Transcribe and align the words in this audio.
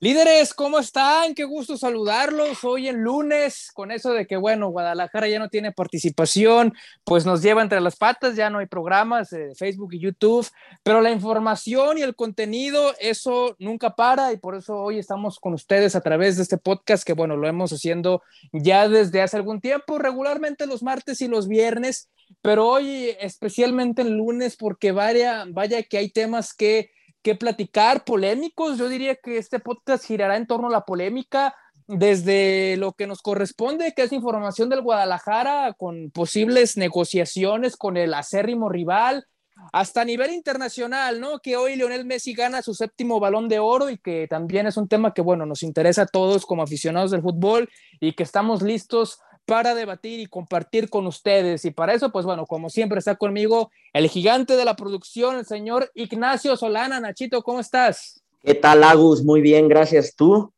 Líderes, 0.00 0.52
¿cómo 0.52 0.80
están? 0.80 1.34
Qué 1.34 1.44
gusto 1.44 1.78
saludarlos 1.78 2.64
hoy 2.64 2.88
en 2.88 3.02
lunes, 3.02 3.70
con 3.72 3.92
eso 3.92 4.12
de 4.12 4.26
que, 4.26 4.36
bueno, 4.36 4.68
Guadalajara 4.68 5.28
ya 5.28 5.38
no 5.38 5.48
tiene 5.48 5.70
participación, 5.70 6.74
pues 7.04 7.24
nos 7.24 7.42
lleva 7.42 7.62
entre 7.62 7.80
las 7.80 7.96
patas, 7.96 8.34
ya 8.34 8.50
no 8.50 8.58
hay 8.58 8.66
programas 8.66 9.30
de 9.30 9.54
Facebook 9.54 9.94
y 9.94 10.00
YouTube, 10.00 10.46
pero 10.82 11.00
la 11.00 11.12
información 11.12 11.96
y 11.96 12.02
el 12.02 12.16
contenido, 12.16 12.92
eso 12.98 13.54
nunca 13.60 13.94
para 13.94 14.32
y 14.32 14.36
por 14.36 14.56
eso 14.56 14.76
hoy 14.76 14.98
estamos 14.98 15.38
con 15.38 15.54
ustedes 15.54 15.94
a 15.94 16.00
través 16.00 16.36
de 16.36 16.42
este 16.42 16.58
podcast 16.58 17.04
que, 17.04 17.12
bueno, 17.12 17.36
lo 17.36 17.46
hemos 17.46 17.72
haciendo 17.72 18.20
ya 18.52 18.88
desde 18.88 19.22
hace 19.22 19.36
algún 19.36 19.60
tiempo, 19.60 19.98
regularmente 19.98 20.66
los 20.66 20.82
martes 20.82 21.20
y 21.22 21.28
los 21.28 21.46
viernes, 21.46 22.10
pero 22.42 22.68
hoy 22.68 23.16
especialmente 23.20 24.02
el 24.02 24.16
lunes 24.16 24.56
porque 24.56 24.90
vaya, 24.90 25.44
vaya 25.48 25.84
que 25.84 25.98
hay 25.98 26.10
temas 26.10 26.52
que 26.52 26.90
que 27.24 27.34
platicar, 27.34 28.04
polémicos. 28.04 28.78
Yo 28.78 28.88
diría 28.88 29.16
que 29.16 29.38
este 29.38 29.58
podcast 29.58 30.04
girará 30.04 30.36
en 30.36 30.46
torno 30.46 30.68
a 30.68 30.70
la 30.70 30.84
polémica 30.84 31.56
desde 31.88 32.76
lo 32.76 32.92
que 32.92 33.06
nos 33.06 33.22
corresponde, 33.22 33.94
que 33.96 34.02
es 34.02 34.12
información 34.12 34.68
del 34.68 34.82
Guadalajara 34.82 35.72
con 35.72 36.10
posibles 36.10 36.76
negociaciones 36.76 37.76
con 37.76 37.96
el 37.96 38.12
acérrimo 38.14 38.68
rival, 38.68 39.26
hasta 39.72 40.02
a 40.02 40.04
nivel 40.04 40.32
internacional, 40.32 41.18
¿no? 41.20 41.38
Que 41.38 41.56
hoy 41.56 41.76
Lionel 41.76 42.04
Messi 42.04 42.34
gana 42.34 42.60
su 42.60 42.74
séptimo 42.74 43.20
balón 43.20 43.48
de 43.48 43.58
oro 43.58 43.88
y 43.88 43.96
que 43.96 44.26
también 44.28 44.66
es 44.66 44.76
un 44.76 44.88
tema 44.88 45.14
que, 45.14 45.22
bueno, 45.22 45.46
nos 45.46 45.62
interesa 45.62 46.02
a 46.02 46.06
todos 46.06 46.44
como 46.44 46.62
aficionados 46.62 47.10
del 47.10 47.22
fútbol 47.22 47.70
y 48.00 48.12
que 48.12 48.22
estamos 48.22 48.60
listos 48.60 49.18
para 49.46 49.74
debatir 49.74 50.20
y 50.20 50.26
compartir 50.26 50.88
con 50.88 51.06
ustedes. 51.06 51.64
Y 51.64 51.70
para 51.70 51.94
eso, 51.94 52.10
pues 52.10 52.24
bueno, 52.24 52.46
como 52.46 52.70
siempre 52.70 52.98
está 52.98 53.16
conmigo 53.16 53.70
el 53.92 54.08
gigante 54.08 54.56
de 54.56 54.64
la 54.64 54.76
producción, 54.76 55.36
el 55.36 55.46
señor 55.46 55.90
Ignacio 55.94 56.56
Solana. 56.56 57.00
Nachito, 57.00 57.42
¿cómo 57.42 57.60
estás? 57.60 58.22
¿Qué 58.42 58.54
tal, 58.54 58.82
Agus? 58.84 59.24
Muy 59.24 59.40
bien, 59.40 59.68
gracias. 59.68 60.14
¿Tú? 60.14 60.52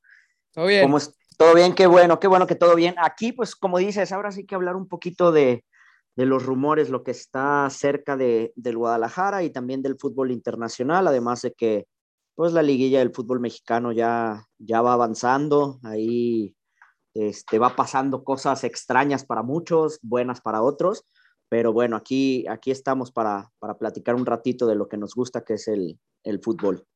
Todo 0.53 0.67
bien. 0.67 0.83
¿Cómo? 0.83 0.99
Todo 1.37 1.55
bien, 1.55 1.75
qué 1.75 1.87
bueno, 1.87 2.19
qué 2.19 2.29
bueno 2.29 2.47
que 2.47 2.55
todo 2.55 2.75
bien. 2.75 2.95
Aquí, 2.99 3.33
pues 3.33 3.55
como 3.55 3.79
dices, 3.79 4.11
ahora 4.11 4.33
sí 4.33 4.47
que 4.47 4.55
hablar 4.55 4.75
un 4.75 4.89
poquito 4.89 5.33
de, 5.33 5.65
de 6.17 6.25
los 6.25 6.45
rumores, 6.45 6.89
lo 6.89 7.05
que 7.05 7.11
está 7.11 7.69
cerca 7.71 8.17
de, 8.17 8.53
del 8.57 8.79
Guadalajara 8.79 9.43
y 9.43 9.51
también 9.51 9.83
del 9.83 9.99
fútbol 9.99 10.33
internacional, 10.33 11.07
además 11.07 11.43
de 11.43 11.53
que 11.53 11.87
pues 12.35 12.53
la 12.53 12.63
liguilla 12.63 13.01
del 13.01 13.15
fútbol 13.15 13.41
mexicano 13.41 13.93
ya, 13.93 14.47
ya 14.59 14.81
va 14.81 14.95
avanzando, 14.95 15.79
ahí 15.83 16.55
este, 17.19 17.59
va 17.59 17.77
pasando 17.77 18.25
cosas 18.25 18.65
extrañas 18.65 19.25
para 19.25 19.43
muchos, 19.43 19.99
buenas 20.03 20.41
para 20.41 20.63
otros, 20.63 21.05
pero 21.49 21.73
bueno, 21.73 21.97
aquí, 21.97 22.47
aquí 22.49 22.71
estamos 22.71 23.13
para, 23.13 23.51
para 23.59 23.79
platicar 23.79 24.15
un 24.15 24.27
ratito 24.27 24.67
de 24.67 24.75
lo 24.75 24.89
que 24.89 24.97
nos 24.97 25.15
gusta, 25.15 25.45
que 25.45 25.55
es 25.55 25.69
el, 25.69 25.99
el 26.25 26.41
fútbol. 26.41 26.87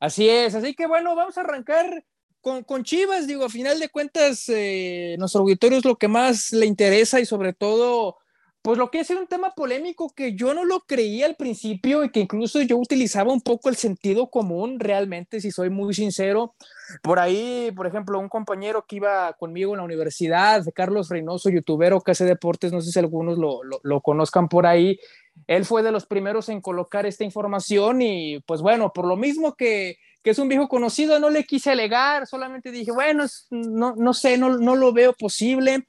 Así 0.00 0.28
es, 0.28 0.54
así 0.54 0.74
que 0.74 0.86
bueno, 0.86 1.14
vamos 1.14 1.38
a 1.38 1.42
arrancar 1.42 2.04
con, 2.40 2.62
con 2.64 2.84
Chivas, 2.84 3.26
digo, 3.26 3.44
a 3.44 3.48
final 3.48 3.78
de 3.80 3.88
cuentas, 3.88 4.48
eh, 4.48 5.16
nuestro 5.18 5.40
auditorio 5.42 5.78
es 5.78 5.84
lo 5.84 5.96
que 5.96 6.08
más 6.08 6.52
le 6.52 6.66
interesa 6.66 7.18
y 7.20 7.26
sobre 7.26 7.52
todo 7.52 8.18
pues 8.66 8.78
lo 8.78 8.90
que 8.90 8.98
es 8.98 9.10
un 9.10 9.28
tema 9.28 9.52
polémico 9.54 10.12
que 10.12 10.34
yo 10.34 10.52
no 10.52 10.64
lo 10.64 10.80
creía 10.80 11.26
al 11.26 11.36
principio 11.36 12.02
y 12.02 12.10
que 12.10 12.18
incluso 12.18 12.60
yo 12.62 12.78
utilizaba 12.78 13.32
un 13.32 13.40
poco 13.40 13.68
el 13.68 13.76
sentido 13.76 14.28
común 14.28 14.80
realmente, 14.80 15.40
si 15.40 15.52
soy 15.52 15.70
muy 15.70 15.94
sincero. 15.94 16.56
Por 17.00 17.20
ahí, 17.20 17.70
por 17.76 17.86
ejemplo, 17.86 18.18
un 18.18 18.28
compañero 18.28 18.84
que 18.84 18.96
iba 18.96 19.32
conmigo 19.34 19.74
en 19.74 19.78
la 19.78 19.84
universidad, 19.84 20.64
Carlos 20.74 21.10
Reynoso, 21.10 21.48
youtubero 21.48 22.00
que 22.00 22.10
hace 22.10 22.24
deportes, 22.24 22.72
no 22.72 22.80
sé 22.80 22.90
si 22.90 22.98
algunos 22.98 23.38
lo, 23.38 23.62
lo, 23.62 23.78
lo 23.84 24.00
conozcan 24.00 24.48
por 24.48 24.66
ahí, 24.66 24.98
él 25.46 25.64
fue 25.64 25.84
de 25.84 25.92
los 25.92 26.04
primeros 26.04 26.48
en 26.48 26.60
colocar 26.60 27.06
esta 27.06 27.22
información 27.22 28.02
y 28.02 28.40
pues 28.48 28.62
bueno, 28.62 28.92
por 28.92 29.06
lo 29.06 29.16
mismo 29.16 29.54
que, 29.54 29.98
que 30.24 30.30
es 30.30 30.40
un 30.40 30.48
viejo 30.48 30.66
conocido, 30.66 31.20
no 31.20 31.30
le 31.30 31.44
quise 31.44 31.70
alegar, 31.70 32.26
solamente 32.26 32.72
dije, 32.72 32.90
bueno, 32.90 33.26
no, 33.50 33.94
no 33.94 34.12
sé, 34.12 34.36
no, 34.36 34.58
no 34.58 34.74
lo 34.74 34.92
veo 34.92 35.12
posible 35.12 35.86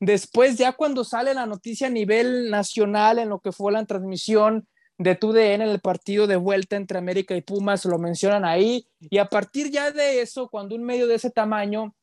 Después, 0.00 0.56
ya 0.56 0.72
cuando 0.72 1.04
sale 1.04 1.34
la 1.34 1.46
noticia 1.46 1.86
a 1.86 1.90
nivel 1.90 2.50
nacional 2.50 3.18
en 3.18 3.28
lo 3.28 3.40
que 3.40 3.52
fue 3.52 3.72
la 3.72 3.84
transmisión 3.84 4.66
de 4.98 5.14
TUDN 5.14 5.62
en 5.62 5.62
el 5.62 5.80
partido 5.80 6.26
de 6.26 6.36
vuelta 6.36 6.76
entre 6.76 6.98
América 6.98 7.34
y 7.34 7.40
Pumas, 7.40 7.84
lo 7.86 7.98
mencionan 7.98 8.44
ahí. 8.44 8.86
Y 9.00 9.18
a 9.18 9.26
partir 9.26 9.70
ya 9.70 9.90
de 9.90 10.20
eso, 10.20 10.48
cuando 10.48 10.74
un 10.74 10.84
medio 10.84 11.06
de 11.06 11.14
ese 11.14 11.30
tamaño 11.30 11.94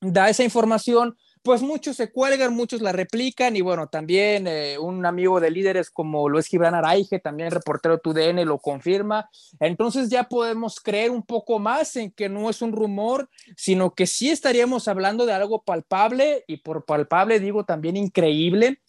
da 0.00 0.30
esa 0.30 0.42
información, 0.42 1.16
pues 1.42 1.62
muchos 1.62 1.96
se 1.96 2.10
cuelgan, 2.10 2.54
muchos 2.54 2.80
la 2.80 2.92
replican 2.92 3.56
y 3.56 3.60
bueno, 3.60 3.88
también 3.88 4.46
eh, 4.46 4.78
un 4.78 5.06
amigo 5.06 5.40
de 5.40 5.50
líderes 5.50 5.90
como 5.90 6.28
lo 6.28 6.38
es 6.38 6.46
Gibran 6.46 6.74
Araige, 6.74 7.18
también 7.18 7.50
reportero 7.50 7.98
TUDN, 7.98 8.44
lo 8.44 8.58
confirma. 8.58 9.30
Entonces 9.60 10.08
ya 10.08 10.24
podemos 10.24 10.80
creer 10.80 11.10
un 11.10 11.22
poco 11.22 11.58
más 11.58 11.94
en 11.96 12.10
que 12.10 12.28
no 12.28 12.50
es 12.50 12.62
un 12.62 12.72
rumor, 12.72 13.28
sino 13.56 13.94
que 13.94 14.06
sí 14.06 14.30
estaríamos 14.30 14.88
hablando 14.88 15.26
de 15.26 15.34
algo 15.34 15.62
palpable 15.62 16.44
y 16.46 16.58
por 16.58 16.84
palpable 16.84 17.40
digo 17.40 17.64
también 17.64 17.96
increíble. 17.96 18.80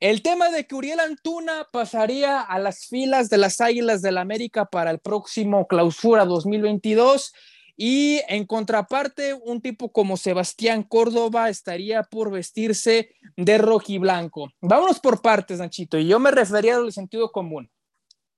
El 0.00 0.22
tema 0.22 0.50
de 0.50 0.64
que 0.64 0.76
Uriel 0.76 1.00
Antuna 1.00 1.66
pasaría 1.72 2.40
a 2.40 2.60
las 2.60 2.86
filas 2.86 3.28
de 3.30 3.38
las 3.38 3.60
Águilas 3.60 4.00
del 4.00 4.14
la 4.14 4.20
América 4.20 4.66
para 4.66 4.92
el 4.92 5.00
próximo 5.00 5.66
clausura 5.66 6.24
2022 6.24 7.32
y 7.80 8.20
en 8.26 8.44
contraparte, 8.44 9.34
un 9.34 9.62
tipo 9.62 9.92
como 9.92 10.16
Sebastián 10.16 10.82
Córdoba 10.82 11.48
estaría 11.48 12.02
por 12.02 12.28
vestirse 12.28 13.14
de 13.36 13.56
rojiblanco. 13.56 14.50
Vámonos 14.60 14.98
por 14.98 15.22
partes, 15.22 15.60
Nachito, 15.60 15.96
y 15.96 16.08
yo 16.08 16.18
me 16.18 16.32
refería 16.32 16.74
al 16.74 16.92
sentido 16.92 17.30
común. 17.30 17.70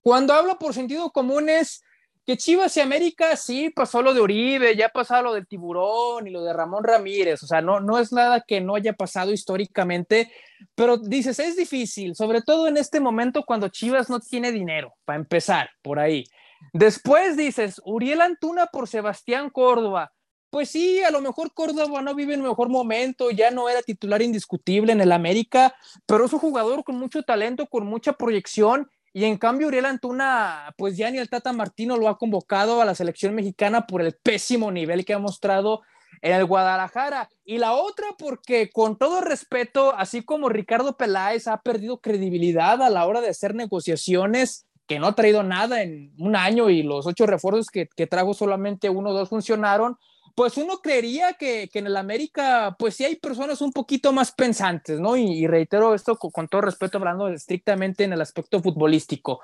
Cuando 0.02 0.34
hablo 0.34 0.58
por 0.58 0.74
sentido 0.74 1.10
común 1.10 1.48
es 1.48 1.82
que 2.26 2.36
Chivas 2.36 2.76
y 2.76 2.80
América 2.80 3.34
sí 3.34 3.70
pasó 3.70 4.02
lo 4.02 4.12
de 4.12 4.20
Uribe, 4.20 4.76
ya 4.76 4.90
pasó 4.90 5.22
lo 5.22 5.32
del 5.32 5.46
tiburón 5.46 6.26
y 6.26 6.30
lo 6.30 6.44
de 6.44 6.52
Ramón 6.52 6.84
Ramírez, 6.84 7.42
o 7.42 7.46
sea, 7.46 7.62
no, 7.62 7.80
no 7.80 7.98
es 7.98 8.12
nada 8.12 8.44
que 8.46 8.60
no 8.60 8.74
haya 8.74 8.92
pasado 8.92 9.32
históricamente, 9.32 10.30
pero 10.74 10.98
dices, 10.98 11.38
es 11.38 11.56
difícil, 11.56 12.14
sobre 12.14 12.42
todo 12.42 12.68
en 12.68 12.76
este 12.76 13.00
momento 13.00 13.44
cuando 13.46 13.68
Chivas 13.68 14.10
no 14.10 14.20
tiene 14.20 14.52
dinero, 14.52 14.92
para 15.06 15.18
empezar, 15.18 15.70
por 15.80 15.98
ahí. 15.98 16.24
Después 16.72 17.37
dices, 17.37 17.81
Uriel 17.84 18.21
Antuna 18.21 18.66
por 18.66 18.88
Sebastián 18.88 19.50
Córdoba. 19.50 20.12
Pues 20.50 20.71
sí, 20.71 21.00
a 21.03 21.10
lo 21.10 21.21
mejor 21.21 21.53
Córdoba 21.54 22.03
no 22.03 22.15
vive 22.15 22.34
en 22.34 22.43
mejor 22.43 22.69
momento, 22.69 23.31
ya 23.31 23.50
no 23.53 23.69
era 23.69 23.82
titular 23.82 24.21
indiscutible 24.21 24.93
en 24.93 25.00
el 25.00 25.12
América, 25.12 25.75
pero 26.06 26.25
es 26.25 26.32
un 26.32 26.41
jugador 26.41 26.82
con 26.82 26.97
mucho 26.97 27.22
talento, 27.22 27.66
con 27.66 27.87
mucha 27.87 28.15
proyección, 28.15 28.91
y 29.12 29.25
en 29.25 29.38
cambio 29.38 29.69
Uriel 29.69 29.87
Antuna, 29.87 30.75
pues 30.76 30.97
ya 30.97 31.10
ni 31.10 31.19
el 31.19 31.28
Tata 31.28 31.53
Martino 31.53 31.97
lo 31.97 32.09
ha 32.09 32.19
convocado 32.19 32.81
a 32.81 32.84
la 32.84 32.94
selección 32.94 33.34
mexicana 33.34 33.87
por 33.87 34.03
el 34.03 34.15
pésimo 34.15 34.70
nivel 34.70 35.04
que 35.04 35.15
ha 35.15 35.19
mostrado 35.19 35.82
en 36.22 36.32
el 36.32 36.44
Guadalajara. 36.44 37.28
Y 37.44 37.59
la 37.59 37.72
otra 37.72 38.06
porque 38.19 38.70
con 38.70 38.99
todo 38.99 39.20
respeto, 39.20 39.94
así 39.97 40.22
como 40.22 40.49
Ricardo 40.49 40.97
Peláez 40.97 41.49
ha 41.49 41.60
perdido 41.62 42.00
credibilidad 42.00 42.81
a 42.82 42.91
la 42.91 43.06
hora 43.06 43.20
de 43.20 43.31
hacer 43.31 43.54
negociaciones, 43.54 44.66
que 44.90 44.98
no 44.98 45.06
ha 45.06 45.14
traído 45.14 45.44
nada 45.44 45.84
en 45.84 46.12
un 46.18 46.34
año 46.34 46.68
y 46.68 46.82
los 46.82 47.06
ocho 47.06 47.24
refuerzos 47.24 47.68
que, 47.68 47.86
que 47.86 48.08
trajo 48.08 48.34
solamente 48.34 48.90
uno 48.90 49.10
o 49.10 49.12
dos 49.12 49.28
funcionaron, 49.28 49.96
pues 50.34 50.56
uno 50.56 50.80
creería 50.82 51.34
que, 51.34 51.70
que, 51.72 51.78
en 51.78 51.86
el 51.86 51.96
América, 51.96 52.74
pues 52.76 52.96
sí 52.96 53.04
hay 53.04 53.14
personas 53.14 53.60
un 53.60 53.72
poquito 53.72 54.12
más 54.12 54.32
pensantes, 54.32 54.98
¿no? 54.98 55.16
Y, 55.16 55.30
y 55.30 55.46
reitero 55.46 55.94
esto 55.94 56.16
con, 56.16 56.32
con, 56.32 56.48
todo 56.48 56.62
respeto, 56.62 56.98
hablando 56.98 57.28
estrictamente 57.28 58.02
en 58.02 58.14
el 58.14 58.20
aspecto 58.20 58.60
futbolístico. 58.60 59.40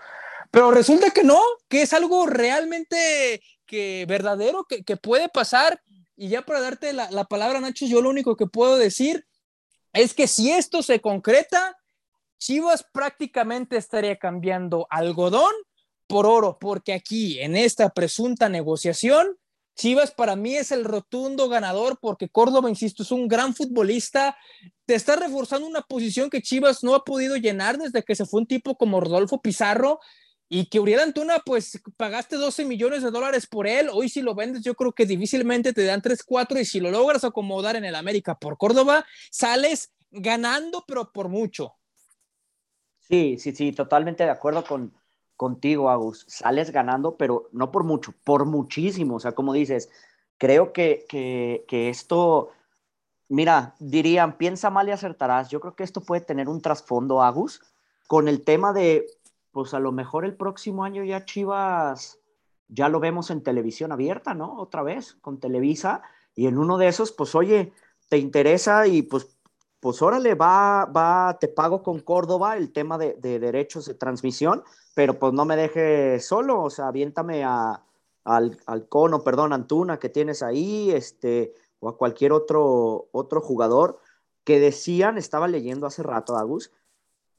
Pero 0.50 0.72
resulta 0.72 1.12
que 1.12 1.22
no, 1.22 1.40
que 1.68 1.82
es 1.82 1.92
algo 1.92 2.26
realmente 2.26 3.40
que 3.66 4.04
verdadero, 4.08 4.64
que, 4.64 4.82
que 4.82 4.96
puede 4.96 5.28
pasar. 5.28 5.80
Y 6.16 6.26
ya 6.26 6.42
para 6.42 6.60
darte 6.60 6.92
la, 6.92 7.08
la 7.12 7.26
palabra, 7.26 7.60
Nacho, 7.60 7.86
yo 7.86 8.02
lo 8.02 8.10
único 8.10 8.34
que 8.34 8.48
puedo 8.48 8.78
decir 8.78 9.24
es 9.92 10.12
que 10.12 10.26
si 10.26 10.50
esto 10.50 10.82
se 10.82 11.00
concreta, 11.00 11.76
Chivas 12.38 12.84
prácticamente 12.92 13.76
estaría 13.76 14.16
cambiando 14.16 14.86
algodón 14.91 15.52
por 16.06 16.26
oro, 16.26 16.58
porque 16.60 16.92
aquí 16.92 17.40
en 17.40 17.56
esta 17.56 17.90
presunta 17.90 18.49
negociación, 18.49 19.37
Chivas 19.76 20.11
para 20.11 20.37
mí 20.37 20.56
es 20.56 20.72
el 20.72 20.84
rotundo 20.84 21.49
ganador 21.49 21.99
porque 22.00 22.31
Córdoba, 22.31 22.70
insisto, 22.70 23.02
es 23.02 23.11
un 23.11 23.28
gran 23.28 23.55
futbolista, 23.55 24.37
te 24.87 24.94
está 24.94 25.16
reforzando 25.16 25.66
una 25.66 25.82
posición 25.82 26.31
que 26.31 26.40
Chivas 26.40 26.82
no 26.82 26.94
ha 26.94 27.05
podido 27.05 27.37
llenar 27.37 27.76
desde 27.76 28.02
que 28.02 28.14
se 28.14 28.25
fue 28.25 28.40
un 28.40 28.46
tipo 28.46 28.76
como 28.76 29.00
Rodolfo 29.00 29.43
Pizarro 29.43 30.00
y 30.49 30.66
que 30.66 30.81
Uriel 30.81 31.00
Antuna, 31.00 31.43
pues 31.44 31.81
pagaste 31.96 32.37
12 32.37 32.64
millones 32.64 33.02
de 33.02 33.11
dólares 33.11 33.46
por 33.46 33.66
él, 33.66 33.90
hoy 33.93 34.08
si 34.08 34.22
lo 34.22 34.34
vendes 34.34 34.62
yo 34.62 34.75
creo 34.75 34.93
que 34.93 35.05
difícilmente 35.05 35.72
te 35.72 35.84
dan 35.84 36.00
3, 36.00 36.22
4 36.22 36.58
y 36.58 36.64
si 36.64 36.81
lo 36.81 36.90
logras 36.90 37.25
acomodar 37.25 37.76
en 37.76 37.84
el 37.84 37.96
América 37.96 38.38
por 38.38 38.56
Córdoba, 38.56 39.05
sales 39.31 39.93
ganando 40.11 40.84
pero 40.87 41.12
por 41.12 41.28
mucho. 41.28 41.75
Sí, 43.08 43.38
sí, 43.38 43.53
sí, 43.53 43.73
totalmente 43.73 44.25
de 44.25 44.31
acuerdo 44.31 44.64
con, 44.64 44.93
contigo, 45.37 45.91
Agus. 45.91 46.25
Sales 46.29 46.70
ganando, 46.73 47.17
pero 47.17 47.49
no 47.53 47.70
por 47.70 47.85
mucho, 47.85 48.12
por 48.25 48.44
muchísimo. 48.47 49.17
O 49.17 49.20
sea, 49.20 49.32
como 49.32 49.53
dices, 49.53 49.91
creo 50.38 50.73
que, 50.73 51.05
que, 51.08 51.64
que 51.69 51.88
esto, 51.88 52.50
mira, 53.29 53.75
dirían, 53.79 54.37
piensa 54.38 54.70
mal 54.70 54.88
y 54.88 54.93
acertarás. 54.93 55.49
Yo 55.50 55.61
creo 55.61 55.76
que 55.76 55.85
esto 55.85 56.00
puede 56.00 56.23
tener 56.23 56.49
un 56.49 56.61
trasfondo, 56.61 57.23
Agus, 57.23 57.62
con 58.08 58.29
el 58.29 58.43
tema 58.43 58.73
de, 58.73 59.06
pues 59.52 59.73
a 59.75 59.81
lo 59.81 59.93
mejor 59.93 60.25
el 60.25 60.35
próximo 60.35 60.85
año 60.85 61.05
ya 61.05 61.25
Chivas 61.25 62.19
ya 62.69 62.88
lo 62.88 63.00
vemos 63.00 63.31
en 63.31 63.43
televisión 63.43 63.93
abierta, 63.93 64.35
¿no? 64.35 64.59
Otra 64.59 64.82
vez, 64.82 65.14
con 65.20 65.38
Televisa, 65.38 66.02
y 66.35 66.47
en 66.47 66.59
uno 66.59 66.79
de 66.79 66.88
esos, 66.88 67.12
pues 67.12 67.35
oye, 67.35 67.73
te 68.09 68.19
interesa 68.19 68.87
y 68.87 69.02
pues, 69.02 69.36
pues 69.81 70.02
órale, 70.02 70.34
va, 70.34 70.87
va, 70.87 71.38
te 71.38 71.49
pago 71.49 71.82
con 71.82 72.00
Córdoba 72.00 72.56
el 72.56 72.73
tema 72.73 72.99
de, 72.99 73.14
derechos 73.14 73.87
de 73.87 73.94
transmisión, 73.94 74.64
pero 74.94 75.19
pues 75.19 75.32
no 75.32 75.44
me 75.44 75.56
deje 75.56 76.20
solo, 76.20 76.62
o 76.62 76.70
sea, 76.70 76.88
aviéntame 76.88 77.44
a, 77.44 77.82
al, 78.25 78.58
al, 78.67 78.88
cono, 78.88 79.23
perdón, 79.23 79.52
Antuna 79.52 79.99
que 79.99 80.08
tienes 80.08 80.43
ahí, 80.43 80.90
este, 80.90 81.55
o 81.81 81.88
a 81.88 81.96
cualquier 81.96 82.32
otro, 82.32 83.08
otro 83.12 83.40
jugador 83.40 84.00
que 84.44 84.61
decían, 84.61 85.19
estaba 85.19 85.49
leyendo 85.49 85.87
hace 85.87 86.02
rato, 86.02 86.37
Agus, 86.37 86.73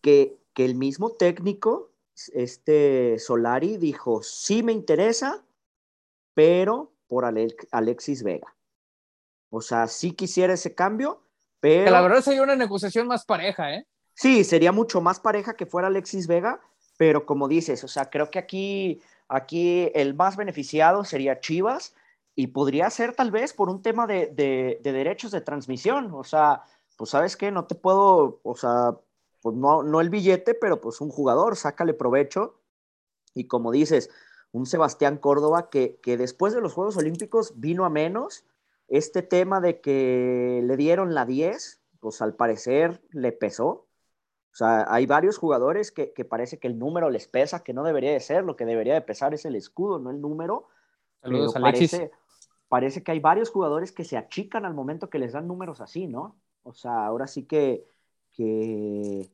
que, 0.01 0.38
que 0.54 0.66
el 0.66 0.75
mismo 0.75 1.12
técnico, 1.12 1.92
este 2.34 3.18
Solari, 3.19 3.78
dijo, 3.78 4.24
sí 4.24 4.63
me 4.63 4.74
interesa, 4.74 5.44
pero 6.34 6.92
por 7.07 7.25
Alexis 7.25 8.24
Vega. 8.24 8.56
O 9.50 9.62
sea, 9.62 9.88
sí 9.88 10.12
quisiera 10.12 10.54
ese 10.54 10.75
cambio, 10.75 11.22
pero... 11.59 11.92
la 11.92 12.01
verdad 12.01 12.21
sería 12.21 12.44
una 12.44 12.56
negociación 12.56 13.07
más 13.07 13.25
pareja, 13.25 13.74
¿eh? 13.74 13.88
Sí, 14.13 14.44
sería 14.44 14.71
mucho 14.71 15.00
más 15.00 15.19
pareja 15.19 15.56
que 15.56 15.68
fuera 15.68 15.88
Alexis 15.89 16.27
Vega, 16.27 16.59
pero 16.98 17.25
como 17.25 17.48
dices, 17.48 17.83
o 17.83 17.88
sea, 17.88 18.09
creo 18.09 18.31
que 18.31 18.39
aquí, 18.39 19.01
aquí 19.27 19.92
el 19.94 20.15
más 20.15 20.36
beneficiado 20.36 21.04
sería 21.04 21.39
Chivas 21.39 21.94
y 22.36 22.48
podría 22.48 22.89
ser 22.89 23.13
tal 23.13 23.30
vez 23.31 23.54
por 23.54 23.69
un 23.69 23.81
tema 23.81 24.07
de, 24.07 24.27
de, 24.27 24.80
de 24.81 24.92
derechos 24.92 25.31
de 25.31 25.42
transmisión. 25.42 26.12
O 26.13 26.24
sea, 26.24 26.63
pues 26.98 27.12
sabes 27.12 27.38
qué, 27.38 27.51
no 27.51 27.65
te 27.65 27.75
puedo, 27.75 28.39
o 28.44 28.56
sea, 28.56 28.98
pues 29.42 29.56
no, 29.56 29.83
no 29.83 30.01
el 30.01 30.10
billete, 30.10 30.56
pero 30.56 30.81
pues 30.81 31.00
un 31.00 31.10
jugador, 31.10 31.56
sácale 31.56 31.94
provecho. 31.94 32.60
Y 33.36 33.45
como 33.45 33.71
dices, 33.71 34.10
un 34.51 34.65
Sebastián 34.65 35.18
Córdoba 35.18 35.69
que, 35.69 36.00
que 36.01 36.18
después 36.18 36.53
de 36.53 36.62
los 36.62 36.74
Juegos 36.74 36.98
Olímpicos 36.98 37.53
vino 37.60 37.86
a 37.86 37.89
menos 37.89 38.45
este 38.88 39.22
tema 39.22 39.60
de 39.60 39.81
que 39.81 40.62
le 40.63 40.78
dieron 40.78 41.13
la 41.13 41.25
10, 41.25 41.81
pues 42.00 42.22
al 42.22 42.36
parecer 42.36 43.01
le 43.12 43.31
pesó. 43.31 43.88
O 44.51 44.56
sea, 44.57 44.86
hay 44.89 45.06
varios 45.06 45.38
jugadores 45.38 45.92
que, 45.92 46.07
parece 46.28 46.57
que 46.57 46.68
el 46.68 46.80
número 46.80 47.10
les 47.10 47.28
pesa, 47.28 47.63
que 47.63 47.74
no 47.74 47.84
debería 47.84 48.12
de 48.12 48.19
ser, 48.19 48.44
lo 48.44 48.56
que 48.56 48.66
debería 48.66 48.95
de 48.95 49.01
pesar 49.01 49.34
es 49.34 49.45
el 49.45 49.56
escudo, 49.56 50.00
no 50.00 50.10
el 50.10 50.19
número. 50.19 50.68
Saludos, 51.22 51.54
Parece, 51.54 52.12
parece 52.68 53.04
que 53.04 53.12
hay 53.12 53.19
varios 53.19 53.51
jugadores 53.51 53.92
que 53.92 54.04
se 54.04 54.18
achican 54.18 54.66
al 54.66 54.74
momento 54.74 55.10
que 55.10 55.19
les 55.19 55.34
dan 55.34 55.48
números 55.48 55.81
así, 55.81 56.07
¿no? 56.07 56.39
O 56.63 56.74
sea, 56.74 57.06
ahora 57.06 57.28
sí 57.28 57.44
que, 57.44 57.86
que 58.31 59.30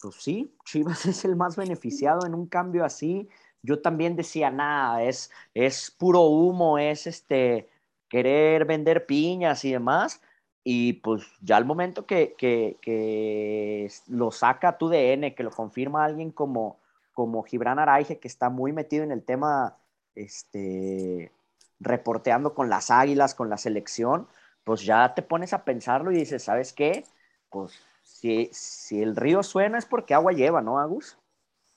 pues 0.00 0.14
sí, 0.16 0.54
Chivas 0.64 1.06
es 1.06 1.24
el 1.24 1.36
más 1.36 1.56
beneficiado 1.56 2.26
en 2.26 2.34
un 2.34 2.46
cambio 2.46 2.84
así. 2.84 3.28
Yo 3.62 3.80
también 3.80 4.14
decía, 4.14 4.50
nada, 4.50 5.02
es, 5.02 5.30
es 5.52 5.90
puro 5.90 6.22
humo, 6.22 6.78
es 6.78 7.06
este, 7.06 7.68
querer 8.08 8.64
vender 8.64 9.06
piñas 9.06 9.64
y 9.64 9.72
demás. 9.72 10.20
Y 10.64 10.94
pues 10.94 11.22
ya 11.40 11.56
al 11.56 11.64
momento 11.64 12.06
que, 12.06 12.34
que, 12.36 13.90
lo 14.08 14.30
saca 14.30 14.76
tu 14.76 14.88
DN, 14.88 15.34
que 15.34 15.42
lo 15.42 15.50
confirma 15.50 16.04
alguien 16.04 16.30
como, 16.30 16.78
como 17.12 17.42
Gibran 17.42 17.78
Araige, 17.78 18.18
que 18.18 18.28
está 18.28 18.50
muy 18.50 18.72
metido 18.72 19.04
en 19.04 19.12
el 19.12 19.22
tema, 19.22 19.78
este, 20.14 21.32
reporteando 21.80 22.54
con 22.54 22.68
las 22.68 22.90
águilas, 22.90 23.34
con 23.34 23.48
la 23.48 23.56
selección, 23.56 24.28
pues 24.64 24.82
ya 24.82 25.14
te 25.14 25.22
pones 25.22 25.52
a 25.54 25.64
pensarlo 25.64 26.12
y 26.12 26.16
dices, 26.16 26.42
¿sabes 26.42 26.72
qué? 26.72 27.04
Pues 27.48 27.72
si, 28.02 28.50
si 28.52 29.00
el 29.02 29.16
río 29.16 29.42
suena 29.42 29.78
es 29.78 29.86
porque 29.86 30.12
agua 30.12 30.32
lleva, 30.32 30.60
¿no, 30.60 30.78
Agus? 30.78 31.16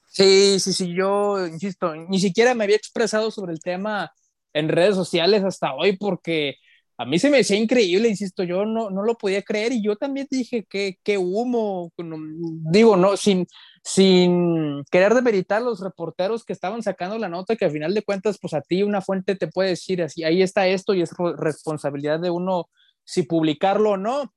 Sí, 0.07 0.59
sí, 0.59 0.73
sí, 0.73 0.93
yo 0.93 1.47
insisto, 1.47 1.95
ni 1.95 2.19
siquiera 2.19 2.53
me 2.53 2.65
había 2.65 2.75
expresado 2.75 3.31
sobre 3.31 3.53
el 3.53 3.61
tema 3.61 4.11
en 4.53 4.69
redes 4.69 4.95
sociales 4.95 5.43
hasta 5.43 5.73
hoy 5.73 5.97
porque 5.97 6.55
a 7.01 7.05
mí 7.05 7.17
se 7.17 7.31
me 7.31 7.37
decía 7.37 7.57
increíble, 7.57 8.09
insisto, 8.09 8.43
yo 8.43 8.63
no, 8.63 8.91
no 8.91 9.01
lo 9.01 9.17
podía 9.17 9.41
creer 9.41 9.71
y 9.71 9.81
yo 9.81 9.95
también 9.95 10.27
dije 10.29 10.65
que 10.69 10.99
qué 11.03 11.17
humo, 11.17 11.91
digo, 11.97 12.95
no, 12.95 13.17
sin, 13.17 13.47
sin 13.83 14.83
querer 14.91 15.15
demeritar 15.15 15.63
los 15.63 15.79
reporteros 15.79 16.45
que 16.45 16.53
estaban 16.53 16.83
sacando 16.83 17.17
la 17.17 17.27
nota, 17.27 17.55
que 17.55 17.65
al 17.65 17.71
final 17.71 17.95
de 17.95 18.03
cuentas, 18.03 18.37
pues 18.39 18.53
a 18.53 18.61
ti 18.61 18.83
una 18.83 19.01
fuente 19.01 19.35
te 19.35 19.47
puede 19.47 19.69
decir 19.69 20.03
así, 20.03 20.23
ahí 20.23 20.43
está 20.43 20.67
esto 20.67 20.93
y 20.93 21.01
es 21.01 21.09
responsabilidad 21.37 22.19
de 22.19 22.29
uno 22.29 22.69
si 23.03 23.23
publicarlo 23.23 23.91
o 23.91 23.97
no. 23.97 24.31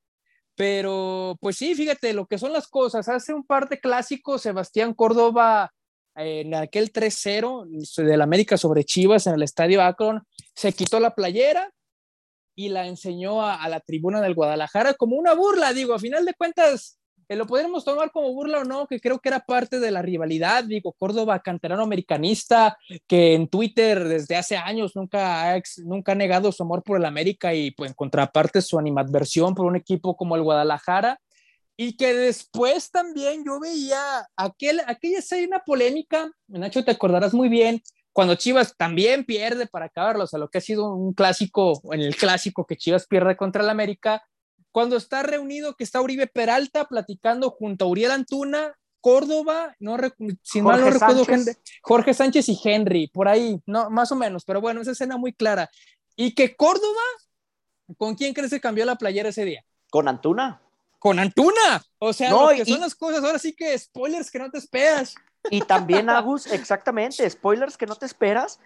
Pero 0.57 1.37
pues 1.41 1.57
sí, 1.57 1.75
fíjate 1.75 2.15
lo 2.15 2.27
que 2.27 2.39
son 2.39 2.53
las 2.53 2.69
cosas. 2.69 3.09
Hace 3.09 3.35
un 3.35 3.45
par 3.45 3.69
de 3.69 3.81
clásicos, 3.81 4.41
Sebastián 4.41 4.95
Córdoba 4.95 5.73
en 6.15 6.55
aquel 6.55 6.93
3-0 6.93 7.67
del 7.97 8.23
América 8.23 8.57
sobre 8.57 8.85
Chivas 8.85 9.27
en 9.27 9.35
el 9.35 9.43
estadio 9.43 9.83
Akron, 9.83 10.23
se 10.55 10.73
quitó 10.73 11.01
la 11.01 11.15
playera 11.15 11.73
y 12.55 12.69
la 12.69 12.87
enseñó 12.87 13.43
a, 13.43 13.69
la 13.69 13.81
tribuna 13.81 14.21
del 14.21 14.35
Guadalajara 14.35 14.95
como 14.95 15.17
una 15.17 15.35
burla, 15.35 15.73
digo, 15.73 15.95
a 15.95 15.99
final 15.99 16.25
de 16.25 16.35
cuentas, 16.35 17.01
eh, 17.29 17.37
lo 17.37 17.47
podemos 17.47 17.85
tomar 17.85 18.13
como 18.13 18.33
burla 18.33 18.61
o 18.61 18.65
no, 18.65 18.87
que 18.87 19.01
creo 19.01 19.19
que 19.19 19.29
era 19.29 19.41
parte 19.41 19.81
de 19.81 19.91
la 19.91 20.03
rivalidad, 20.03 20.65
digo, 20.65 20.93
Córdoba, 20.93 21.41
canterano 21.41 21.83
americanista, 21.83 22.77
que 23.09 23.35
en 23.35 23.49
Twitter 23.49 24.05
desde 24.07 24.37
hace 24.37 24.57
años 24.57 24.95
nunca 24.95 25.55
ha, 25.55 25.63
nunca 25.85 26.13
ha 26.13 26.15
negado 26.15 26.53
su 26.53 26.63
amor 26.63 26.83
por 26.85 26.99
el 26.99 27.05
América 27.07 27.55
y 27.55 27.73
pues 27.73 27.91
en 27.91 27.95
contraparte 27.95 28.63
su 28.63 28.79
animadversión 28.79 29.55
por 29.55 29.67
un 29.67 29.77
equipo 29.77 30.17
como 30.17 30.37
el 30.37 30.43
Guadalajara, 30.43 31.19
y 31.76 31.97
que 31.97 32.15
después 32.15 32.91
también 32.91 33.44
yo 33.44 33.59
veía 33.59 34.29
aquel, 34.37 34.81
aquella 34.87 35.19
escena 35.19 35.62
polémica, 35.65 36.31
Nacho, 36.47 36.85
te 36.85 36.93
acordarás 36.93 37.35
muy 37.35 37.49
bien, 37.49 37.82
cuando 38.12 38.37
Chivas 38.37 38.76
también 38.76 39.25
pierde 39.25 39.67
para 39.67 39.87
acabarlo, 39.87 40.25
o 40.25 40.26
sea, 40.26 40.38
lo 40.38 40.49
que 40.49 40.59
ha 40.59 40.61
sido 40.61 40.94
un 40.94 41.15
clásico, 41.15 41.81
en 41.93 42.00
el 42.00 42.15
clásico 42.15 42.65
que 42.65 42.76
Chivas 42.76 43.06
pierde 43.06 43.37
contra 43.37 43.62
el 43.62 43.71
América, 43.71 44.23
cuando 44.71 44.97
está 44.97 45.23
reunido, 45.23 45.75
que 45.75 45.85
está 45.85 46.00
Uribe 46.00 46.26
Peralta 46.26 46.85
platicando 46.85 47.50
junto 47.50 47.85
a 47.85 47.88
Uriel 47.88 48.12
Antuna, 48.12 48.75
Córdoba, 49.00 49.75
no, 49.81 49.97
si 50.43 50.62
mal 50.62 50.81
no 50.81 50.91
recuerdo, 50.91 51.25
Jorge 51.82 52.15
Sánchez 52.15 52.49
y 52.49 52.59
Henry, 52.65 53.09
por 53.09 53.29
ahí, 53.29 53.61
no, 53.67 53.91
más 53.91 54.11
o 54.12 54.17
menos, 54.17 54.44
pero 54.44 54.61
bueno, 54.61 54.81
esa 54.81 54.93
escena 54.93 55.17
muy 55.17 55.32
clara. 55.32 55.69
Y 56.17 56.35
que 56.35 56.56
Córdoba, 56.56 57.03
¿con 57.99 58.15
quién 58.15 58.32
crees 58.32 58.50
que 58.50 58.61
cambió 58.61 58.85
la 58.85 58.97
playera 58.97 59.29
ese 59.29 59.44
día? 59.44 59.65
Con 59.91 60.09
Antuna 60.09 60.64
con 61.05 61.19
Antuna. 61.19 61.85
O 61.99 62.15
sea, 62.15 62.31
lo 62.31 62.49
que 62.49 62.65
son 62.65 62.81
las 62.81 62.95
cosas, 62.95 63.23
ahora 63.23 63.39
sí 63.39 63.53
que 63.53 63.79
spoilers 63.79 64.31
que 64.31 64.39
no 64.39 64.51
te 64.51 64.56
esperas. 64.56 65.15
Y 65.51 65.61
también, 65.61 66.09
Agus, 66.09 66.47
exactamente, 66.47 67.29
spoilers 67.29 67.77
que 67.77 67.85
no 67.85 67.95
te 67.95 68.06
esperas. 68.06 68.59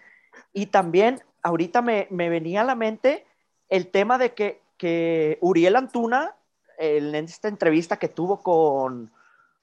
Y 0.53 0.67
también, 0.67 1.21
ahorita 1.43 1.81
me, 1.81 2.07
me 2.09 2.29
venía 2.29 2.61
a 2.61 2.63
la 2.63 2.75
mente 2.75 3.25
el 3.67 3.87
tema 3.87 4.17
de 4.17 4.33
que, 4.35 4.61
que 4.77 5.37
Uriel 5.41 5.75
Antuna, 5.75 6.33
en 6.77 7.13
esta 7.13 7.49
entrevista 7.49 7.97
que 7.97 8.07
tuvo 8.07 8.41
con, 8.41 9.11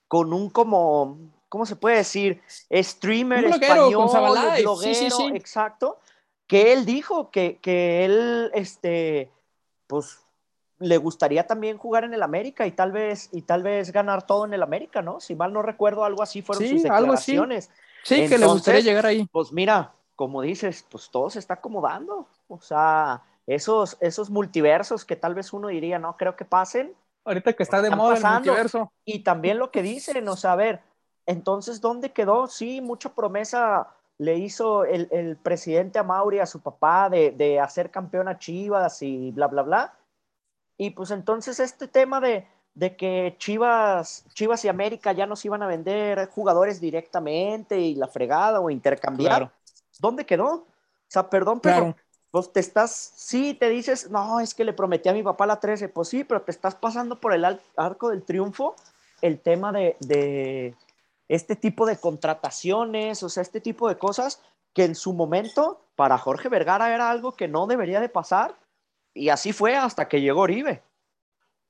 con 0.06 0.34
un 0.34 0.50
como, 0.50 1.18
¿cómo 1.48 1.64
se 1.64 1.76
puede 1.76 1.96
decir? 1.96 2.42
Streamer 2.70 3.46
español, 3.46 3.88
bloguero, 3.88 4.76
sí, 4.76 4.94
sí, 4.94 5.30
exacto, 5.32 5.98
que 6.46 6.74
él 6.74 6.84
dijo 6.84 7.30
que, 7.30 7.56
que 7.56 8.04
él, 8.04 8.50
este, 8.52 9.30
pues 9.86 10.25
le 10.78 10.98
gustaría 10.98 11.46
también 11.46 11.78
jugar 11.78 12.04
en 12.04 12.14
el 12.14 12.22
América 12.22 12.66
y 12.66 12.72
tal 12.72 12.92
vez 12.92 13.30
y 13.32 13.42
tal 13.42 13.62
vez 13.62 13.92
ganar 13.92 14.26
todo 14.26 14.44
en 14.44 14.52
el 14.52 14.62
América, 14.62 15.02
¿no? 15.02 15.20
Si 15.20 15.34
mal 15.34 15.52
no 15.52 15.62
recuerdo, 15.62 16.04
algo 16.04 16.22
así 16.22 16.42
fueron 16.42 16.68
sus 16.68 16.82
declaraciones. 16.82 17.70
Sí, 18.04 18.28
que 18.28 18.38
le 18.38 18.46
gustaría 18.46 18.80
llegar 18.80 19.06
ahí. 19.06 19.26
Pues 19.32 19.52
mira, 19.52 19.92
como 20.14 20.42
dices, 20.42 20.86
pues 20.90 21.10
todo 21.10 21.30
se 21.30 21.38
está 21.38 21.54
acomodando. 21.54 22.28
O 22.48 22.60
sea, 22.60 23.22
esos, 23.46 23.96
esos 24.00 24.30
multiversos 24.30 25.04
que 25.04 25.16
tal 25.16 25.34
vez 25.34 25.52
uno 25.52 25.68
diría, 25.68 25.98
no 25.98 26.16
creo 26.16 26.36
que 26.36 26.44
pasen. 26.44 26.94
Ahorita 27.24 27.54
que 27.54 27.62
está 27.62 27.82
de 27.82 27.90
moda 27.90 28.16
el 28.16 28.22
multiverso. 28.22 28.92
Y 29.04 29.20
también 29.20 29.58
lo 29.58 29.70
que 29.70 29.82
dicen, 29.82 30.28
o 30.28 30.36
sea, 30.36 30.52
a 30.52 30.56
ver, 30.56 30.80
entonces, 31.24 31.80
¿dónde 31.80 32.12
quedó? 32.12 32.46
Sí, 32.46 32.80
mucha 32.80 33.14
promesa 33.14 33.88
le 34.18 34.36
hizo 34.38 34.84
el, 34.84 35.08
el 35.10 35.36
presidente 35.36 35.98
a 35.98 36.04
Mauri, 36.04 36.38
a 36.38 36.46
su 36.46 36.60
papá, 36.60 37.10
de, 37.10 37.32
de 37.32 37.58
hacer 37.58 37.90
campeón 37.90 38.28
a 38.28 38.38
Chivas 38.38 39.02
y 39.02 39.32
bla, 39.32 39.48
bla, 39.48 39.62
bla 39.62 39.94
y 40.78 40.90
pues 40.90 41.10
entonces 41.10 41.60
este 41.60 41.88
tema 41.88 42.20
de, 42.20 42.46
que 42.96 43.34
Chivas, 43.38 44.24
Chivas 44.34 44.64
y 44.64 44.68
América 44.68 45.12
ya 45.12 45.26
nos 45.26 45.44
iban 45.44 45.62
a 45.62 45.66
vender 45.66 46.28
jugadores 46.28 46.80
directamente 46.80 47.78
y 47.78 47.94
la 47.94 48.08
fregada 48.08 48.60
o 48.60 48.70
intercambiar, 48.70 49.50
¿dónde 49.98 50.26
quedó? 50.26 50.48
O 50.48 50.66
sea, 51.08 51.30
perdón, 51.30 51.60
pero 51.60 51.96
pues 52.30 52.52
te 52.52 52.60
estás, 52.60 53.12
sí, 53.16 53.54
te 53.54 53.70
dices, 53.70 54.10
no, 54.10 54.40
es 54.40 54.54
que 54.54 54.64
le 54.64 54.74
prometí 54.74 55.08
a 55.08 55.14
mi 55.14 55.22
papá 55.22 55.46
la 55.46 55.58
13, 55.58 55.88
pues 55.88 56.08
sí, 56.08 56.24
pero 56.24 56.42
te 56.42 56.50
estás 56.50 56.74
pasando 56.74 57.18
por 57.18 57.32
el 57.32 57.44
arco 57.76 58.10
del 58.10 58.24
triunfo 58.24 58.76
el 59.22 59.40
tema 59.40 59.72
de, 59.72 59.96
de 60.00 60.74
este 61.28 61.56
tipo 61.56 61.86
de 61.86 61.96
contrataciones, 61.96 63.22
o 63.22 63.30
sea, 63.30 63.42
este 63.42 63.60
tipo 63.62 63.88
de 63.88 63.96
cosas 63.96 64.42
que 64.74 64.84
en 64.84 64.94
su 64.94 65.14
momento 65.14 65.80
para 65.94 66.18
Jorge 66.18 66.50
Vergara 66.50 66.94
era 66.94 67.10
algo 67.10 67.32
que 67.32 67.48
no 67.48 67.66
debería 67.66 68.00
de 68.00 68.10
pasar 68.10 68.54
y 69.16 69.30
así 69.30 69.52
fue 69.52 69.74
hasta 69.74 70.08
que 70.08 70.20
llegó 70.20 70.42
Oribe. 70.42 70.82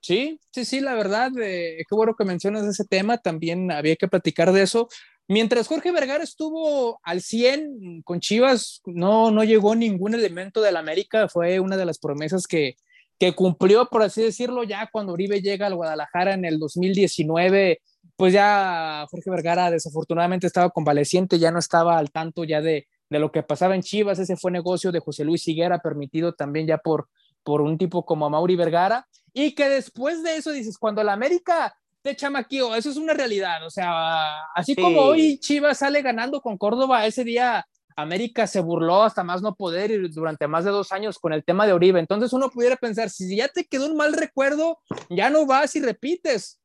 Sí, 0.01 0.39
sí, 0.51 0.65
sí, 0.65 0.81
la 0.81 0.95
verdad, 0.95 1.33
eh, 1.41 1.85
qué 1.89 1.95
bueno 1.95 2.15
que 2.15 2.25
mencionas 2.25 2.67
ese 2.67 2.85
tema, 2.85 3.19
también 3.19 3.73
había 3.73 3.97
que 3.97 4.09
platicar 4.09 4.53
de 4.53 4.63
eso, 4.63 4.89
Mientras 5.29 5.67
Jorge 5.67 5.91
Vergara 5.91 6.23
estuvo 6.23 7.01
al 7.03 7.21
100 7.21 8.03
con 8.03 8.21
Chivas, 8.21 8.81
no, 8.87 9.33
no 9.33 9.43
llegó 9.43 9.75
ningún 9.75 10.15
elemento 10.15 10.61
del 10.61 10.77
América, 10.77 11.29
fue 11.29 11.59
una 11.59 11.77
de 11.77 11.85
las 11.85 11.99
promesas 11.99 12.47
que, 12.47 12.77
que 13.19 13.35
cumplió, 13.35 13.87
por 13.87 14.03
así 14.03 14.23
decirlo, 14.23 14.63
ya 14.63 14.89
cuando 14.93 15.13
Uribe 15.13 15.43
llega 15.43 15.67
al 15.67 15.75
Guadalajara 15.75 16.35
en 16.35 16.45
el 16.45 16.61
2019, 16.61 17.81
pues 18.15 18.33
ya 18.33 19.05
Jorge 19.11 19.31
Vergara 19.31 19.73
desafortunadamente 19.73 20.47
estaba 20.47 20.71
convaleciente, 20.71 21.41
ya 21.41 21.51
no 21.51 21.59
estaba 21.59 21.99
al 21.99 22.13
tanto 22.13 22.45
ya 22.45 22.61
de, 22.61 22.87
de 23.11 23.19
lo 23.19 23.33
que 23.33 23.43
pasaba 23.43 23.75
en 23.75 23.83
Chivas, 23.83 24.21
ese 24.21 24.37
fue 24.37 24.53
negocio 24.53 24.93
de 24.93 25.01
José 25.01 25.25
Luis 25.25 25.49
Higuera, 25.49 25.81
permitido 25.81 26.35
también 26.35 26.69
ya 26.69 26.79
por, 26.79 27.09
por 27.47 27.61
un 27.61 27.79
tipo 27.79 28.05
como 28.05 28.29
Mauri 28.29 28.57
Vergara, 28.57 29.07
y 29.33 29.55
que 29.55 29.69
después 29.69 30.25
de 30.25 30.37
eso 30.37 30.51
dices, 30.51 30.77
cuando 30.77 31.05
la 31.05 31.13
América 31.13 31.77
de 32.03 32.17
chamaquío, 32.17 32.75
eso 32.75 32.91
es 32.91 32.97
una 32.97 33.15
realidad. 33.15 33.65
O 33.65 33.71
sea, 33.71 34.43
así 34.53 34.75
como 34.75 35.01
hoy 35.01 35.39
Chivas 35.39 35.79
sale 35.79 36.03
ganando 36.03 36.41
con 36.41 36.59
Córdoba, 36.59 37.07
ese 37.07 37.23
día 37.23 37.65
América 37.95 38.49
se 38.49 38.61
burló 38.61 39.05
hasta 39.05 39.23
más 39.23 39.43
no 39.43 39.55
poder 39.55 39.93
y 39.93 40.09
durante 40.09 40.49
más 40.49 40.65
de 40.65 40.73
dos 40.73 40.91
años 40.91 41.21
con 41.21 41.33
el 41.33 41.45
tema 41.45 41.67
de 41.67 41.73
Oribe. 41.73 42.01
Entonces 42.01 42.33
uno 42.33 42.51
pudiera 42.51 42.75
pensar, 42.75 43.11
si 43.11 43.37
ya 43.37 43.47
te 43.47 43.65
quedó 43.65 43.87
un 43.87 43.97
mal 43.97 44.13
recuerdo, 44.13 44.81
ya 45.09 45.31
no 45.31 45.47
vas 45.47 45.77
y 45.77 45.81
repites, 45.81 46.61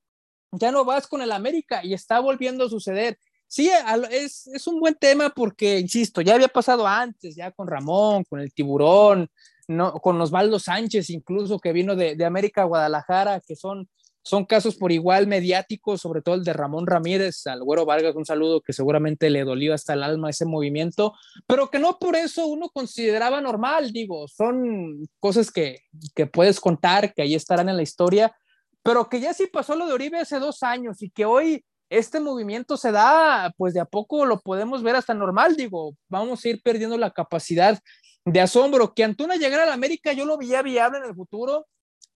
ya 0.52 0.72
no 0.72 0.84
vas 0.84 1.06
con 1.06 1.22
el 1.22 1.32
América 1.32 1.82
y 1.84 1.94
está 1.94 2.20
volviendo 2.20 2.66
a 2.66 2.70
suceder. 2.70 3.20
Sí, 3.48 3.70
es, 4.10 4.48
es 4.48 4.66
un 4.66 4.80
buen 4.80 4.96
tema 4.96 5.30
porque, 5.30 5.78
insisto, 5.78 6.22
ya 6.22 6.34
había 6.34 6.48
pasado 6.48 6.88
antes, 6.88 7.36
ya 7.36 7.52
con 7.52 7.68
Ramón, 7.68 8.24
con 8.24 8.40
el 8.40 8.52
tiburón, 8.54 9.30
no, 9.72 9.94
con 9.94 10.20
Osvaldo 10.22 10.60
Sánchez 10.60 11.10
incluso, 11.10 11.60
que 11.60 11.74
vino 11.74 11.96
de, 11.96 12.16
de 12.16 12.26
América 12.26 12.62
a 12.62 12.66
Guadalajara, 12.66 13.42
que 13.46 13.56
son 13.56 13.90
son 14.24 14.46
casos 14.46 14.76
por 14.76 14.92
igual 14.92 15.28
mediáticos, 15.28 16.02
sobre 16.02 16.22
todo 16.22 16.36
el 16.36 16.44
de 16.44 16.54
Ramón 16.54 16.86
Ramírez, 16.86 17.48
al 17.48 17.64
Güero 17.64 17.86
Vargas, 17.86 18.16
un 18.16 18.26
saludo 18.26 18.62
que 18.62 18.74
seguramente 18.74 19.30
le 19.30 19.44
dolió 19.44 19.74
hasta 19.74 19.94
el 19.94 20.04
alma 20.04 20.30
ese 20.30 20.46
movimiento, 20.46 21.14
pero 21.48 21.70
que 21.70 21.80
no 21.80 21.98
por 22.00 22.16
eso 22.16 22.46
uno 22.46 22.70
consideraba 22.70 23.42
normal, 23.42 23.92
digo, 23.92 24.28
son 24.28 25.08
cosas 25.20 25.52
que, 25.52 25.80
que 26.14 26.28
puedes 26.28 26.60
contar, 26.60 27.14
que 27.14 27.24
ahí 27.24 27.34
estarán 27.34 27.70
en 27.70 27.78
la 27.78 27.84
historia, 27.84 28.36
pero 28.84 29.10
que 29.10 29.20
ya 29.20 29.34
sí 29.34 29.48
pasó 29.52 29.76
lo 29.76 29.88
de 29.88 29.94
Oribe 29.94 30.20
hace 30.20 30.40
dos 30.40 30.62
años 30.62 31.02
y 31.02 31.10
que 31.10 31.26
hoy 31.26 31.66
este 31.90 32.20
movimiento 32.20 32.78
se 32.78 32.92
da, 32.92 33.54
pues 33.58 33.74
de 33.74 33.80
a 33.80 33.86
poco 33.86 34.26
lo 34.26 34.40
podemos 34.40 34.82
ver 34.84 34.96
hasta 34.96 35.14
normal, 35.14 35.56
digo, 35.56 35.96
vamos 36.10 36.46
a 36.46 36.50
ir 36.50 36.62
perdiendo 36.62 36.98
la 36.98 37.12
capacidad 37.12 37.80
de 38.26 38.42
asombro. 38.42 38.94
Que 38.94 39.04
Antuna 39.04 39.36
llegara 39.36 39.64
a 39.64 39.68
la 39.68 39.74
América, 39.74 40.14
yo 40.14 40.26
lo 40.26 40.38
veía 40.38 40.62
viable 40.62 41.00
en 41.00 41.06
el 41.06 41.16
futuro, 41.16 41.68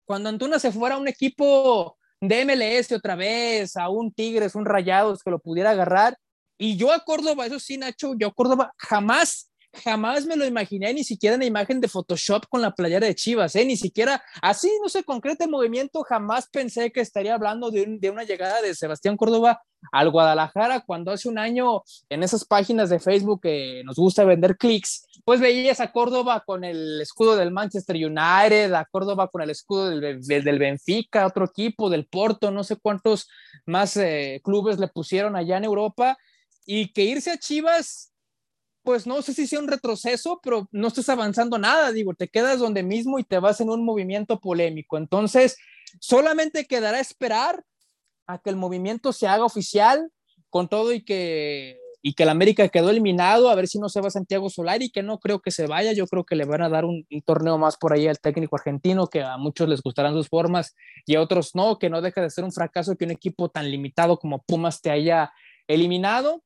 cuando 0.05 0.29
Antuna 0.29 0.59
se 0.59 0.73
fuera 0.73 0.97
a 0.97 0.99
un 0.99 1.09
equipo 1.09 1.97
de 2.21 2.45
MLS 2.45 2.93
otra 2.93 3.17
vez, 3.17 3.77
a 3.77 3.89
un 3.89 4.13
Tigres, 4.13 4.55
un 4.55 4.65
Rayados 4.65 5.23
que 5.23 5.31
lo 5.31 5.39
pudiera 5.39 5.71
agarrar. 5.71 6.17
Y 6.59 6.77
yo 6.77 6.93
a 6.93 7.01
Córdoba, 7.01 7.47
eso 7.47 7.59
sí, 7.59 7.77
Nacho, 7.79 8.15
yo 8.17 8.29
a 8.29 8.35
Córdoba 8.35 8.73
jamás 8.77 9.52
jamás 9.73 10.27
me 10.27 10.37
lo 10.37 10.45
imaginé, 10.45 10.93
ni 10.93 11.05
siquiera 11.05 11.35
en 11.35 11.41
la 11.41 11.47
imagen 11.47 11.81
de 11.81 11.89
Photoshop 11.89 12.47
con 12.49 12.61
la 12.61 12.73
playera 12.73 13.07
de 13.07 13.15
Chivas, 13.15 13.57
¿eh? 13.57 13.65
ni 13.65 13.77
siquiera 13.77 14.23
así, 14.41 14.71
no 14.83 14.89
se 14.89 15.03
concreta 15.05 15.45
el 15.45 15.51
movimiento, 15.51 16.03
jamás 16.03 16.49
pensé 16.49 16.93
que 16.93 17.01
estaría 17.01 17.35
hablando 17.35 17.71
de, 17.71 17.87
de, 17.99 18.11
una 18.11 18.25
llegada 18.25 18.61
de 18.61 18.75
Sebastián 18.75 19.17
Córdoba 19.17 19.63
al 19.91 20.11
Guadalajara, 20.11 20.81
cuando 20.87 21.11
hace 21.11 21.29
un 21.29 21.39
año 21.39 21.83
en 22.09 22.23
esas 22.23 22.45
páginas 22.45 22.91
de 22.91 23.01
Facebook 23.01 23.41
que 23.43 23.83
nos 23.85 23.97
gusta 23.97 24.25
vender 24.25 24.57
clics, 24.57 25.07
pues 25.25 25.41
veías 25.41 25.81
a 25.81 25.91
Córdoba 25.91 26.43
con 26.47 26.65
el 26.65 27.01
escudo 27.01 27.37
del 27.37 27.51
Manchester 27.51 27.97
United, 27.97 28.73
a 28.75 28.85
Córdoba 28.85 29.29
con 29.29 29.43
el 29.43 29.51
escudo 29.51 29.91
del, 29.91 30.21
del 30.23 30.59
Benfica, 30.59 31.27
otro 31.27 31.47
equipo, 31.47 31.91
del 31.91 32.07
Porto, 32.07 32.51
no 32.51 32.63
sé 32.63 32.77
cuántos 32.77 33.29
más 33.67 33.97
eh, 33.97 34.41
clubes 34.45 34.79
le 34.79 34.89
pusieron 34.89 35.35
allá 35.35 35.57
en 35.57 35.65
Europa, 35.65 36.17
y 36.65 36.93
que 36.93 37.03
irse 37.03 37.33
a 37.33 37.39
Chivas 37.39 38.12
pues 38.83 39.07
no 39.07 39.23
sé 39.23 39.35
si 39.35 39.47
sea 39.47 39.61
un 39.61 39.69
retroceso, 39.69 40.41
pero 40.43 40.69
no 40.73 40.89
estás 40.89 41.09
avanzando 41.09 41.59
nada, 41.59 41.93
digo, 41.93 42.15
te 42.15 42.29
quedas 42.29 42.59
donde 42.59 42.83
mismo 42.83 43.19
y 43.19 43.25
te 43.25 43.39
vas 43.39 43.61
en 43.61 43.71
un 43.71 43.85
movimiento 43.85 44.41
polémico. 44.41 44.97
Entonces, 44.97 45.57
solamente 46.01 46.67
quedará 46.67 47.01
esperar 47.01 47.65
a 48.27 48.39
que 48.39 48.51
el 48.51 48.57
movimiento 48.57 49.13
se 49.13 49.27
haga 49.27 49.45
oficial 49.45 50.11
con 50.51 50.69
todo 50.69 50.93
y 50.93 51.03
que 51.05 51.79
y 52.05 52.15
que 52.15 52.25
el 52.25 52.31
América 52.31 52.69
quedó 52.69 52.91
eliminado, 52.91 53.49
a 53.49 53.55
ver 53.55 53.69
si 53.69 53.79
no 53.79 53.89
se 53.89 54.01
va 54.01 54.11
Santiago 54.11 54.51
Solari, 54.51 54.91
que 54.91 55.05
no 55.05 55.21
creo 55.21 55.41
que 55.41 55.53
se 55.53 55.69
vaya, 55.69 55.93
yo 55.93 56.09
creo 56.09 56.25
que 56.25 56.35
le 56.35 56.45
van 56.45 56.63
a 56.63 56.69
dar 56.69 56.85
un, 56.85 57.07
un, 57.09 57.23
torneo 57.23 57.59
más 57.59 57.77
por 57.77 57.93
ahí 57.93 58.09
al 58.09 58.19
técnico 58.19 58.57
argentino, 58.57 59.07
que 59.07 59.23
a 59.23 59.37
muchos 59.37 59.69
les 59.69 59.83
gustarán 59.83 60.13
sus 60.13 60.29
formas 60.29 60.75
y 61.07 61.15
a 61.15 61.21
otros 61.21 61.55
no, 61.55 61.79
que 61.79 61.91
no 61.91 62.03
deja 62.03 62.21
de 62.21 62.31
ser 62.31 62.43
un 62.43 62.51
fracaso 62.51 62.97
que 62.97 63.05
un 63.05 63.13
equipo 63.13 63.51
tan 63.51 63.71
limitado 63.71 64.19
como 64.19 64.43
Pumas 64.43 64.83
te 64.83 64.91
haya 64.91 65.33
eliminado. 65.69 66.43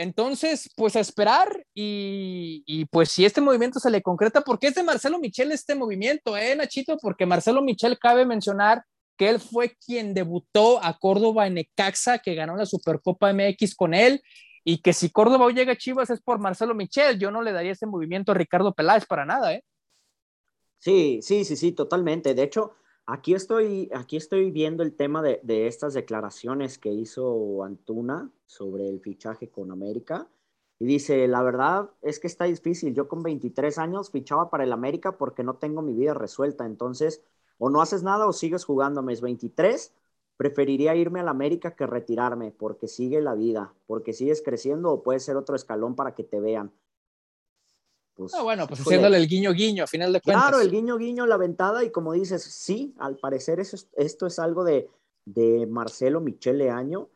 Entonces, 0.00 0.70
pues 0.76 0.96
esperar 0.96 1.66
y, 1.74 2.86
pues 2.90 3.10
si 3.10 3.26
este 3.26 3.42
movimiento 3.42 3.78
se 3.80 3.90
le 3.90 4.00
concreta, 4.00 4.40
porque 4.40 4.68
es 4.68 4.74
de 4.74 4.82
Marcelo 4.82 5.18
Michel 5.18 5.52
este 5.52 5.74
movimiento, 5.74 6.38
¿eh, 6.38 6.56
Nachito? 6.56 6.96
Porque 6.96 7.26
Marcelo 7.26 7.60
Michel 7.60 7.98
cabe 7.98 8.24
mencionar 8.24 8.82
que 9.18 9.28
él 9.28 9.40
fue 9.40 9.76
quien 9.84 10.14
debutó 10.14 10.82
a 10.82 10.96
Córdoba 10.98 11.46
en 11.46 11.58
Ecaxa, 11.58 12.18
que 12.18 12.34
ganó 12.34 12.56
la 12.56 12.64
Supercopa 12.64 13.30
MX 13.34 13.74
con 13.74 13.92
él, 13.92 14.22
y 14.64 14.80
que 14.80 14.94
si 14.94 15.10
Córdoba 15.10 15.44
hoy 15.44 15.52
llega 15.52 15.72
a 15.72 15.76
Chivas 15.76 16.08
es 16.08 16.22
por 16.22 16.38
Marcelo 16.38 16.74
Michel, 16.74 17.18
yo 17.18 17.30
no 17.30 17.42
le 17.42 17.52
daría 17.52 17.72
ese 17.72 17.84
movimiento 17.84 18.32
a 18.32 18.36
Ricardo 18.36 18.72
Peláez 18.72 19.04
para 19.04 19.26
nada, 19.26 19.52
¿eh? 19.52 19.62
Sí, 20.78 21.20
sí, 21.20 21.44
sí, 21.44 21.56
sí, 21.56 21.72
totalmente. 21.72 22.32
De 22.32 22.44
hecho, 22.44 22.72
Aquí 23.12 23.34
estoy, 23.34 23.90
aquí 23.92 24.16
estoy 24.16 24.52
viendo 24.52 24.84
el 24.84 24.94
tema 24.94 25.20
de, 25.20 25.40
de, 25.42 25.66
estas 25.66 25.94
declaraciones 25.94 26.78
que 26.78 26.92
hizo 26.92 27.64
Antuna 27.64 28.30
sobre 28.46 28.88
el 28.88 29.00
fichaje 29.00 29.50
con 29.50 29.72
América. 29.72 30.28
Y 30.78 30.86
dice, 30.86 31.26
la 31.26 31.42
verdad 31.42 31.90
es 32.02 32.20
que 32.20 32.28
está 32.28 32.44
difícil. 32.44 32.94
Yo 32.94 33.08
con 33.08 33.24
23 33.24 33.78
años 33.78 34.12
fichaba 34.12 34.48
para 34.48 34.62
el 34.62 34.72
América 34.72 35.18
porque 35.18 35.42
no 35.42 35.56
tengo 35.56 35.82
mi 35.82 35.92
vida 35.92 36.14
resuelta. 36.14 36.66
Entonces, 36.66 37.24
o 37.58 37.68
no 37.68 37.82
haces 37.82 38.04
nada 38.04 38.28
o 38.28 38.32
sigues 38.32 38.64
jugando 38.64 39.00
a 39.00 39.02
mis 39.02 39.20
23. 39.20 39.92
Preferiría 40.36 40.94
irme 40.94 41.18
al 41.18 41.28
América 41.28 41.74
que 41.74 41.88
retirarme 41.88 42.52
porque 42.52 42.86
sigue 42.86 43.20
la 43.20 43.34
vida, 43.34 43.74
porque 43.88 44.12
sigues 44.12 44.40
creciendo 44.40 44.92
o 44.92 45.02
puede 45.02 45.18
ser 45.18 45.36
otro 45.36 45.56
escalón 45.56 45.96
para 45.96 46.14
que 46.14 46.22
te 46.22 46.38
vean. 46.38 46.70
Pues, 48.20 48.34
ah, 48.34 48.42
bueno, 48.42 48.66
pues 48.66 48.80
haciéndole 48.80 49.16
el 49.16 49.26
guiño 49.26 49.54
guiño, 49.54 49.84
a 49.84 49.86
final 49.86 50.12
de 50.12 50.20
cuentas. 50.20 50.44
Claro, 50.44 50.60
el 50.60 50.70
guiño 50.70 50.98
guiño, 50.98 51.24
la 51.24 51.38
ventada, 51.38 51.82
y 51.84 51.90
como 51.90 52.12
dices, 52.12 52.42
sí, 52.42 52.94
al 52.98 53.16
parecer 53.16 53.60
eso, 53.60 53.78
esto 53.96 54.26
es 54.26 54.38
algo 54.38 54.62
de, 54.62 54.90
de 55.24 55.66
Marcelo 55.66 56.20
Michele 56.20 56.68
Año, 56.68 57.08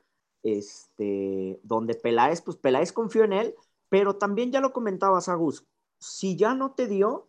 este, 0.42 1.60
donde 1.62 1.94
Peláez, 1.94 2.40
pues 2.40 2.56
Peláez 2.56 2.90
confió 2.90 3.24
en 3.24 3.34
él, 3.34 3.54
pero 3.90 4.16
también 4.16 4.50
ya 4.50 4.62
lo 4.62 4.72
comentabas, 4.72 5.28
Agus, 5.28 5.66
si 5.98 6.36
ya 6.36 6.54
no 6.54 6.72
te 6.72 6.86
dio, 6.86 7.28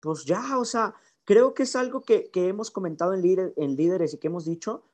pues 0.00 0.24
ya, 0.24 0.58
o 0.58 0.64
sea, 0.64 0.94
creo 1.24 1.52
que 1.52 1.64
es 1.64 1.76
algo 1.76 2.00
que, 2.00 2.30
que 2.30 2.48
hemos 2.48 2.70
comentado 2.70 3.12
en, 3.12 3.20
líder, 3.20 3.52
en 3.58 3.76
líderes 3.76 4.14
y 4.14 4.18
que 4.18 4.28
hemos 4.28 4.46
dicho, 4.46 4.84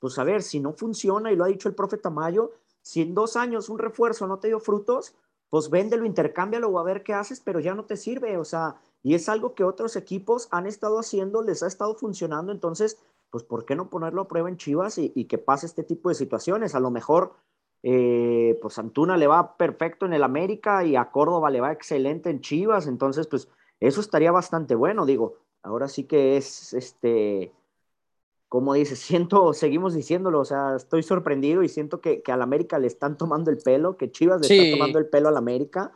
pues 0.00 0.18
a 0.18 0.24
ver, 0.24 0.42
si 0.42 0.58
no 0.58 0.72
funciona, 0.72 1.30
y 1.30 1.36
lo 1.36 1.44
ha 1.44 1.48
dicho 1.48 1.68
el 1.68 1.76
profe 1.76 1.98
Tamayo, 1.98 2.50
si 2.82 3.02
en 3.02 3.14
dos 3.14 3.36
años 3.36 3.68
un 3.68 3.78
refuerzo 3.78 4.26
no 4.26 4.40
te 4.40 4.48
dio 4.48 4.58
frutos, 4.58 5.14
pues 5.54 5.70
véndelo, 5.70 6.04
intercámbialo 6.04 6.68
o 6.68 6.80
a 6.80 6.82
ver 6.82 7.04
qué 7.04 7.14
haces, 7.14 7.38
pero 7.38 7.60
ya 7.60 7.76
no 7.76 7.84
te 7.84 7.96
sirve, 7.96 8.38
o 8.38 8.44
sea, 8.44 8.74
y 9.04 9.14
es 9.14 9.28
algo 9.28 9.54
que 9.54 9.62
otros 9.62 9.94
equipos 9.94 10.48
han 10.50 10.66
estado 10.66 10.98
haciendo, 10.98 11.42
les 11.42 11.62
ha 11.62 11.68
estado 11.68 11.94
funcionando, 11.94 12.50
entonces, 12.50 12.98
pues, 13.30 13.44
¿por 13.44 13.64
qué 13.64 13.76
no 13.76 13.88
ponerlo 13.88 14.22
a 14.22 14.26
prueba 14.26 14.48
en 14.48 14.56
Chivas 14.56 14.98
y, 14.98 15.26
que 15.26 15.38
pase 15.38 15.66
este 15.66 15.84
tipo 15.84 16.08
de 16.08 16.16
situaciones? 16.16 16.74
A 16.74 16.80
lo 16.80 16.90
mejor, 16.90 17.34
eh, 17.84 18.58
pues, 18.60 18.80
Antuna 18.80 19.16
le 19.16 19.28
va 19.28 19.56
perfecto 19.56 20.06
en 20.06 20.14
el 20.14 20.24
América 20.24 20.82
y 20.84 20.96
a 20.96 21.12
Córdoba 21.12 21.50
le 21.50 21.60
va 21.60 21.70
excelente 21.70 22.30
en 22.30 22.40
Chivas, 22.40 22.88
entonces, 22.88 23.28
pues, 23.28 23.48
eso 23.78 24.00
estaría 24.00 24.32
bastante 24.32 24.74
bueno, 24.74 25.06
digo, 25.06 25.36
ahora 25.62 25.86
sí 25.86 26.02
que 26.02 26.36
es, 26.36 26.72
este, 26.72 27.52
como 28.54 28.74
dices, 28.74 29.00
siento, 29.00 29.52
seguimos 29.52 29.94
diciéndolo, 29.94 30.38
o 30.38 30.44
sea, 30.44 30.76
estoy 30.76 31.02
sorprendido 31.02 31.64
y 31.64 31.68
siento 31.68 32.00
que, 32.00 32.22
que 32.22 32.30
al 32.30 32.40
América 32.40 32.78
le 32.78 32.86
están 32.86 33.18
tomando 33.18 33.50
el 33.50 33.58
pelo, 33.58 33.96
que 33.96 34.12
Chivas 34.12 34.40
le 34.40 34.46
está 34.46 34.78
tomando 34.78 35.00
el 35.00 35.06
pelo 35.06 35.28
al 35.28 35.36
América, 35.36 35.90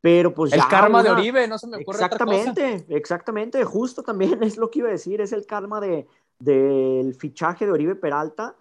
pero 0.00 0.32
pues 0.32 0.54
el 0.54 0.66
karma 0.68 1.02
de 1.02 1.10
Oribe, 1.10 1.46
no 1.46 1.58
se 1.58 1.66
me 1.66 1.76
ocurre 1.76 1.96
Exactamente, 1.96 2.86
exactamente, 2.88 3.62
justo 3.64 4.02
también 4.02 4.42
es 4.42 4.56
lo 4.56 4.70
que 4.70 4.78
iba 4.78 4.88
a 4.88 4.92
decir, 4.92 5.20
es 5.20 5.32
el 5.32 5.44
karma 5.44 5.82
de, 5.82 6.06
del 6.38 7.14
fichaje 7.14 7.66
de 7.66 7.72
Oribe 7.72 7.94
Peralta, 7.94 8.56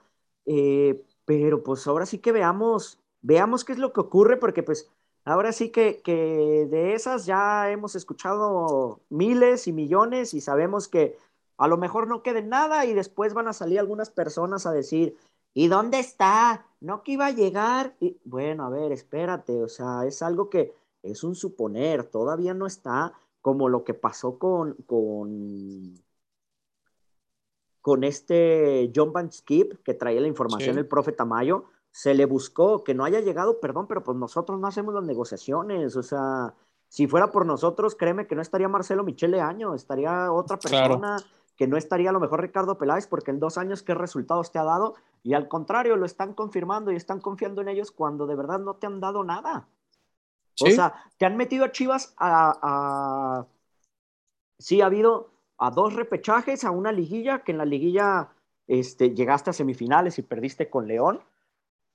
eh, 0.45 1.01
pero 1.23 1.63
pues 1.63 1.88
ahora 1.88 2.05
sí 2.05 2.17
que 2.17 2.33
veamos, 2.33 3.00
veamos 3.21 3.63
qué 3.63 3.71
es 3.71 3.79
lo 3.79 3.93
que 3.93 4.01
ocurre, 4.01 4.35
porque 4.35 4.61
pues 4.61 4.89
ahora 5.23 5.53
sí 5.53 5.69
que, 5.69 6.01
que 6.03 6.67
de 6.69 6.95
esas 6.95 7.25
ya 7.25 7.71
hemos 7.71 7.95
escuchado 7.95 9.00
miles 9.07 9.67
y 9.67 9.71
millones 9.71 10.33
y 10.33 10.41
sabemos 10.41 10.89
que 10.89 11.15
a 11.58 11.67
lo 11.67 11.77
mejor 11.77 12.08
no 12.08 12.24
quede 12.24 12.41
nada 12.41 12.86
y 12.86 12.93
después 12.93 13.34
van 13.34 13.48
a 13.48 13.53
salir 13.53 13.79
algunas 13.79 14.10
personas 14.10 14.65
a 14.65 14.72
decir, 14.72 15.15
¿y 15.53 15.67
dónde 15.67 16.00
está? 16.00 16.65
No 16.79 17.03
que 17.03 17.13
iba 17.13 17.27
a 17.27 17.31
llegar. 17.31 17.96
Y, 18.00 18.17
bueno, 18.24 18.65
a 18.65 18.70
ver, 18.70 18.91
espérate, 18.91 19.62
o 19.62 19.67
sea, 19.67 20.05
es 20.05 20.22
algo 20.22 20.50
que 20.50 20.74
es 21.03 21.24
un 21.24 21.36
suponer, 21.36 22.05
todavía 22.05 22.53
no 22.53 22.67
está 22.67 23.13
como 23.41 23.70
lo 23.70 23.84
que 23.84 23.93
pasó 23.93 24.38
con, 24.38 24.75
con, 24.86 26.00
con 27.81 28.03
este 28.03 28.91
John 28.96 29.12
Van 29.12 29.31
Skip, 29.31 29.81
que 29.84 29.96
traía 29.96 30.22
la 30.22 30.27
información 30.27 30.77
el 30.77 30.88
profe 30.88 31.12
Tamayo. 31.12 31.65
se 31.89 32.13
le 32.13 32.25
buscó 32.25 32.84
que 32.84 32.93
no 32.93 33.03
haya 33.03 33.20
llegado, 33.20 33.60
perdón, 33.60 33.88
pero 33.88 34.03
pues 34.03 34.17
nosotros 34.17 34.60
no 34.60 34.67
hacemos 34.67 34.93
las 34.93 35.03
negociaciones, 35.03 35.96
o 35.96 36.03
sea, 36.03 36.53
si 36.88 37.08
fuera 37.08 37.31
por 37.31 37.46
nosotros, 37.46 37.96
créeme 37.96 38.27
que 38.27 38.36
no 38.36 38.41
estaría 38.41 38.67
Marcelo 38.67 39.03
Michele 39.03 39.39
Año, 39.39 39.74
estaría 39.74 40.31
otra 40.31 40.58
persona, 40.58 41.15
que 41.62 41.68
no 41.68 41.77
estaría 41.77 42.10
a 42.10 42.13
lo 42.13 42.20
mejor 42.20 42.41
Ricardo 42.41 42.80
Peláez, 42.80 43.06
porque 43.06 43.30
en 43.30 43.39
dos 43.39 43.60
años, 43.60 43.84
¿qué 43.84 43.94
resultados 43.94 44.51
te 44.51 44.58
ha 44.58 44.63
dado? 44.63 44.96
Y 45.22 45.36
al 45.36 45.48
contrario, 45.48 45.96
lo 45.96 46.08
están 46.08 46.34
confirmando 46.34 46.91
y 46.91 46.96
están 46.96 47.22
confiando 47.22 47.62
en 47.62 47.70
ellos 47.70 47.91
cuando 47.91 48.25
de 48.25 48.34
verdad 48.34 48.58
no 48.58 48.77
te 48.77 48.88
han 48.88 49.00
dado 49.00 49.24
nada. 49.24 49.68
O 50.60 50.65
sea, 50.65 50.96
te 51.20 51.27
han 51.27 51.38
metido 51.38 51.63
a 51.63 51.72
Chivas 51.72 52.15
a, 52.18 52.58
a... 52.63 53.46
Sí, 54.58 54.82
ha 54.82 54.88
habido 54.88 55.30
a 55.60 55.70
dos 55.70 55.94
repechajes, 55.94 56.63
a 56.63 56.72
una 56.72 56.91
liguilla, 56.91 57.44
que 57.44 57.51
en 57.51 57.60
la 57.60 57.65
liguilla 57.65 58.30
este, 58.65 59.13
llegaste 59.13 59.51
a 59.51 59.53
semifinales 59.53 60.18
y 60.18 60.24
perdiste 60.24 60.68
con 60.68 60.88
León. 60.88 61.22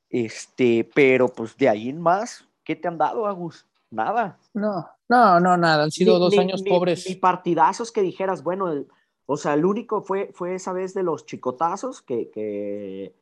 Este, 0.09 0.89
pero 0.95 1.27
pues 1.27 1.57
de 1.57 1.69
ahí 1.69 1.89
en 1.89 2.01
más, 2.01 2.49
¿qué 2.63 2.77
te 2.77 2.87
han 2.87 2.99
dado, 2.99 3.27
Agus? 3.27 3.67
Nada. 3.91 4.39
No, 4.55 4.89
no, 5.09 5.41
no, 5.41 5.57
nada. 5.57 5.83
Han 5.83 5.91
sido 5.91 6.21
dos 6.21 6.39
años 6.39 6.63
pobres. 6.63 7.11
Y 7.11 7.17
partidazos 7.17 7.91
que 7.91 8.03
dijeras, 8.03 8.45
bueno, 8.45 8.73
o 9.26 9.37
sea, 9.37 9.54
el 9.54 9.64
único 9.64 10.02
fue, 10.02 10.30
fue 10.33 10.54
esa 10.54 10.73
vez 10.73 10.95
de 10.95 11.02
los 11.02 11.26
chicotazos 11.26 12.00
que, 12.00 12.30
que, 12.30 13.14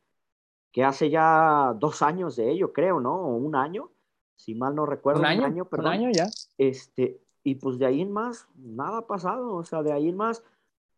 que 0.71 0.83
hace 0.83 1.09
ya 1.09 1.75
dos 1.79 2.03
años 2.03 2.35
de 2.35 2.51
ello, 2.51 2.71
creo, 2.73 2.99
¿no? 2.99 3.15
O 3.15 3.35
un 3.35 3.55
año, 3.55 3.89
si 4.35 4.53
mal 4.53 4.75
no 4.75 4.85
recuerdo. 4.85 5.21
Un 5.21 5.25
año, 5.25 5.39
un 5.39 5.45
año, 5.45 5.65
perdón. 5.65 5.87
Un 5.87 5.93
año 5.93 6.09
ya. 6.13 6.27
Este, 6.59 7.19
y 7.43 7.55
pues 7.55 7.79
de 7.79 7.87
ahí 7.87 8.01
en 8.01 8.11
más, 8.11 8.47
nada 8.55 8.99
ha 8.99 9.07
pasado. 9.07 9.55
O 9.55 9.63
sea, 9.63 9.81
de 9.81 9.93
ahí 9.93 10.09
en 10.09 10.17
más, 10.17 10.43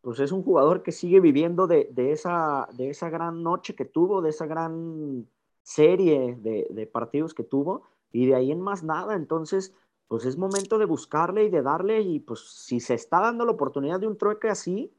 pues 0.02 0.20
es 0.20 0.34
un 0.34 0.44
jugador 0.44 0.84
que 0.84 0.92
sigue 0.92 1.22
viviendo 1.22 1.68
de, 1.68 1.90
de 1.92 2.12
esa, 2.12 2.68
de 2.74 2.90
esa 2.90 3.10
gran 3.10 3.44
noche 3.44 3.76
que 3.76 3.86
tuvo, 3.86 4.22
de 4.22 4.32
esa 4.32 4.46
gran 4.46 5.28
serie 5.64 6.36
de, 6.36 6.68
de, 6.70 6.88
partidos 6.88 7.34
que 7.34 7.44
tuvo, 7.44 7.84
y 8.12 8.26
de 8.26 8.36
ahí 8.36 8.52
en 8.52 8.60
más 8.62 8.84
nada. 8.84 9.16
Entonces, 9.16 9.74
pues 10.08 10.26
es 10.26 10.38
momento 10.38 10.78
de 10.80 10.86
buscarle 10.86 11.46
y 11.46 11.50
de 11.50 11.62
darle, 11.62 12.02
y 12.02 12.20
pues 12.20 12.40
si 12.40 12.80
se 12.80 12.94
está 12.94 13.22
dando 13.22 13.46
la 13.46 13.52
oportunidad 13.52 14.00
de 14.00 14.08
un 14.08 14.18
trueque 14.18 14.50
así, 14.50 14.94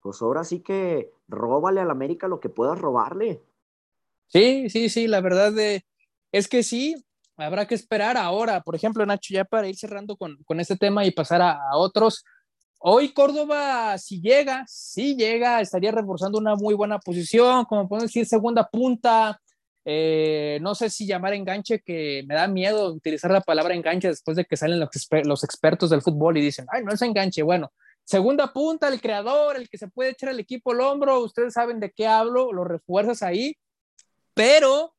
pues 0.00 0.22
ahora 0.22 0.44
sí 0.44 0.60
que 0.60 1.12
róbale 1.28 1.80
al 1.80 1.90
América 1.90 2.28
lo 2.28 2.40
que 2.40 2.48
puedas 2.48 2.78
robarle. 2.78 3.42
Sí, 4.26 4.70
sí, 4.70 4.88
sí, 4.88 5.08
la 5.08 5.20
verdad 5.20 5.52
de, 5.52 5.84
es 6.32 6.48
que 6.48 6.62
sí, 6.62 6.94
habrá 7.36 7.66
que 7.66 7.74
esperar 7.74 8.16
ahora, 8.16 8.60
por 8.60 8.74
ejemplo, 8.74 9.04
Nacho, 9.04 9.34
ya 9.34 9.44
para 9.44 9.68
ir 9.68 9.76
cerrando 9.76 10.16
con, 10.16 10.36
con 10.44 10.60
este 10.60 10.76
tema 10.76 11.04
y 11.04 11.10
pasar 11.10 11.42
a, 11.42 11.58
otros. 11.74 12.24
Hoy 12.78 13.12
Córdoba, 13.12 13.98
si 13.98 14.20
llega, 14.20 14.64
si 14.66 15.16
llega, 15.16 15.60
estaría 15.60 15.90
reforzando 15.90 16.38
una 16.38 16.54
muy 16.54 16.74
buena 16.74 16.98
posición, 16.98 17.64
como 17.66 17.88
pueden 17.88 18.06
decir, 18.06 18.24
segunda 18.26 18.68
punta. 18.68 19.40
Eh, 19.84 20.58
no 20.62 20.74
sé 20.74 20.88
si 20.88 21.06
llamar 21.06 21.34
enganche, 21.34 21.80
que 21.80 22.22
me 22.26 22.34
da 22.34 22.46
miedo 22.46 22.92
utilizar 22.92 23.30
la 23.30 23.40
palabra 23.40 23.74
enganche 23.74 24.08
después 24.08 24.36
de 24.36 24.44
que 24.44 24.56
salen 24.56 24.80
los, 24.80 24.88
los 25.24 25.44
expertos 25.44 25.90
del 25.90 26.02
fútbol 26.02 26.38
y 26.38 26.42
dicen, 26.42 26.66
ay, 26.70 26.84
no 26.84 26.92
es 26.92 27.02
enganche. 27.02 27.42
Bueno, 27.42 27.72
segunda 28.10 28.52
punta, 28.52 28.88
el 28.88 29.00
creador, 29.00 29.56
el 29.56 29.68
que 29.68 29.78
se 29.78 29.86
puede 29.86 30.10
echar 30.10 30.30
al 30.30 30.40
equipo 30.40 30.72
al 30.72 30.80
hombro, 30.80 31.20
ustedes 31.20 31.52
saben 31.52 31.78
de 31.78 31.92
qué 31.92 32.08
hablo, 32.08 32.52
lo 32.52 32.64
refuerzas 32.64 33.22
ahí, 33.22 33.56
pero 34.34 34.96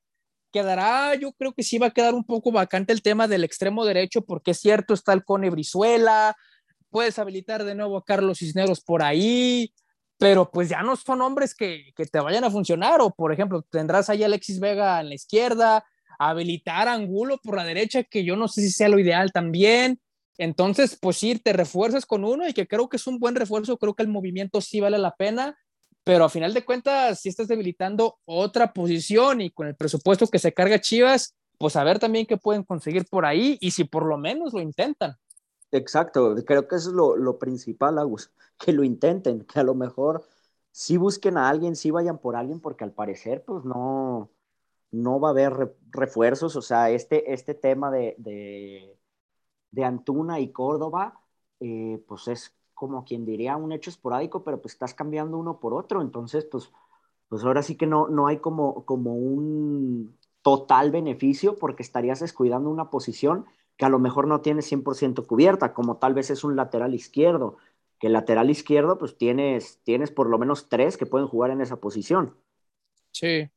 quedará, 0.49 1.15
yo 1.15 1.33
creo 1.33 1.51
que 1.51 1.61
sí 1.61 1.77
va 1.77 1.87
a 1.87 1.91
quedar 1.91 2.13
un 2.13 2.23
poco 2.23 2.53
vacante 2.53 2.93
el 2.93 3.01
tema 3.01 3.27
del 3.27 3.43
extremo 3.43 3.83
derecho, 3.83 4.21
porque 4.21 4.51
es 4.51 4.61
cierto, 4.61 4.93
está 4.93 5.11
el 5.11 5.25
Cone 5.25 5.49
Brizuela, 5.49 6.37
puedes 6.89 7.19
habilitar 7.19 7.65
de 7.65 7.75
nuevo 7.75 7.97
a 7.97 8.05
Carlos 8.05 8.39
Cisneros 8.39 8.79
por 8.79 9.03
ahí, 9.03 9.73
pero 10.17 10.49
pues 10.49 10.69
ya 10.69 10.81
no 10.81 10.95
son 10.95 11.21
hombres 11.21 11.53
que, 11.53 11.91
que 11.97 12.05
te 12.05 12.19
vayan 12.21 12.45
a 12.45 12.51
funcionar, 12.51 13.01
o 13.01 13.09
por 13.11 13.33
ejemplo, 13.33 13.61
tendrás 13.63 14.09
ahí 14.09 14.23
Alexis 14.23 14.61
Vega 14.61 15.01
en 15.01 15.09
la 15.09 15.15
izquierda, 15.15 15.83
habilitar 16.17 16.87
a 16.87 16.93
Angulo 16.93 17.39
por 17.43 17.57
la 17.57 17.65
derecha, 17.65 18.03
que 18.03 18.23
yo 18.23 18.37
no 18.37 18.47
sé 18.47 18.61
si 18.61 18.71
sea 18.71 18.87
lo 18.87 18.99
ideal 18.99 19.33
también. 19.33 19.99
Entonces, 20.41 20.98
pues 21.00 21.17
sí, 21.17 21.38
te 21.38 21.53
refuerzas 21.53 22.07
con 22.07 22.25
uno 22.25 22.48
y 22.48 22.53
que 22.53 22.67
creo 22.67 22.89
que 22.89 22.98
es 22.98 23.05
un 23.05 23.19
buen 23.19 23.35
refuerzo, 23.35 23.77
creo 23.77 23.94
que 23.94 24.01
el 24.01 24.09
movimiento 24.09 24.59
sí 24.59 24.81
vale 24.81 24.98
la 24.98 25.15
pena, 25.15 25.55
pero 26.03 26.25
a 26.25 26.29
final 26.29 26.51
de 26.55 26.65
cuentas, 26.65 27.20
si 27.20 27.29
estás 27.29 27.48
debilitando 27.48 28.18
otra 28.25 28.74
posición 28.74 29.42
y 29.42 29.51
con 29.51 29.68
el 29.68 29.75
presupuesto 29.75 30.25
que 30.25 30.39
se 30.39 30.51
carga 30.51 30.81
Chivas, 30.81 31.35
pues 31.59 31.75
a 31.75 31.83
ver 31.83 32.00
también 32.00 32.25
qué 32.25 32.37
pueden 32.37 32.63
conseguir 32.63 33.05
por 33.05 33.24
ahí 33.24 33.59
y 33.61 33.70
si 33.70 33.83
por 33.83 34.03
lo 34.03 34.18
menos 34.18 34.51
lo 34.51 34.61
intentan. 34.61 35.15
Exacto, 35.72 36.33
creo 36.44 36.68
que 36.68 36.75
eso 36.75 36.89
es 36.89 36.96
lo, 36.96 37.15
lo 37.15 37.37
principal, 37.37 38.00
Agus, 38.00 38.31
que 38.57 38.74
lo 38.74 38.83
intenten, 38.83 39.42
que 39.42 39.59
a 39.59 39.63
lo 39.63 39.75
mejor 39.75 40.24
sí 40.72 40.98
busquen 40.98 41.37
a 41.37 41.50
alguien, 41.50 41.75
sí 41.75 41.92
vayan 41.92 42.18
por 42.18 42.35
alguien, 42.35 42.59
porque 42.61 42.83
al 42.83 42.94
parecer, 42.94 43.44
pues 43.46 43.63
no, 43.63 44.31
no 44.89 45.20
va 45.20 45.27
a 45.27 45.31
haber 45.33 45.75
refuerzos, 45.92 46.55
o 46.55 46.63
sea, 46.63 46.89
este, 46.89 47.31
este 47.31 47.53
tema 47.53 47.92
de, 47.92 48.15
de, 48.18 48.98
de 49.72 49.84
Antuna 49.86 50.40
y 50.40 50.51
Córdoba, 50.51 51.20
eh, 51.60 52.03
pues 52.07 52.27
es 52.27 52.55
como 52.74 53.03
quien 53.05 53.25
diría 53.25 53.57
un 53.57 53.72
hecho 53.72 53.90
esporádico, 53.90 54.44
pero 54.44 54.62
pues 54.62 54.74
estás 54.74 54.94
cambiando 54.94 55.38
uno 55.38 55.60
por 55.60 55.74
otro, 55.74 56.01
entonces 56.01 56.46
pues, 56.46 56.72
pues 57.29 57.44
ahora 57.44 57.62
sí 57.64 57.75
que 57.75 57.86
no, 57.86 58.07
no 58.07 58.27
hay 58.27 58.38
como, 58.38 58.86
como 58.86 59.16
un 59.16 60.18
total 60.42 60.92
beneficio 60.92 61.55
porque 61.57 61.84
estarías 61.84 62.20
descuidando 62.20 62.70
una 62.70 62.90
posición 62.90 63.46
que 63.77 63.86
a 63.86 63.90
lo 63.90 64.00
mejor 64.00 64.27
no 64.27 64.42
tiene 64.42 64.62
100% 64.62 65.25
cubierta, 65.25 65.74
como 65.74 65.98
tal 65.98 66.14
vez 66.14 66.29
es 66.29 66.44
un 66.44 66.55
lateral 66.55 66.94
izquierdo, 66.94 67.57
que 68.00 68.07
el 68.07 68.14
lateral 68.14 68.50
izquierdo 68.50 68.98
pues 68.98 69.18
tienes, 69.18 69.79
tienes 69.84 70.12
por 70.12 70.27
lo 70.29 70.40
menos 70.40 70.68
tres 70.70 70.98
que 70.98 71.05
pueden 71.05 71.27
jugar 71.27 71.51
en 71.51 71.62
esa 71.62 71.77
posición. 71.77 72.36
Sí, 73.12 73.50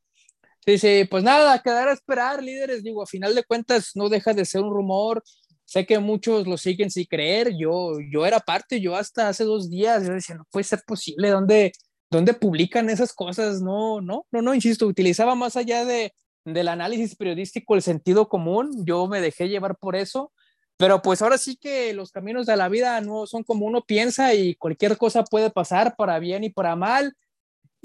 sí, 0.64 0.79
sí, 0.79 1.05
pues 1.11 1.24
nada, 1.24 1.62
quedar 1.62 1.88
a 1.88 1.92
esperar, 1.92 2.42
líderes, 2.42 2.83
digo, 2.83 3.03
a 3.03 3.07
final 3.07 3.35
de 3.35 3.44
cuentas 3.44 3.92
no 3.94 4.09
deja 4.09 4.35
de 4.35 4.44
ser 4.44 4.62
un 4.62 4.72
rumor, 4.72 5.22
Sé 5.74 5.87
que 5.87 5.98
muchos 5.98 6.46
lo 6.46 6.56
siguen 6.56 6.88
sin 6.88 7.04
creer, 7.06 7.56
yo, 7.58 7.98
yo 8.08 8.24
era 8.24 8.38
parte, 8.38 8.80
yo 8.80 8.94
hasta 8.94 9.28
hace 9.28 9.42
dos 9.42 9.68
días, 9.68 10.06
yo 10.06 10.12
decía, 10.12 10.37
no 10.37 10.46
puede 10.52 10.62
ser 10.62 10.82
posible, 10.87 11.30
¿dónde, 11.30 11.72
dónde 12.08 12.32
publican 12.32 12.88
esas 12.90 13.12
cosas? 13.12 13.60
No, 13.60 14.00
no, 14.00 14.24
no, 14.30 14.40
no, 14.40 14.54
insisto, 14.54 14.87
utilizaba 14.87 15.34
más 15.34 15.56
allá 15.56 15.84
de, 15.84 16.12
del 16.44 16.68
análisis 16.68 17.16
periodístico 17.16 17.74
el 17.74 17.82
sentido 17.82 18.28
común, 18.28 18.84
yo 18.87 19.08
me 19.08 19.20
dejé 19.20 19.48
llevar 19.48 19.76
por 19.76 19.96
eso, 19.96 20.32
pero 20.76 21.02
pues 21.02 21.22
ahora 21.22 21.38
sí 21.38 21.56
que 21.56 21.92
los 21.92 22.12
caminos 22.12 22.46
de 22.46 22.56
la 22.56 22.68
vida 22.68 23.00
no 23.00 23.26
son 23.26 23.42
como 23.42 23.66
uno 23.66 23.82
piensa 23.84 24.32
y 24.32 24.54
cualquier 24.54 24.96
cosa 24.96 25.24
puede 25.24 25.50
pasar 25.50 25.96
para 25.96 26.20
bien 26.20 26.44
y 26.44 26.50
para 26.50 26.76
mal. 26.76 27.16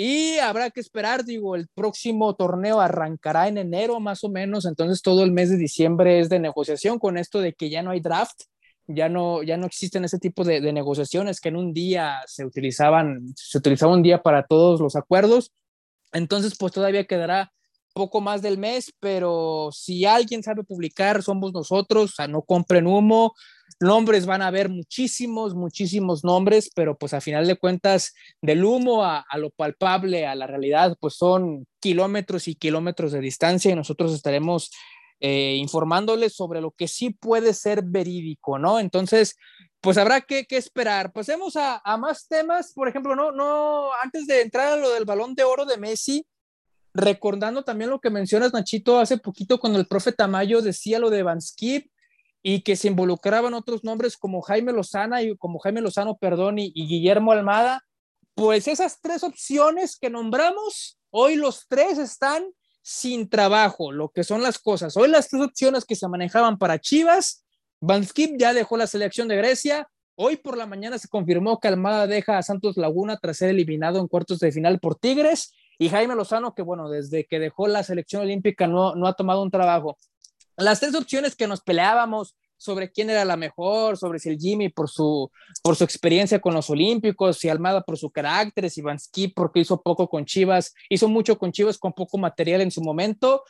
Y 0.01 0.38
habrá 0.38 0.69
que 0.69 0.79
esperar, 0.79 1.25
digo, 1.25 1.57
el 1.57 1.67
próximo 1.75 2.33
torneo 2.33 2.79
arrancará 2.79 3.49
en 3.49 3.57
enero 3.57 3.99
más 3.99 4.23
o 4.23 4.29
menos, 4.29 4.63
entonces 4.63 5.01
todo 5.01 5.25
el 5.25 5.33
mes 5.33 5.49
de 5.49 5.57
diciembre 5.57 6.21
es 6.21 6.29
de 6.29 6.39
negociación 6.39 6.99
con 6.99 7.17
esto 7.17 7.41
de 7.41 7.51
que 7.51 7.69
ya 7.69 7.83
no 7.83 7.91
hay 7.91 7.99
draft, 7.99 8.43
ya 8.88 9.09
no, 9.09 9.43
ya 9.43 9.57
no 9.57 9.65
existen 9.65 10.05
ese 10.05 10.17
tipo 10.17 10.45
de, 10.45 10.62
de 10.62 10.71
negociaciones 10.71 11.41
que 11.41 11.49
en 11.49 11.57
un 11.57 11.73
día 11.73 12.21
se 12.27 12.45
utilizaban, 12.45 13.33
se 13.35 13.57
utilizaba 13.57 13.91
un 13.91 14.01
día 14.01 14.23
para 14.23 14.45
todos 14.45 14.79
los 14.79 14.95
acuerdos, 14.95 15.51
entonces 16.13 16.55
pues 16.57 16.71
todavía 16.71 17.03
quedará 17.03 17.51
poco 17.93 18.21
más 18.21 18.41
del 18.41 18.57
mes, 18.57 18.93
pero 19.01 19.67
si 19.73 20.05
alguien 20.05 20.43
sabe 20.43 20.63
publicar, 20.63 21.23
somos 21.23 21.51
nosotros, 21.51 22.12
o 22.12 22.15
sea, 22.15 22.27
no 22.29 22.43
compren 22.43 22.88
humo, 22.88 23.33
nombres 23.79 24.25
van 24.25 24.41
a 24.41 24.47
haber 24.47 24.69
muchísimos, 24.69 25.55
muchísimos 25.55 26.23
nombres, 26.23 26.69
pero 26.75 26.97
pues 26.97 27.13
a 27.13 27.21
final 27.21 27.47
de 27.47 27.58
cuentas, 27.58 28.13
del 28.41 28.63
humo 28.63 29.03
a, 29.05 29.25
a, 29.29 29.38
lo 29.38 29.49
palpable, 29.51 30.25
a 30.27 30.36
la 30.36 30.47
realidad, 30.47 30.97
pues 30.99 31.15
son 31.15 31.65
kilómetros 31.79 32.47
y 32.47 32.55
kilómetros 32.55 33.12
de 33.12 33.21
distancia 33.21 33.71
y 33.71 33.75
nosotros 33.75 34.13
estaremos 34.13 34.71
eh, 35.21 35.55
informándoles 35.58 36.34
sobre 36.34 36.62
lo 36.62 36.71
que 36.71 36.88
sí 36.88 37.10
puede 37.10 37.53
ser 37.53 37.84
verídico, 37.84 38.58
¿no? 38.58 38.79
Entonces, 38.79 39.36
pues 39.82 39.97
habrá 39.97 40.21
que, 40.21 40.45
que 40.45 40.55
esperar. 40.55 41.12
Pasemos 41.12 41.55
a, 41.58 41.82
a, 41.84 41.97
más 41.97 42.27
temas, 42.27 42.73
por 42.73 42.88
ejemplo, 42.88 43.15
no, 43.15 43.32
no, 43.32 43.93
antes 44.01 44.27
de 44.27 44.41
entrar 44.41 44.73
a 44.73 44.75
lo 44.77 44.91
del 44.91 45.05
balón 45.05 45.36
de 45.36 45.43
oro 45.43 45.65
de 45.65 45.77
Messi, 45.77 46.25
recordando 46.93 47.63
también 47.63 47.89
lo 47.89 47.99
que 47.99 48.10
mencionas, 48.10 48.53
Nachito, 48.53 48.99
hace 48.99 49.17
poquito 49.17 49.60
cuando 49.60 49.77
el 49.77 49.88
profe 49.88 50.12
Tamayo 50.12 50.62
decía 50.62 50.99
lo 50.99 51.10
de 51.10 51.23
Van 51.23 51.41
Skip 51.41 51.91
y 52.41 52.62
que 52.62 52.75
se 52.75 52.88
involucraban 52.88 53.54
otros 53.54 53.84
nombres 53.84 54.17
como 54.17 54.41
Jaime 54.41 54.71
Lozana 54.71 55.21
y 55.21 55.36
como 55.38 55.60
Jaime 55.60 55.82
Lozano, 55.82 56.17
perdón, 56.17 56.60
y, 56.60 56.71
Guillermo 56.71 57.32
Almada, 57.32 57.84
pues 58.34 58.67
esas 58.67 59.02
tres 59.02 59.23
opciones 59.23 59.97
que 59.99 60.10
nombramos, 60.10 60.97
hoy 61.10 61.36
los 61.36 61.67
tres 61.67 61.97
están 61.97 62.45
sin 62.82 63.30
trabajo, 63.30 63.91
lo 63.91 64.10
que 64.10 64.23
son 64.23 64.41
las 64.41 64.58
cosas. 64.58 64.95
Hoy 64.95 65.10
las 65.10 65.28
tres 65.28 65.43
opciones 65.43 65.86
que 65.86 65.95
se 65.95 66.08
manejaban 66.08 66.58
para 66.58 66.80
Chivas, 66.80 67.43
Van 67.82 68.06
Skip 68.06 68.38
ya 68.38 68.54
dejó 68.54 68.78
la 68.78 68.88
selección 68.88 69.28
de 69.28 69.36
Grecia, 69.36 69.88
Hoy 70.21 70.36
por 70.36 70.58
la 70.58 70.65
mañana 70.65 70.97
se 70.97 71.08
confirmó 71.08 71.62
que 71.62 71.69
Almada 71.69 72.06
deja 72.06 72.38
a 72.38 72.43
Santos 72.43 72.75
Laguna 72.75 73.15
tras 73.15 73.38
ser 73.38 73.52
eliminado 73.52 74.02
en 74.02 74.10
cuartos 74.10 74.39
de 74.39 74.52
final 74.52 74.78
por 74.82 74.97
Tigres 74.97 75.54
y 75.78 75.88
Jaime 75.88 76.13
Lozano, 76.13 76.54
que 76.54 76.62
bueno, 76.62 76.89
desde 76.89 77.25
que 77.25 77.39
dejó 77.39 77.69
la 77.69 77.84
selección 77.84 78.23
olímpica 78.23 78.67
no, 78.67 78.95
no 78.95 79.08
ha 79.08 79.13
tomado 79.13 79.41
un 79.41 79.49
trabajo. 79.49 79.97
Las 80.60 80.80
tres 80.82 80.93
opciones 80.93 81.36
que 81.36 81.48
nos 81.48 81.62
peleábamos 81.62 82.36
sobre 82.58 82.91
quién 82.91 83.10
era 83.10 83.24
la 83.24 83.38
mejor, 83.38 83.98
sobre 83.98 84.19
si 84.19 84.30
el 84.30 84.38
Jimmy 84.38 84.67
por 84.67 84.89
su, 84.89 85.32
por 85.63 85.78
su 85.78 85.86
experiencia 85.86 86.41
con 86.41 86.54
los 86.54 86.69
Olímpicos, 86.69 87.38
si 87.38 87.48
Almada 87.48 87.82
por 87.82 87.98
su 87.98 88.12
carácter, 88.12 88.69
si 88.69 88.82
Vansky 88.82 89.30
porque 89.30 89.62
hizo 89.62 89.82
poco 89.82 90.10
con 90.10 90.26
Chivas, 90.26 90.74
hizo 90.89 91.08
mucho 91.08 91.39
con 91.39 91.54
Chivas 91.54 91.78
con 91.78 91.93
poco 91.93 92.17
material 92.17 92.60
en 92.60 92.72
su 92.72 92.82
momento, 92.82 93.43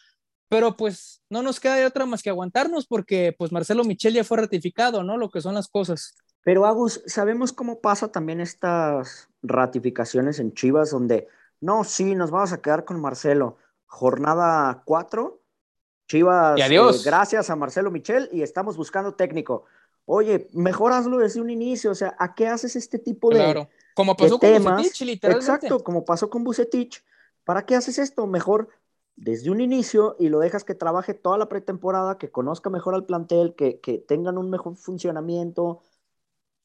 pero 0.48 0.78
pues 0.78 1.24
no 1.30 1.42
nos 1.42 1.60
queda 1.60 1.76
de 1.76 1.88
otra 1.88 2.06
más 2.06 2.22
que 2.22 2.30
aguantarnos 2.30 2.86
porque 2.86 3.36
pues 3.38 3.52
Marcelo 3.52 3.84
Michel 3.84 4.14
ya 4.14 4.24
fue 4.24 4.38
ratificado, 4.38 5.04
¿no? 5.04 5.18
Lo 5.18 5.32
que 5.32 5.42
son 5.42 5.56
las 5.56 5.68
cosas. 5.68 6.16
Pero 6.44 6.66
Agus, 6.68 7.02
sabemos 7.08 7.52
cómo 7.52 7.82
pasa 7.82 8.12
también 8.12 8.40
estas 8.40 9.28
ratificaciones 9.42 10.40
en 10.40 10.54
Chivas 10.54 10.92
donde, 10.92 11.28
no, 11.60 11.84
sí, 11.84 12.14
nos 12.14 12.30
vamos 12.30 12.54
a 12.54 12.62
quedar 12.62 12.86
con 12.86 13.02
Marcelo. 13.02 13.58
Jornada 13.88 14.84
4, 14.86 15.39
Chivas, 16.10 16.58
y 16.58 16.62
adiós. 16.64 17.00
Eh, 17.00 17.10
gracias 17.10 17.50
a 17.50 17.56
Marcelo 17.56 17.92
Michel 17.92 18.30
y 18.34 18.42
estamos 18.42 18.76
buscando 18.76 19.14
técnico. 19.14 19.66
Oye, 20.06 20.48
mejor 20.54 20.92
hazlo 20.92 21.20
desde 21.20 21.40
un 21.40 21.52
inicio, 21.52 21.92
o 21.92 21.96
sea, 21.96 22.16
¿a 22.18 22.34
qué 22.34 22.48
haces 22.48 22.76
este 22.76 22.98
tipo 22.98 23.30
de, 23.30 23.36
claro. 23.36 23.70
como 23.94 24.18
pasó 24.18 24.40
con 24.40 24.52
Bucetich, 24.52 25.02
literalmente. 25.02 25.52
Exacto, 25.52 25.84
como 25.84 26.04
pasó 26.04 26.30
con 26.32 26.44
Bucetich. 26.44 27.06
¿Para 27.44 27.66
qué 27.66 27.76
haces 27.76 28.00
esto? 28.00 28.26
Mejor 28.26 28.70
desde 29.16 29.52
un 29.52 29.62
inicio 29.62 30.16
y 30.18 30.30
lo 30.30 30.40
dejas 30.40 30.64
que 30.64 30.74
trabaje 30.74 31.14
toda 31.14 31.38
la 31.38 31.48
pretemporada, 31.48 32.18
que 32.18 32.32
conozca 32.32 32.72
mejor 32.72 32.96
al 32.96 33.06
plantel, 33.06 33.54
que, 33.56 33.80
que 33.80 34.00
tengan 34.00 34.40
un 34.40 34.50
mejor 34.50 34.78
funcionamiento 34.78 35.84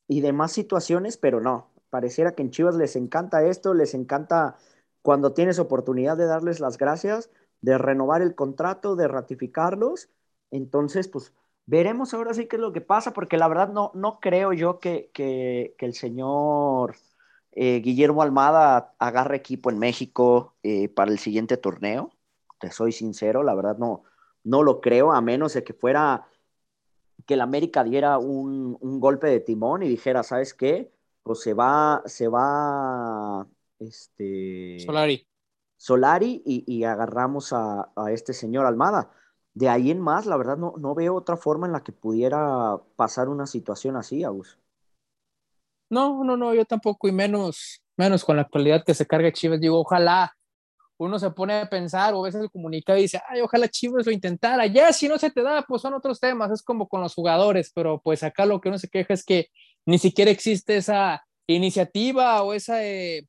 y 0.09 0.22
demás 0.22 0.52
situaciones, 0.52 1.18
pero 1.18 1.40
no, 1.40 1.70
pareciera 1.90 2.35
que 2.35 2.42
en 2.42 2.50
Chivas 2.50 2.76
les 2.76 2.96
encanta 2.96 3.44
esto, 3.44 3.74
les 3.74 3.92
encanta 3.92 4.57
cuando 5.02 5.35
tienes 5.35 5.59
oportunidad 5.59 6.16
de 6.16 6.26
darles 6.26 6.61
las 6.61 6.78
gracias, 6.78 7.28
de 7.64 7.79
renovar 7.79 8.22
el 8.22 8.35
contrato, 8.35 8.96
de 8.96 9.09
ratificarlos. 9.09 10.09
Entonces, 10.50 11.09
pues 11.09 11.33
veremos 11.66 12.14
ahora 12.14 12.35
sí 12.35 12.46
qué 12.46 12.57
es 12.57 12.62
lo 12.62 12.72
que 12.72 12.81
pasa, 12.81 13.12
porque 13.12 13.38
la 13.38 13.48
verdad 13.48 13.70
no, 13.70 13.90
no 13.94 14.20
creo 14.20 14.53
yo 14.53 14.79
que, 14.79 15.11
que, 15.12 15.74
el 15.79 15.94
señor 15.94 16.96
eh, 17.53 17.81
Guillermo 17.81 18.22
Almada 18.22 18.94
agarre 18.98 19.37
equipo 19.37 19.70
en 19.70 19.79
México 19.79 20.55
eh, 20.62 20.88
para 20.88 21.11
el 21.11 21.18
siguiente 21.18 21.57
torneo 21.57 22.11
te 22.64 22.70
soy 22.70 22.92
sincero, 22.92 23.42
la 23.42 23.55
verdad 23.55 23.77
no, 23.79 24.05
no 24.42 24.62
lo 24.62 24.81
creo, 24.81 25.12
a 25.12 25.20
menos 25.20 25.55
de 25.55 25.64
que 25.64 25.74
fuera 25.74 26.27
que 27.27 27.35
el 27.35 27.40
América 27.40 27.85
diera 27.85 28.18
un, 28.18 28.77
un 28.81 29.00
golpe 29.00 29.27
de 29.27 29.40
timón 29.40 29.83
y 29.83 29.88
dijera, 29.88 30.22
¿sabes 30.22 30.55
qué? 30.55 30.90
Pues 31.22 31.40
se 31.40 31.55
va, 31.55 32.03
se 32.07 32.29
va, 32.29 33.46
este... 33.79 34.79
Solari. 34.81 35.27
Solari 35.84 36.42
y, 36.46 36.82
agarramos 36.84 37.52
a, 37.52 37.92
este 38.10 38.32
señor 38.32 38.64
Almada. 38.64 39.10
De 39.52 39.68
ahí 39.68 39.90
en 39.90 40.00
más, 40.00 40.24
la 40.24 40.38
verdad, 40.38 40.56
no, 40.56 40.72
no 40.78 40.94
veo 40.94 41.14
otra 41.14 41.36
forma 41.36 41.66
en 41.66 41.74
la 41.74 41.82
que 41.82 41.92
pudiera 41.92 42.78
pasar 42.96 43.28
una 43.28 43.46
situación 43.46 43.94
así, 43.96 44.24
Agus. 44.24 44.58
No, 45.90 46.24
no, 46.24 46.38
no, 46.38 46.54
yo 46.54 46.64
tampoco, 46.64 47.06
y 47.06 47.12
menos, 47.12 47.82
menos 47.98 48.24
con 48.24 48.36
la 48.36 48.42
actualidad 48.42 48.82
que 48.82 48.94
se 48.94 49.06
carga 49.06 49.30
Chivas. 49.30 49.60
Digo, 49.60 49.78
ojalá 49.78 50.34
uno 50.96 51.18
se 51.18 51.30
pone 51.32 51.60
a 51.60 51.68
pensar 51.68 52.14
o 52.14 52.20
a 52.20 52.28
veces 52.28 52.40
el 52.40 52.50
comunicado 52.50 52.98
y 52.98 53.02
dice, 53.02 53.20
ay, 53.28 53.42
ojalá 53.42 53.68
Chivas 53.68 54.06
lo 54.06 54.12
intentara. 54.12 54.66
Ya, 54.66 54.90
si 54.90 55.06
no 55.06 55.18
se 55.18 55.30
te 55.30 55.42
da, 55.42 55.66
pues 55.68 55.82
son 55.82 55.92
otros 55.92 56.18
temas, 56.18 56.50
es 56.50 56.62
como 56.62 56.88
con 56.88 57.02
los 57.02 57.12
jugadores, 57.12 57.70
pero 57.74 58.00
pues 58.02 58.22
acá 58.22 58.46
lo 58.46 58.58
que 58.58 58.70
uno 58.70 58.78
se 58.78 58.88
queja 58.88 59.12
es 59.12 59.22
que 59.22 59.48
ni 59.84 59.98
siquiera 59.98 60.30
existe 60.30 60.78
esa 60.78 61.22
iniciativa 61.46 62.42
o 62.42 62.54
esa, 62.54 62.82
eh, 62.82 63.28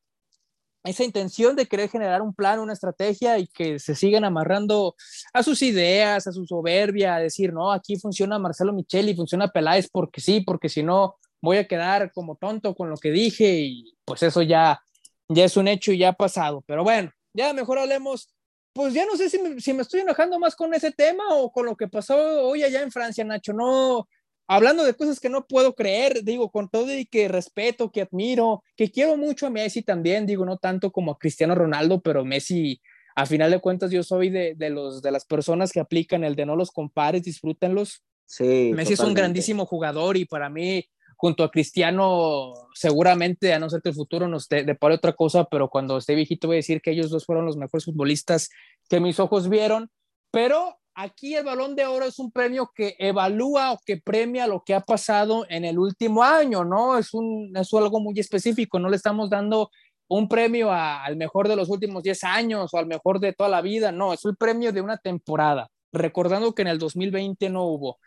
esa 0.86 1.04
intención 1.04 1.56
de 1.56 1.66
querer 1.66 1.90
generar 1.90 2.22
un 2.22 2.34
plan, 2.34 2.60
una 2.60 2.74
estrategia 2.74 3.40
y 3.40 3.48
que 3.48 3.80
se 3.80 3.96
sigan 3.96 4.24
amarrando 4.24 4.96
a 5.34 5.42
sus 5.42 5.62
ideas, 5.62 6.28
a 6.28 6.32
su 6.32 6.46
soberbia, 6.46 7.16
a 7.16 7.20
decir, 7.20 7.52
no, 7.54 7.72
aquí 7.72 7.98
funciona 7.98 8.40
Marcelo 8.40 8.72
Micheli, 8.72 9.16
funciona 9.16 9.48
Peláez 9.48 9.90
porque 9.92 10.22
sí, 10.22 10.42
porque 10.42 10.70
si 10.70 10.84
no 10.84 11.16
voy 11.42 11.58
a 11.58 11.68
quedar 11.68 12.12
como 12.14 12.36
tonto 12.36 12.76
con 12.76 12.90
lo 12.90 12.98
que 12.98 13.12
dije 13.12 13.60
y 13.60 13.96
pues 14.06 14.22
eso 14.24 14.42
ya, 14.44 14.80
ya 15.28 15.46
es 15.46 15.58
un 15.58 15.68
hecho 15.68 15.92
y 15.92 15.98
ya 15.98 16.10
ha 16.10 16.14
pasado. 16.14 16.64
Pero 16.68 16.84
bueno, 16.84 17.12
ya 17.34 17.52
mejor 17.54 17.80
hablemos, 17.80 18.30
pues 18.74 18.94
ya 18.94 19.06
no 19.06 19.18
sé 19.18 19.30
si 19.30 19.40
me, 19.40 19.60
si 19.60 19.74
me 19.74 19.82
estoy 19.82 20.02
enojando 20.02 20.38
más 20.38 20.56
con 20.56 20.74
ese 20.74 20.92
tema 20.92 21.24
o 21.32 21.52
con 21.52 21.66
lo 21.66 21.76
que 21.76 21.88
pasó 21.88 22.16
hoy 22.44 22.64
allá 22.64 22.82
en 22.82 22.92
Francia, 22.92 23.24
Nacho, 23.24 23.54
no, 23.54 24.08
hablando 24.48 24.84
de 24.84 24.94
cosas 24.94 25.20
que 25.20 25.30
no 25.30 25.46
puedo 25.48 25.76
creer, 25.76 26.24
digo, 26.24 26.52
con 26.52 26.70
todo 26.70 26.94
y 26.96 27.06
que 27.06 27.28
respeto, 27.28 27.92
que 27.92 28.02
admiro, 28.02 28.64
que 28.76 28.92
quiero 28.92 29.18
mucho 29.18 29.48
a 29.48 29.50
Messi 29.50 29.82
también, 29.82 30.26
digo, 30.26 30.46
no 30.46 30.58
tanto 30.58 30.92
como 30.92 31.12
a 31.12 31.18
Cristiano 31.18 31.56
Ronaldo, 31.56 32.02
pero 32.02 32.26
Messi, 32.26 32.82
a 33.16 33.26
final 33.26 33.52
de 33.52 33.60
cuentas, 33.60 33.92
yo 33.92 34.04
soy 34.04 34.30
de, 34.30 34.56
de 34.56 34.70
los, 34.70 35.02
de 35.02 35.12
las 35.12 35.26
personas 35.26 35.72
que 35.72 35.80
aplican 35.80 36.24
el 36.24 36.36
de 36.36 36.46
no 36.46 36.56
los 36.56 36.72
compares, 36.72 37.24
disfrútenlos. 37.24 38.04
Sí, 38.26 38.44
Messi 38.44 38.70
totalmente. 38.74 38.94
es 38.94 39.00
un 39.00 39.14
grandísimo 39.14 39.66
jugador 39.66 40.18
y 40.18 40.26
para 40.26 40.50
mí 40.50 40.86
junto 41.18 41.44
a 41.44 41.52
Cristiano, 41.52 42.54
seguramente, 42.74 43.54
a 43.54 43.60
no 43.60 43.70
ser 43.70 43.82
que 43.82 43.90
el 43.90 43.96
futuro 43.96 44.28
nos 44.28 44.48
depare 44.50 44.96
otra 44.96 45.14
cosa, 45.14 45.46
pero 45.46 45.70
cuando 45.70 45.98
esté 45.98 46.16
viejito 46.16 46.48
voy 46.48 46.56
a 46.56 46.58
decir 46.58 46.82
que 46.82 46.92
ellos 46.92 47.10
dos 47.10 47.26
fueron 47.26 47.46
los 47.46 47.58
mejores 47.58 47.86
futbolistas 47.86 48.50
que 48.90 49.00
mis 49.00 49.20
ojos 49.20 49.50
vieron. 49.50 49.90
Pero 50.32 50.78
aquí 50.96 51.36
el 51.36 51.44
balón 51.44 51.76
de 51.76 51.86
oro 51.86 52.06
es 52.06 52.18
un 52.20 52.32
premio 52.32 52.72
que 52.74 52.96
evalúa 52.98 53.74
o 53.74 53.80
que 53.86 53.98
premia 53.98 54.48
lo 54.48 54.64
que 54.66 54.74
ha 54.74 54.82
pasado 54.82 55.46
en 55.50 55.66
el 55.66 55.78
último 55.78 56.24
año, 56.24 56.64
¿no? 56.64 56.98
Es, 56.98 57.14
un, 57.14 57.52
es 57.56 57.74
algo 57.74 58.00
muy 58.00 58.18
específico, 58.20 58.80
no 58.80 58.90
le 58.90 58.96
estamos 58.96 59.30
dando 59.30 59.70
un 60.08 60.28
premio 60.28 60.72
a, 60.72 61.04
al 61.04 61.18
mejor 61.18 61.48
de 61.48 61.56
los 61.56 61.70
últimos 61.70 62.04
10 62.04 62.24
años 62.24 62.74
o 62.74 62.78
al 62.78 62.88
mejor 62.88 63.20
de 63.20 63.34
toda 63.34 63.50
la 63.50 63.62
vida, 63.62 63.92
no, 63.92 64.14
es 64.14 64.24
el 64.26 64.36
premio 64.38 64.72
de 64.72 64.82
una 64.82 64.98
temporada, 64.98 65.70
recordando 65.92 66.54
que 66.56 66.62
en 66.62 66.70
el 66.70 66.80
2020 66.80 67.50
no 67.50 67.66
hubo. 67.66 68.00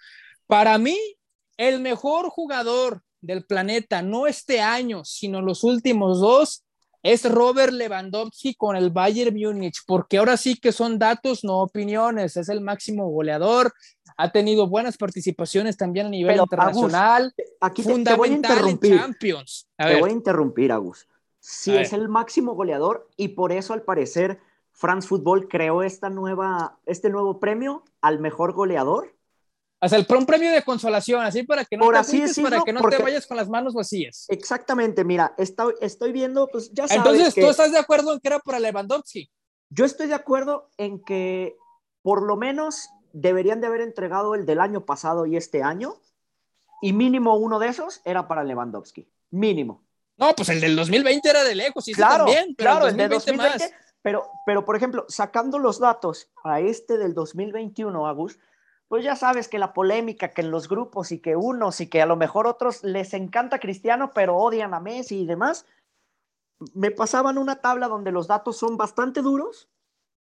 Para 0.46 0.78
mí, 0.78 0.96
el 1.56 1.80
mejor 1.80 2.30
jugador 2.30 3.02
del 3.20 3.44
planeta, 3.44 4.00
no 4.00 4.26
este 4.26 4.60
año, 4.60 5.04
sino 5.04 5.42
los 5.42 5.64
últimos 5.64 6.20
dos, 6.20 6.64
es 7.02 7.30
Robert 7.30 7.72
Lewandowski 7.72 8.54
con 8.54 8.76
el 8.76 8.90
Bayern 8.90 9.34
Múnich, 9.36 9.82
porque 9.86 10.18
ahora 10.18 10.36
sí 10.36 10.56
que 10.56 10.72
son 10.72 10.98
datos, 10.98 11.44
no 11.44 11.58
opiniones, 11.58 12.36
es 12.36 12.48
el 12.48 12.60
máximo 12.60 13.08
goleador, 13.08 13.72
ha 14.16 14.32
tenido 14.32 14.66
buenas 14.68 14.96
participaciones 14.96 15.76
también 15.76 16.06
a 16.06 16.10
nivel 16.10 16.32
Pero, 16.34 16.42
internacional, 16.44 17.22
Agus, 17.36 17.50
aquí 17.60 17.82
te, 17.82 17.90
fundamental 17.92 18.14
te 18.14 18.18
voy 18.18 18.28
a 18.28 18.32
interrumpir. 18.32 18.92
en 18.92 18.98
Champions. 18.98 19.68
A 19.78 19.86
te 19.86 19.92
ver, 19.92 20.00
voy 20.00 20.10
a 20.10 20.12
interrumpir, 20.12 20.72
Agus. 20.72 21.06
Sí, 21.40 21.76
A 21.76 21.80
es 21.82 21.92
ver. 21.92 22.00
el 22.00 22.08
máximo 22.08 22.54
goleador 22.54 23.08
y 23.16 23.28
por 23.28 23.52
eso, 23.52 23.74
al 23.74 23.82
parecer, 23.82 24.40
France 24.72 25.08
Football 25.08 25.48
creó 25.48 25.82
esta 25.82 26.10
nueva, 26.10 26.78
este 26.86 27.10
nuevo 27.10 27.38
premio 27.40 27.84
al 28.00 28.18
mejor 28.18 28.52
goleador. 28.52 29.14
O 29.80 29.88
sea, 29.88 29.98
el 29.98 30.06
un 30.16 30.26
premio 30.26 30.50
de 30.50 30.62
consolación, 30.62 31.22
así 31.22 31.42
para 31.44 31.64
que 31.64 31.76
no 31.76 31.84
Por 31.84 31.94
te 31.94 32.00
así 32.00 32.16
para 32.18 32.26
decirlo, 32.28 32.64
que 32.64 32.72
no 32.72 32.80
porque- 32.80 32.96
te 32.96 33.02
vayas 33.02 33.26
con 33.26 33.36
las 33.36 33.48
manos 33.48 33.74
vacías. 33.74 34.24
Exactamente, 34.28 35.04
mira, 35.04 35.34
está- 35.38 35.68
estoy 35.80 36.12
viendo, 36.12 36.48
pues 36.48 36.70
ya 36.72 36.88
sabes 36.88 36.96
Entonces, 37.04 37.34
que 37.34 37.42
¿tú 37.42 37.48
estás 37.48 37.70
de 37.72 37.78
acuerdo 37.78 38.12
en 38.12 38.20
que 38.20 38.28
era 38.28 38.38
para 38.40 38.58
Lewandowski? 38.58 39.30
yo 39.70 39.84
estoy 39.84 40.06
de 40.08 40.14
acuerdo 40.14 40.70
en 40.78 41.02
que 41.04 41.56
por 42.02 42.22
lo 42.22 42.36
menos 42.36 42.88
deberían 43.12 43.60
de 43.60 43.66
haber 43.66 43.82
entregado 43.82 44.34
el 44.34 44.46
del 44.46 44.60
año 44.60 44.84
pasado 44.86 45.26
y 45.26 45.36
este 45.36 45.62
año 45.62 45.94
y 46.80 46.92
mínimo 46.92 47.36
uno 47.36 47.58
de 47.58 47.68
esos 47.68 48.00
era 48.04 48.26
para 48.28 48.44
Lewandowski, 48.44 49.08
mínimo. 49.30 49.84
No, 50.16 50.34
pues 50.34 50.48
el 50.48 50.60
del 50.60 50.74
2020 50.74 51.28
era 51.28 51.44
de 51.44 51.54
lejos, 51.54 51.84
sí, 51.84 51.92
claro, 51.92 52.24
también, 52.24 52.54
pero 52.56 52.70
claro, 52.70 52.86
el 52.86 52.92
el 52.92 52.96
de 52.96 53.08
2020 53.08 53.42
2020, 53.58 53.74
más. 53.76 53.92
pero, 54.02 54.30
pero 54.46 54.64
por 54.64 54.74
ejemplo, 54.76 55.04
sacando 55.08 55.58
los 55.58 55.78
datos 55.78 56.30
a 56.42 56.60
este 56.60 56.98
del 56.98 57.14
2021, 57.14 58.06
Agus, 58.08 58.38
pues 58.88 59.04
ya 59.04 59.16
sabes 59.16 59.48
que 59.48 59.58
la 59.58 59.74
polémica 59.74 60.32
que 60.32 60.40
en 60.40 60.50
los 60.50 60.68
grupos 60.68 61.12
y 61.12 61.20
que 61.20 61.36
unos 61.36 61.80
y 61.80 61.88
que 61.88 62.00
a 62.02 62.06
lo 62.06 62.16
mejor 62.16 62.46
otros 62.46 62.82
les 62.82 63.12
encanta 63.14 63.60
Cristiano, 63.60 64.12
pero 64.14 64.36
odian 64.36 64.74
a 64.74 64.80
Messi 64.80 65.20
y 65.20 65.26
demás, 65.26 65.66
me 66.74 66.90
pasaban 66.90 67.38
una 67.38 67.60
tabla 67.60 67.88
donde 67.88 68.12
los 68.12 68.26
datos 68.26 68.56
son 68.56 68.76
bastante 68.76 69.22
duros, 69.22 69.68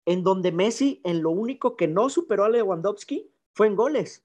en 0.07 0.23
donde 0.23 0.53
Messi 0.53 1.01
en 1.05 1.23
lo 1.23 1.31
único 1.31 1.77
que 1.77 1.87
no 1.87 2.09
superó 2.09 2.45
a 2.45 2.49
Lewandowski 2.49 3.31
fue 3.53 3.67
en 3.67 3.77
goles. 3.77 4.25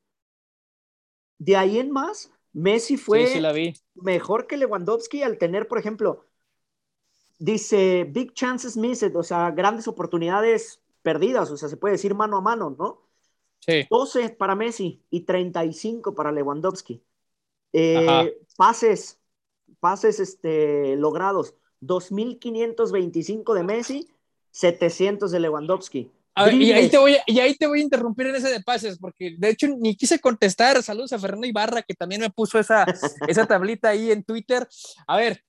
De 1.38 1.58
ahí 1.58 1.80
en 1.80 1.91
más, 1.91 2.32
Messi 2.54 2.98
fue 2.98 3.28
Sí, 3.28 3.34
sí 3.34 3.39
la 3.41 3.52
vi. 3.52 3.74
mejor 3.96 4.48
que 4.48 4.58
Lewandowski 4.58 5.24
al 5.24 5.38
tener, 5.38 5.67
por 5.67 5.78
ejemplo, 5.78 6.26
dice 7.39 8.06
big 8.06 8.34
chances 8.34 8.78
missed, 8.78 9.15
o 9.15 9.24
sea, 9.24 9.52
grandes 9.52 9.88
oportunidades 9.88 10.82
perdidas, 11.02 11.52
o 11.52 11.58
sea, 11.58 11.67
se 11.70 11.78
puede 11.78 11.94
decir 11.94 12.13
mano 12.15 12.38
a 12.38 12.41
mano, 12.41 12.76
¿no? 12.78 13.11
Sí. 13.65 13.88
12 13.89 14.30
para 14.30 14.56
Messi 14.56 15.02
y 15.10 15.21
35 15.21 16.13
para 16.13 16.32
Lewandowski. 16.32 17.02
Eh, 17.74 18.38
pases, 18.58 19.19
pases 19.80 20.19
este, 20.19 20.95
logrados, 20.97 21.56
2.525 21.82 23.54
de 23.54 23.63
Messi, 23.63 24.10
700 24.52 25.32
de 25.32 25.39
Lewandowski. 25.39 26.12
A 26.34 26.45
ver, 26.45 26.54
y 26.56 26.71
ahí, 26.71 26.89
te 26.89 26.97
voy 26.97 27.15
a, 27.15 27.24
y 27.28 27.39
ahí 27.39 27.56
te 27.56 27.67
voy 27.67 27.80
a 27.80 27.84
interrumpir 27.84 28.28
en 28.28 28.36
ese 28.36 28.50
de 28.50 28.62
pases, 28.62 28.97
porque 28.97 29.36
de 29.38 29.50
hecho 29.50 29.67
ni 29.67 29.95
quise 29.95 30.19
contestar. 30.19 30.82
Saludos 30.82 31.12
a 31.13 31.19
Fernando 31.19 31.45
Ibarra, 31.45 31.82
que 31.82 31.93
también 31.93 32.21
me 32.21 32.30
puso 32.30 32.58
esa, 32.58 32.86
esa 33.28 33.45
tablita 33.45 33.89
ahí 33.89 34.12
en 34.12 34.24
Twitter. 34.24 34.67
A 35.08 35.17
ver, 35.17 35.43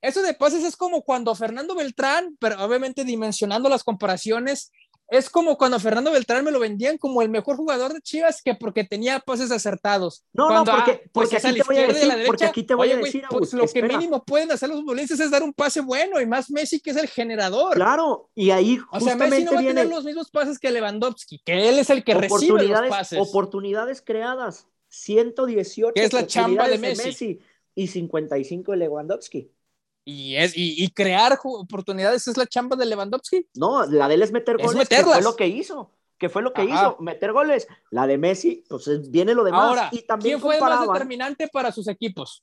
eso 0.00 0.22
de 0.22 0.34
pases 0.34 0.64
es 0.64 0.76
como 0.76 1.02
cuando 1.02 1.34
Fernando 1.34 1.74
Beltrán, 1.74 2.36
pero 2.38 2.64
obviamente 2.64 3.04
dimensionando 3.04 3.68
las 3.68 3.82
comparaciones, 3.82 4.70
es 5.10 5.28
como 5.28 5.58
cuando 5.58 5.80
Fernando 5.80 6.12
Beltrán 6.12 6.44
me 6.44 6.52
lo 6.52 6.60
vendían 6.60 6.96
como 6.96 7.20
el 7.20 7.28
mejor 7.28 7.56
jugador 7.56 7.92
de 7.92 8.00
Chivas 8.00 8.42
que 8.42 8.54
porque 8.54 8.84
tenía 8.84 9.18
pases 9.18 9.50
acertados. 9.50 10.24
No, 10.32 10.46
cuando, 10.46 10.70
no, 10.70 10.78
porque, 10.78 11.02
ah, 11.04 11.10
pues 11.12 11.28
porque, 11.28 11.36
es 11.36 11.44
a 11.44 11.48
aquí 11.48 11.60
voy 11.66 11.76
a 11.78 11.86
decir, 11.88 12.06
la 12.06 12.14
derecha. 12.14 12.26
porque 12.28 12.44
aquí 12.44 12.62
te 12.62 12.74
voy 12.74 12.88
Oye, 12.88 12.94
a 12.94 13.04
decir, 13.04 13.24
pues 13.28 13.52
lo 13.52 13.66
que 13.66 13.82
mínimo 13.82 14.24
pueden 14.24 14.52
hacer 14.52 14.68
los 14.68 14.78
futbolistas 14.80 15.18
es 15.18 15.30
dar 15.30 15.42
un 15.42 15.52
pase 15.52 15.80
bueno 15.80 16.20
y 16.20 16.26
más 16.26 16.50
Messi 16.50 16.78
que 16.78 16.90
es 16.90 16.96
el 16.96 17.08
generador. 17.08 17.74
Claro, 17.74 18.30
y 18.36 18.50
ahí 18.50 18.78
o 18.78 19.00
sea, 19.00 19.14
justamente 19.14 19.30
Messi 19.30 19.44
no 19.44 19.52
va 19.54 19.60
a 19.60 19.64
tener 19.64 19.88
los 19.88 20.04
mismos 20.04 20.30
pases 20.30 20.58
que 20.58 20.70
Lewandowski, 20.70 21.40
que 21.44 21.68
él 21.68 21.78
es 21.80 21.90
el 21.90 22.04
que 22.04 22.14
recibe 22.14 22.62
los 22.62 22.88
pases. 22.88 23.18
oportunidades 23.20 24.02
creadas, 24.02 24.68
118 24.88 25.92
Que 25.94 26.04
es 26.04 26.12
la 26.12 26.26
chamba 26.26 26.68
de 26.68 26.76
oportunidades 26.76 27.04
Messi. 27.04 27.40
y 27.74 27.86
55 27.88 28.72
de 28.72 28.78
Lewandowski. 28.78 29.50
Y, 30.10 30.36
es, 30.36 30.56
y, 30.56 30.82
y 30.84 30.90
crear 30.90 31.38
oportunidades 31.42 32.26
es 32.26 32.36
la 32.36 32.46
chamba 32.46 32.76
de 32.76 32.86
Lewandowski. 32.86 33.48
No, 33.54 33.86
la 33.86 34.08
de 34.08 34.14
él 34.14 34.22
es 34.22 34.32
meter 34.32 34.56
Es 34.58 34.66
goles, 34.66 34.88
que 34.88 34.96
meterlas. 34.96 35.14
fue 35.18 35.22
lo 35.22 35.36
que 35.36 35.46
hizo, 35.46 35.90
que 36.18 36.28
fue 36.28 36.42
lo 36.42 36.52
que 36.52 36.62
Ajá. 36.62 36.70
hizo, 36.70 36.96
meter 37.00 37.32
goles. 37.32 37.68
La 37.90 38.06
de 38.06 38.18
Messi, 38.18 38.64
pues 38.68 38.88
es- 38.88 39.10
viene 39.10 39.34
lo 39.34 39.44
demás. 39.44 39.62
Ahora, 39.68 39.88
y 39.92 40.02
también 40.02 40.38
¿quién 40.38 40.40
fue 40.40 40.56
el 40.56 40.60
más 40.62 40.86
determinante 40.86 41.48
para 41.48 41.70
sus 41.72 41.86
equipos? 41.88 42.42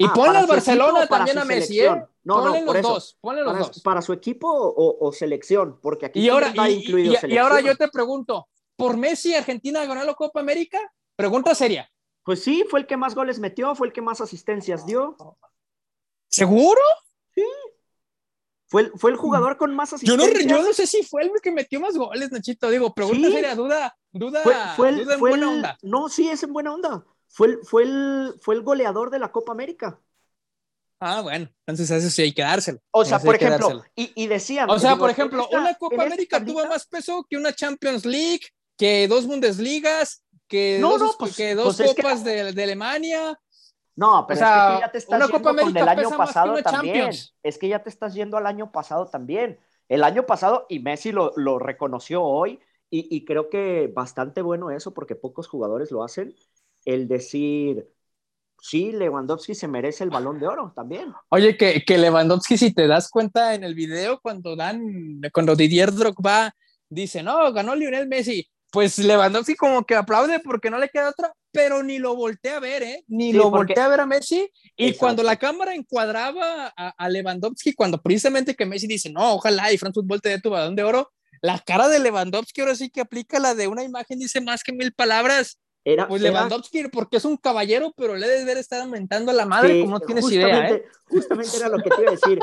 Y 0.00 0.06
Ah, 0.06 0.12
ponle 0.14 0.38
al 0.38 0.46
Barcelona 0.46 1.00
equipo 1.00 1.14
también 1.16 1.38
a 1.38 1.44
Messi. 1.44 1.80
¿eh? 1.80 1.90
No, 2.24 2.34
ponle 2.42 2.60
no, 2.60 2.66
los 2.66 2.76
eso. 2.76 2.88
dos, 2.88 3.18
ponle 3.20 3.42
los 3.42 3.52
para, 3.52 3.66
dos. 3.66 3.80
para 3.82 4.02
su 4.02 4.12
equipo 4.12 4.48
o, 4.48 5.06
o 5.06 5.12
selección, 5.12 5.78
porque 5.80 6.06
aquí 6.06 6.20
Y 6.20 6.28
ahora, 6.28 6.52
y, 6.54 6.72
incluido 6.74 7.14
y- 7.26 7.32
y 7.34 7.38
ahora 7.38 7.60
yo 7.60 7.74
te 7.76 7.88
pregunto, 7.88 8.48
¿por 8.76 8.96
Messi 8.96 9.34
Argentina 9.34 9.84
ganó 9.86 10.04
la 10.04 10.14
Copa 10.14 10.40
América? 10.40 10.78
Pregunta 11.16 11.54
seria. 11.54 11.90
Pues 12.22 12.42
sí, 12.44 12.64
fue 12.70 12.80
el 12.80 12.86
que 12.86 12.96
más 12.96 13.14
goles 13.14 13.38
metió, 13.40 13.74
fue 13.74 13.86
el 13.88 13.92
que 13.92 14.02
más 14.02 14.20
asistencias 14.20 14.84
dio. 14.86 15.16
¿Seguro? 16.30 16.80
Fue 18.70 18.82
el, 18.82 18.92
fue 18.96 19.10
el 19.12 19.16
jugador 19.16 19.56
con 19.56 19.74
más 19.74 19.90
Yo 20.02 20.16
no, 20.16 20.24
asistencias. 20.24 20.46
yo 20.60 20.62
no 20.66 20.72
sé 20.74 20.86
si 20.86 21.02
fue 21.02 21.22
el 21.22 21.30
que 21.42 21.50
metió 21.50 21.80
más 21.80 21.96
goles, 21.96 22.30
Nachito. 22.30 22.68
Digo, 22.70 22.92
pregunta 22.94 23.28
Sí. 23.28 23.32
seria, 23.32 23.54
duda, 23.54 23.96
duda, 24.12 24.42
fue, 24.42 24.54
fue 24.76 24.88
el, 24.90 24.96
duda 25.04 25.14
en 25.14 25.18
fue 25.20 25.30
buena 25.30 25.46
el- 25.46 25.54
onda. 25.56 25.78
No, 25.82 26.08
sí, 26.10 26.28
es 26.28 26.42
en 26.42 26.52
buena 26.52 26.74
onda. 26.74 27.02
Fue 27.28 27.46
el, 27.46 27.58
fue 27.64 27.84
el, 27.84 28.34
fue 28.42 28.54
el 28.56 28.62
goleador 28.62 29.08
de 29.10 29.18
la 29.20 29.32
Copa 29.32 29.52
América. 29.52 29.98
Ah, 31.00 31.22
bueno, 31.22 31.48
entonces 31.66 31.90
eso 31.90 32.10
sí 32.10 32.22
hay 32.22 32.32
que 32.34 32.42
dárselo. 32.42 32.80
O 32.90 33.04
sea, 33.06 33.18
por 33.20 33.36
ejemplo, 33.36 33.84
y, 33.96 34.12
y 34.22 34.26
decían. 34.26 34.68
O 34.68 34.78
sea, 34.78 34.90
digo, 34.90 35.00
por 35.00 35.10
ejemplo, 35.10 35.44
esta- 35.44 35.58
una 35.60 35.74
Copa 35.74 36.02
América 36.02 36.44
tuvo 36.44 36.66
más 36.66 36.86
peso 36.86 37.24
que 37.30 37.36
una 37.38 37.54
Champions 37.54 38.04
League, 38.04 38.42
que 38.76 39.08
dos 39.08 39.26
Bundesligas, 39.26 40.24
que 40.46 40.78
No, 40.80 40.98
dos, 40.98 41.12
no, 41.12 41.14
pues- 41.18 41.36
que 41.36 41.54
dos 41.54 41.76
pues 41.76 41.88
es 41.88 41.94
que- 41.94 42.02
copas 42.02 42.22
de, 42.24 42.52
de 42.52 42.62
Alemania. 42.64 43.40
No, 43.98 44.24
pero 44.28 44.38
O 44.38 44.38
sea, 44.38 44.68
es 44.68 44.70
que 44.70 44.74
tú 44.76 44.80
ya 44.80 44.92
te 44.92 44.98
estás 44.98 45.18
yendo 45.18 45.38
Copa 45.38 45.56
con 45.60 45.76
el 45.76 45.88
año 45.88 46.10
pasado 46.16 46.62
también. 46.62 46.94
Champions. 46.94 47.34
Es 47.42 47.58
que 47.58 47.66
ya 47.66 47.82
te 47.82 47.90
estás 47.90 48.14
yendo 48.14 48.36
al 48.36 48.46
año 48.46 48.70
pasado 48.70 49.06
también. 49.06 49.58
El 49.88 50.04
año 50.04 50.24
pasado, 50.24 50.66
y 50.68 50.78
Messi 50.78 51.10
lo, 51.10 51.32
lo 51.34 51.58
reconoció 51.58 52.22
hoy, 52.22 52.60
y, 52.90 53.08
y 53.14 53.24
creo 53.24 53.50
que 53.50 53.90
bastante 53.92 54.40
bueno 54.40 54.70
eso, 54.70 54.94
porque 54.94 55.16
pocos 55.16 55.48
jugadores 55.48 55.90
lo 55.90 56.04
hacen, 56.04 56.32
el 56.84 57.08
decir, 57.08 57.88
sí, 58.60 58.92
Lewandowski 58.92 59.56
se 59.56 59.66
merece 59.66 60.04
el 60.04 60.10
balón 60.10 60.38
de 60.38 60.46
oro 60.46 60.72
también. 60.76 61.12
Oye, 61.30 61.56
que, 61.56 61.84
que 61.84 61.98
Lewandowski, 61.98 62.56
si 62.56 62.72
te 62.72 62.86
das 62.86 63.10
cuenta 63.10 63.56
en 63.56 63.64
el 63.64 63.74
video, 63.74 64.20
cuando 64.20 64.54
dan, 64.54 65.20
cuando 65.32 65.56
Didier 65.56 65.92
Drogba 65.92 66.54
dice, 66.88 67.24
no, 67.24 67.52
ganó 67.52 67.74
Lionel 67.74 68.06
Messi, 68.06 68.48
pues 68.70 68.96
Lewandowski 69.00 69.56
como 69.56 69.84
que 69.84 69.96
aplaude 69.96 70.38
porque 70.38 70.70
no 70.70 70.78
le 70.78 70.88
queda 70.88 71.10
otra, 71.10 71.32
pero 71.52 71.82
ni 71.82 71.98
lo 71.98 72.14
voltea 72.14 72.56
a 72.56 72.60
ver, 72.60 72.82
¿eh? 72.82 73.04
Ni 73.08 73.32
Sí, 73.32 73.36
lo 73.36 73.44
porque- 73.50 73.72
voltea 73.74 73.84
a 73.86 73.88
ver 73.88 74.00
a 74.00 74.06
Messi. 74.06 74.50
Y 74.76 74.84
Exacto. 74.86 74.98
cuando 75.00 75.22
la 75.22 75.36
cámara 75.36 75.74
encuadraba 75.74 76.72
a, 76.76 76.88
a 76.96 77.08
Lewandowski, 77.08 77.74
cuando 77.74 78.00
precisamente 78.00 78.54
que 78.54 78.66
Messi 78.66 78.86
dice, 78.86 79.10
no, 79.10 79.34
ojalá 79.34 79.72
y 79.72 79.78
France 79.78 79.94
Football 80.00 80.20
te 80.20 80.28
dé 80.30 80.40
tu 80.40 80.50
balón 80.50 80.76
de 80.76 80.82
oro, 80.84 81.10
la 81.40 81.58
cara 81.60 81.88
de 81.88 81.98
Lewandowski 82.00 82.60
ahora 82.60 82.74
sí 82.74 82.90
que 82.90 83.00
aplica 83.00 83.38
la 83.38 83.54
de 83.54 83.68
una 83.68 83.84
imagen, 83.84 84.18
dice 84.18 84.40
más 84.40 84.62
que 84.62 84.72
mil 84.72 84.92
palabras. 84.92 85.58
Era, 85.84 86.06
Pues 86.08 86.20
era- 86.22 86.32
Lewandowski, 86.32 86.88
porque 86.88 87.16
es 87.18 87.24
un 87.24 87.36
caballero, 87.36 87.94
pero 87.96 88.14
le 88.16 88.28
debe 88.28 88.54
de 88.54 88.60
estar 88.60 88.80
aumentando 88.82 89.30
a 89.30 89.34
la 89.34 89.46
madre, 89.46 89.74
Sí, 89.74 89.80
como 89.80 89.92
no 89.92 90.00
tienes 90.00 90.30
idea, 90.30 90.68
¿eh? 90.70 90.84
justamente, 90.84 90.88
justamente 91.08 91.56
era 91.56 91.68
lo 91.68 91.78
que 91.82 91.90
te 91.90 92.02
iba 92.02 92.10
a 92.10 92.14
decir. 92.14 92.38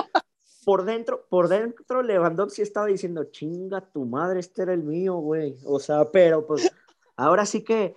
Por 0.64 0.84
dentro, 0.86 1.28
por 1.30 1.48
dentro 1.48 2.02
Lewandowski 2.02 2.64
estaba 2.64 2.88
diciendo, 2.88 3.26
chinga 3.26 3.82
tu 3.82 4.06
madre, 4.06 4.40
este 4.40 4.64
era 4.64 4.74
el 4.74 4.82
mío, 4.82 5.16
güey. 5.18 5.58
O 5.64 5.80
sea, 5.80 6.10
pero 6.12 6.48
pues 6.48 6.72
ahora 7.18 7.46
sí 7.46 7.64
que, 7.64 7.94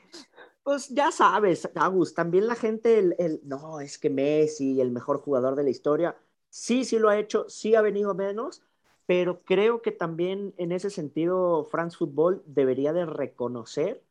pues 0.69 0.89
ya 0.91 1.11
sabes, 1.11 1.71
Agus, 1.75 2.13
también 2.15 2.47
la 2.47 2.55
gente, 2.55 2.99
el, 2.99 3.17
el- 3.19 3.41
no, 3.45 3.81
es 3.81 3.99
que 3.99 4.11
Messi, 4.11 4.81
el 4.83 4.91
mejor 4.91 5.19
jugador 5.21 5.57
de 5.57 5.63
la 5.65 5.71
historia, 5.71 6.15
sí, 6.51 6.85
sí 6.85 6.99
lo 6.99 7.09
ha 7.09 7.19
hecho, 7.19 7.49
sí 7.49 7.75
ha 7.75 7.81
venido 7.81 8.15
menos, 8.15 8.63
pero 9.07 9.43
creo 9.45 9.81
que 9.81 9.93
también 9.93 10.53
en 10.59 10.73
ese 10.73 10.91
sentido 10.91 11.65
France 11.65 11.97
Football 11.97 12.43
debería 12.47 12.93
de 12.93 13.07
reconocer 13.07 14.03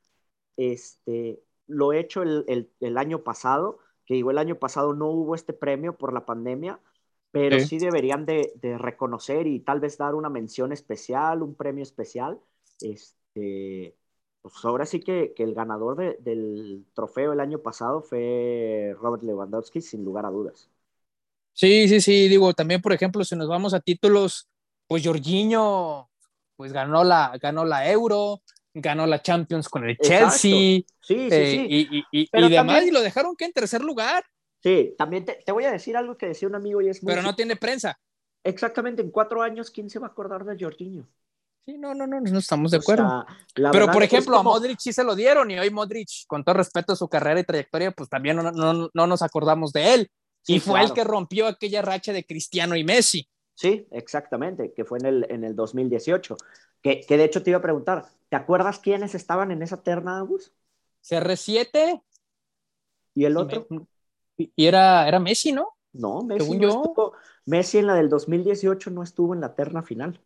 este, 0.57 1.41
lo 1.67 1.93
hecho 1.93 2.23
el, 2.23 2.45
el- 2.47 2.71
el 2.79 2.97
año 2.97 3.23
pasado, 3.23 3.79
que 4.05 4.15
digo, 4.15 4.31
el 4.31 4.37
año 4.39 4.57
pasado 4.59 4.93
no 4.93 5.07
hubo 5.09 5.35
este 5.35 5.53
premio 5.53 5.97
por 5.97 6.13
la 6.13 6.25
pandemia, 6.25 6.79
pero 7.31 7.59
Sí. 7.59 7.59
sí, 7.59 7.77
deberían 7.79 8.25
de, 8.25 8.53
de 8.61 8.77
reconocer 8.77 9.47
y 9.47 9.59
tal 9.59 9.79
vez 9.79 9.97
dar 9.97 10.15
una 10.15 10.29
mención 10.29 10.71
especial, 10.71 11.43
un 11.43 11.55
premio 11.55 11.83
especial. 11.83 12.39
Este, 12.81 13.95
pues 14.51 14.65
ahora 14.65 14.85
sí 14.85 14.99
que, 15.01 15.33
que 15.35 15.43
el 15.43 15.53
ganador 15.53 15.95
de- 15.97 16.17
del 16.19 16.85
trofeo 16.93 17.33
el 17.33 17.39
año 17.39 17.59
pasado 17.61 18.01
fue 18.01 18.95
Robert 18.99 19.23
Lewandowski, 19.23 19.81
sin 19.81 20.03
lugar 20.05 20.25
a 20.25 20.29
dudas. 20.31 20.69
Sí, 21.53 21.87
sí, 21.87 22.01
sí, 22.01 22.27
digo, 22.27 22.53
también, 22.53 22.81
por 22.81 22.93
ejemplo, 22.93 23.23
si 23.25 23.35
nos 23.35 23.47
vamos 23.47 23.73
a 23.73 23.79
títulos, 23.79 24.47
pues 24.87 25.03
Jorginho, 25.05 26.09
pues 26.55 26.71
ganó 26.71 27.03
la, 27.03 27.35
ganó 27.41 27.65
la 27.65 27.89
Euro, 27.89 28.43
ganó 28.73 29.07
la 29.07 29.21
Champions 29.23 29.67
con 29.67 29.83
el 29.89 29.97
Exacto. 29.97 29.99
Chelsea, 29.99 30.81
Sí, 31.01 31.31
sí, 31.31 31.45
eh, 31.45 31.47
sí. 31.47 31.67
y, 31.67 31.97
y- 31.99 32.03
y- 32.11 32.29
Pero 32.29 32.49
y 32.49 32.51
demás, 32.51 32.83
también- 32.83 32.85
y 32.85 32.91
lo 32.91 33.01
dejaron 33.01 33.35
que 33.35 33.45
en 33.45 33.53
tercer 33.53 33.81
lugar, 33.81 34.23
Sí, 34.63 34.93
también 34.97 35.25
te, 35.25 35.35
te 35.45 35.51
voy 35.51 35.65
a 35.65 35.71
decir 35.71 35.95
algo 35.97 36.17
que 36.17 36.27
decía 36.27 36.47
un 36.47 36.55
amigo 36.55 36.81
y 36.81 36.89
es 36.89 37.01
muy... 37.03 37.15
pero 37.15 37.21
no 37.23 37.35
tiene 37.35 37.55
prensa. 37.55 37.99
Exactamente, 38.43 39.03
en 39.03 39.11
cuatro 39.11 39.43
años, 39.43 39.69
¿quién 39.69 39.89
se 39.91 39.99
va 39.99 40.07
a 40.07 40.09
acordar 40.09 40.43
de 40.43 40.57
Jorginho? 40.59 41.07
Sí, 41.67 41.77
no, 41.77 41.93
no, 41.93 42.07
no, 42.07 42.21
no 42.21 42.39
estamos 42.39 42.71
de 42.71 42.77
O 42.77 42.79
acuerdo. 42.79 43.03
sea, 43.03 43.71
pero, 43.73 43.91
por 43.91 44.01
ejemplo, 44.01 44.37
como- 44.37 44.51
a 44.51 44.53
Modric 44.53 44.79
sí 44.79 44.93
se 44.93 45.03
lo 45.03 45.15
dieron, 45.15 45.51
y 45.51 45.59
hoy 45.59 45.69
Modric, 45.69 46.07
con 46.25 46.41
todo 46.45 46.55
respeto 46.55 46.93
a 46.93 46.95
su 46.95 47.09
carrera 47.09 47.41
y 47.41 47.43
trayectoria, 47.43 47.91
pues 47.91 48.07
también 48.07 48.37
no, 48.37 48.49
no, 48.53 48.89
no 48.93 49.07
nos 49.07 49.21
acordamos 49.21 49.73
de 49.73 49.93
él. 49.93 50.11
Sí, 50.43 50.55
y 50.55 50.59
fue 50.61 50.81
el 50.81 50.93
que 50.93 51.03
rompió 51.03 51.45
aquella 51.45 51.81
racha 51.81 52.13
de 52.13 52.25
Cristiano 52.25 52.77
y 52.77 52.85
Messi. 52.85 53.27
Sí, 53.53 53.85
exactamente, 53.91 54.71
que 54.73 54.85
fue 54.85 54.99
en 54.99 55.05
el, 55.07 55.27
en 55.29 55.43
el 55.43 55.57
2018. 55.57 56.37
Que, 56.81 57.01
que 57.01 57.17
de 57.17 57.25
hecho 57.25 57.43
te 57.43 57.49
iba 57.49 57.59
a 57.59 57.61
preguntar, 57.61 58.05
¿te 58.29 58.37
acuerdas 58.37 58.79
quiénes 58.79 59.13
estaban 59.13 59.51
en 59.51 59.61
esa 59.61 59.83
terna, 59.83 60.19
Agus? 60.19 60.53
CR7 61.01 62.01
¿Y 63.13 63.25
el 63.25 63.33
y 63.33 63.35
otro? 63.35 63.67
me- 63.69 63.85
y 64.37 64.53
y 64.55 64.65
era, 64.67 65.05
era 65.07 65.19
Messi, 65.19 65.51
¿no? 65.51 65.75
No, 65.91 66.21
Messi 66.23 66.43
Según 66.45 66.57
no 66.59 66.63
yo. 66.63 66.69
estuvo. 66.69 67.13
Messi 67.45 67.77
en 67.79 67.87
la 67.87 67.95
del 67.95 68.07
2018 68.07 68.89
no 68.91 69.03
estuvo 69.03 69.33
en 69.33 69.41
la 69.41 69.55
terna 69.55 69.81
final. 69.83 70.21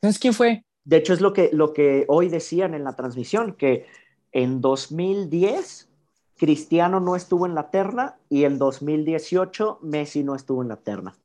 Entonces, 0.00 0.20
¿quién 0.20 0.34
fue? 0.34 0.64
De 0.84 0.98
hecho, 0.98 1.12
es 1.12 1.20
lo 1.20 1.32
que, 1.32 1.50
lo 1.52 1.72
que 1.72 2.04
hoy 2.08 2.28
decían 2.28 2.74
en 2.74 2.84
la 2.84 2.94
transmisión, 2.94 3.54
que 3.54 3.86
en 4.32 4.60
2010 4.60 5.88
Cristiano 6.36 7.00
no 7.00 7.16
estuvo 7.16 7.46
en 7.46 7.54
la 7.54 7.70
terna 7.70 8.16
y 8.28 8.44
en 8.44 8.58
2018 8.58 9.80
Messi 9.82 10.22
no 10.22 10.34
estuvo 10.34 10.62
en 10.62 10.68
la 10.68 10.76
terna. 10.76 11.16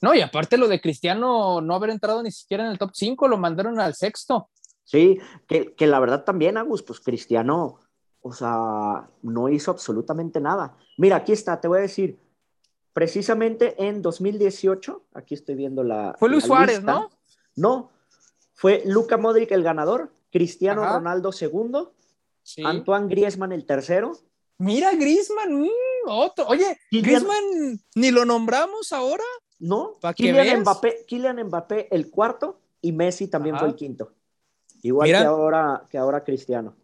No, 0.00 0.14
y 0.14 0.20
aparte 0.20 0.56
lo 0.56 0.68
de 0.68 0.80
Cristiano 0.80 1.60
no 1.60 1.74
haber 1.74 1.90
entrado 1.90 2.22
ni 2.22 2.30
siquiera 2.30 2.64
en 2.64 2.70
el 2.70 2.78
top 2.78 2.92
5, 2.94 3.28
lo 3.28 3.36
mandaron 3.36 3.78
al 3.80 3.94
sexto. 3.94 4.48
Sí, 4.84 5.18
que, 5.46 5.74
que 5.74 5.86
la 5.86 6.00
verdad 6.00 6.24
también, 6.24 6.56
Agus, 6.56 6.82
pues 6.82 7.00
Cristiano, 7.00 7.80
o 8.22 8.32
sea, 8.32 9.08
no 9.22 9.48
hizo 9.48 9.70
absolutamente 9.70 10.40
nada. 10.40 10.76
Mira, 10.96 11.16
aquí 11.16 11.32
está, 11.32 11.60
te 11.60 11.68
voy 11.68 11.78
a 11.78 11.82
decir, 11.82 12.18
precisamente 12.92 13.74
en 13.86 14.00
2018, 14.02 15.04
aquí 15.14 15.34
estoy 15.34 15.54
viendo 15.54 15.82
la. 15.82 16.14
Fue 16.18 16.28
Luis 16.28 16.44
la 16.44 16.46
Suárez, 16.46 16.76
lista. 16.76 16.92
¿no? 16.92 17.10
No, 17.56 17.90
fue 18.54 18.82
Luca 18.86 19.16
Modric 19.16 19.50
el 19.52 19.62
ganador, 19.62 20.12
Cristiano 20.30 20.82
Ajá. 20.84 20.94
Ronaldo 20.98 21.32
segundo, 21.32 21.94
Sí. 22.42 22.62
Antoine 22.64 23.06
Griezmann 23.08 23.52
el 23.52 23.66
tercero. 23.66 24.16
Mira, 24.58 24.92
Griezmann, 24.94 25.60
mm, 25.62 25.68
otro. 26.08 26.46
Oye, 26.48 26.78
Kylian- 26.90 27.02
Griezmann 27.02 27.80
ni 27.94 28.10
lo 28.10 28.24
nombramos 28.24 28.92
ahora. 28.92 29.24
No, 29.58 29.98
Kylian. 30.16 30.60
Mbappé, 30.62 31.04
Kylian 31.06 31.44
Mbappé 31.44 31.88
el 31.94 32.10
cuarto 32.10 32.60
y 32.80 32.92
Messi 32.92 33.28
también 33.28 33.54
Ajá. 33.56 33.64
fue 33.64 33.68
el 33.70 33.76
quinto. 33.76 34.12
Igual 34.82 35.08
Mira. 35.08 35.20
que 35.20 35.26
ahora, 35.26 35.82
que 35.90 35.98
ahora 35.98 36.24
Cristiano. 36.24 36.74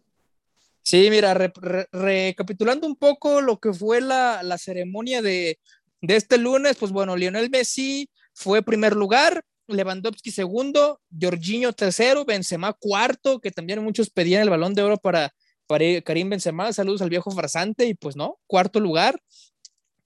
Sí, 0.83 1.07
mira, 1.09 1.33
re- 1.33 1.51
re- 1.55 1.87
recapitulando 1.91 2.85
un 2.87 2.95
poco 2.95 3.41
lo 3.41 3.59
que 3.59 3.73
fue 3.73 3.99
la, 3.99 4.41
la 4.43 4.57
ceremonia 4.59 5.21
de, 5.21 5.59
de 6.01 6.15
este 6.15 6.37
lunes, 6.37 6.77
pues 6.77 6.91
bueno, 6.91 7.15
Lionel 7.17 7.49
Messi 7.49 8.09
fue 8.33 8.61
primer 8.61 8.95
lugar, 8.95 9.43
Lewandowski 9.67 10.31
segundo, 10.31 11.01
Jorginho 11.19 11.73
tercero, 11.73 12.25
Benzema 12.25 12.73
cuarto, 12.73 13.39
que 13.39 13.51
también 13.51 13.83
muchos 13.83 14.09
pedían 14.09 14.41
el 14.41 14.49
balón 14.49 14.73
de 14.73 14.81
oro 14.81 14.97
para, 14.97 15.33
para 15.67 16.01
Karim 16.01 16.29
Benzema, 16.29 16.71
saludos 16.73 17.01
al 17.01 17.09
viejo 17.09 17.31
farsante, 17.31 17.85
y 17.85 17.93
pues 17.93 18.15
no, 18.15 18.39
cuarto 18.47 18.79
lugar, 18.79 19.21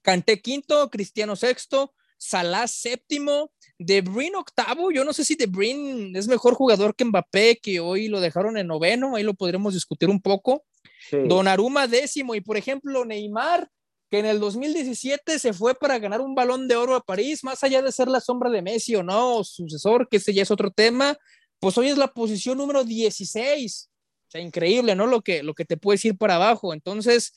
Kanté 0.02 0.40
quinto, 0.40 0.90
Cristiano 0.90 1.36
sexto, 1.36 1.94
Salah 2.18 2.68
séptimo, 2.68 3.52
De 3.78 4.00
Brin 4.00 4.36
octavo, 4.36 4.92
yo 4.92 5.04
no 5.04 5.12
sé 5.12 5.24
si 5.24 5.34
De 5.34 5.46
Brin 5.46 6.14
es 6.14 6.28
mejor 6.28 6.54
jugador 6.54 6.94
que 6.94 7.04
Mbappé, 7.04 7.58
que 7.60 7.80
hoy 7.80 8.08
lo 8.08 8.20
dejaron 8.20 8.56
en 8.56 8.68
noveno, 8.68 9.16
ahí 9.16 9.24
lo 9.24 9.34
podremos 9.34 9.74
discutir 9.74 10.08
un 10.08 10.20
poco. 10.20 10.64
Don 11.10 11.48
Aruma 11.48 11.88
décimo, 11.88 12.34
y 12.34 12.40
por 12.40 12.56
ejemplo, 12.56 13.04
Neymar, 13.04 13.68
que 14.12 14.18
en 14.18 14.26
el 14.26 14.40
2017 14.40 15.38
se 15.38 15.54
fue 15.54 15.74
para 15.74 15.98
ganar 15.98 16.20
un 16.20 16.34
balón 16.34 16.68
de 16.68 16.76
oro 16.76 16.94
a 16.94 17.00
París, 17.00 17.42
más 17.42 17.64
allá 17.64 17.80
de 17.80 17.90
ser 17.90 18.08
la 18.08 18.20
sombra 18.20 18.50
de 18.50 18.60
Messi 18.60 18.94
o 18.94 19.02
no, 19.02 19.42
sucesor, 19.42 20.06
que 20.06 20.18
ese 20.18 20.34
ya 20.34 20.42
es 20.42 20.50
otro 20.50 20.70
tema, 20.70 21.16
pues 21.58 21.78
hoy 21.78 21.88
es 21.88 21.96
la 21.96 22.08
posición 22.08 22.58
número 22.58 22.84
16. 22.84 23.90
O 23.90 24.30
sea, 24.30 24.42
increíble, 24.42 24.94
¿no? 24.94 25.06
Lo 25.06 25.22
que, 25.22 25.42
lo 25.42 25.54
que 25.54 25.64
te 25.64 25.78
puedes 25.78 26.04
ir 26.04 26.18
para 26.18 26.34
abajo. 26.34 26.74
Entonces, 26.74 27.32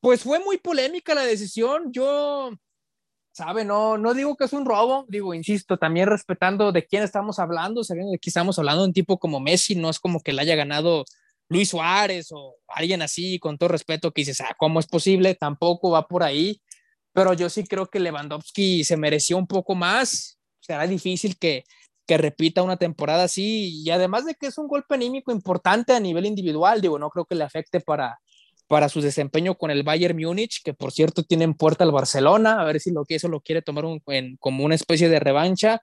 pues 0.00 0.24
fue 0.24 0.40
muy 0.40 0.58
polémica 0.58 1.14
la 1.14 1.22
decisión. 1.22 1.92
Yo, 1.92 2.50
sabe, 3.30 3.64
no, 3.64 3.96
no 3.96 4.12
digo 4.12 4.36
que 4.36 4.46
es 4.46 4.52
un 4.52 4.64
robo, 4.64 5.06
digo, 5.08 5.34
insisto, 5.34 5.76
también 5.76 6.08
respetando 6.08 6.72
de 6.72 6.84
quién 6.84 7.04
estamos 7.04 7.38
hablando, 7.38 7.84
sabiendo 7.84 8.10
de 8.10 8.18
quién 8.18 8.30
estamos 8.30 8.58
hablando, 8.58 8.82
un 8.82 8.92
tipo 8.92 9.20
como 9.20 9.38
Messi, 9.38 9.76
no 9.76 9.88
es 9.88 10.00
como 10.00 10.18
que 10.18 10.32
le 10.32 10.42
haya 10.42 10.56
ganado 10.56 11.04
Luis 11.48 11.70
Suárez 11.70 12.28
o 12.32 12.56
alguien 12.68 13.02
así, 13.02 13.38
con 13.38 13.58
todo 13.58 13.68
respeto, 13.68 14.12
que 14.12 14.22
dices, 14.22 14.40
ah, 14.40 14.54
¿cómo 14.58 14.80
es 14.80 14.86
posible? 14.86 15.34
Tampoco 15.34 15.90
va 15.90 16.06
por 16.08 16.22
ahí, 16.22 16.60
pero 17.12 17.32
yo 17.32 17.48
sí 17.48 17.64
creo 17.64 17.86
que 17.86 18.00
Lewandowski 18.00 18.84
se 18.84 18.96
mereció 18.96 19.38
un 19.38 19.46
poco 19.46 19.74
más. 19.74 20.38
Será 20.60 20.86
difícil 20.86 21.38
que, 21.38 21.64
que 22.06 22.18
repita 22.18 22.62
una 22.62 22.76
temporada 22.76 23.24
así 23.24 23.82
y 23.84 23.90
además 23.90 24.24
de 24.24 24.34
que 24.34 24.46
es 24.46 24.58
un 24.58 24.68
golpe 24.68 24.94
anímico 24.94 25.32
importante 25.32 25.92
a 25.92 26.00
nivel 26.00 26.26
individual, 26.26 26.80
digo, 26.80 26.98
no 26.98 27.10
creo 27.10 27.24
que 27.24 27.34
le 27.34 27.44
afecte 27.44 27.80
para, 27.80 28.18
para 28.66 28.88
su 28.88 29.00
desempeño 29.00 29.56
con 29.56 29.70
el 29.70 29.82
Bayern 29.82 30.16
Múnich, 30.16 30.62
que 30.62 30.74
por 30.74 30.92
cierto 30.92 31.22
tienen 31.22 31.54
puerta 31.54 31.84
al 31.84 31.92
Barcelona, 31.92 32.60
a 32.60 32.64
ver 32.64 32.80
si 32.80 32.90
lo 32.90 33.04
que 33.04 33.16
eso 33.16 33.28
lo 33.28 33.40
quiere 33.40 33.62
tomar 33.62 33.84
como 34.40 34.64
una 34.64 34.74
especie 34.74 35.08
de 35.08 35.20
revancha 35.20 35.82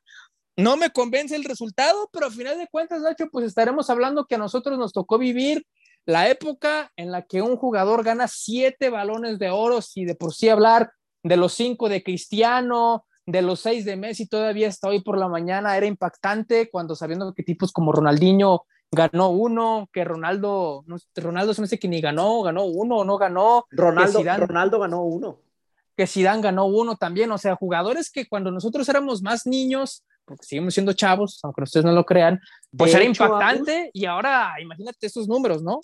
no 0.55 0.77
me 0.77 0.91
convence 0.91 1.35
el 1.35 1.43
resultado, 1.43 2.09
pero 2.11 2.27
a 2.27 2.31
final 2.31 2.57
de 2.57 2.67
cuentas, 2.67 3.01
Nacho, 3.01 3.27
pues 3.31 3.45
estaremos 3.45 3.89
hablando 3.89 4.25
que 4.25 4.35
a 4.35 4.39
nosotros 4.39 4.77
nos 4.77 4.93
tocó 4.93 5.17
vivir 5.17 5.65
la 6.05 6.29
época 6.29 6.91
en 6.95 7.11
la 7.11 7.23
que 7.23 7.41
un 7.41 7.55
jugador 7.55 8.03
gana 8.03 8.27
siete 8.27 8.89
balones 8.89 9.39
de 9.39 9.49
oro, 9.49 9.79
y 9.95 10.05
de 10.05 10.15
por 10.15 10.33
sí 10.33 10.49
hablar 10.49 10.91
de 11.23 11.37
los 11.37 11.53
cinco 11.53 11.89
de 11.89 12.03
Cristiano, 12.03 13.05
de 13.25 13.41
los 13.41 13.61
seis 13.61 13.85
de 13.85 13.95
Messi, 13.95 14.27
todavía 14.27 14.67
hasta 14.67 14.89
hoy 14.89 15.01
por 15.01 15.17
la 15.17 15.29
mañana 15.29 15.77
era 15.77 15.85
impactante 15.85 16.69
cuando 16.69 16.95
sabiendo 16.95 17.33
que 17.33 17.43
tipos 17.43 17.71
como 17.71 17.93
Ronaldinho 17.93 18.65
ganó 18.91 19.29
uno, 19.29 19.89
que 19.91 20.03
Ronaldo, 20.03 20.83
Ronaldo 21.15 21.53
se 21.53 21.61
me 21.61 21.65
dice 21.65 21.79
que 21.79 21.87
ni 21.87 22.01
ganó, 22.01 22.41
ganó 22.43 22.65
uno 22.65 22.97
o 22.97 23.05
no 23.05 23.17
ganó. 23.17 23.65
Ronaldo, 23.71 24.21
Ronaldo 24.21 24.79
ganó 24.79 25.03
uno. 25.03 25.39
Que 25.95 26.05
Zidane 26.05 26.41
ganó 26.41 26.65
uno 26.65 26.95
también, 26.95 27.31
o 27.31 27.37
sea, 27.37 27.55
jugadores 27.55 28.11
que 28.11 28.27
cuando 28.27 28.51
nosotros 28.51 28.87
éramos 28.89 29.21
más 29.21 29.45
niños, 29.45 30.03
porque 30.25 30.45
seguimos 30.45 30.73
siendo 30.73 30.93
chavos, 30.93 31.39
aunque 31.43 31.63
ustedes 31.63 31.85
no 31.85 31.91
lo 31.91 32.05
crean, 32.05 32.39
pues 32.75 32.93
era 32.93 33.03
impactante 33.03 33.89
y 33.93 34.05
ahora 34.05 34.53
imagínate 34.61 35.07
esos 35.07 35.27
números, 35.27 35.61
¿no? 35.63 35.81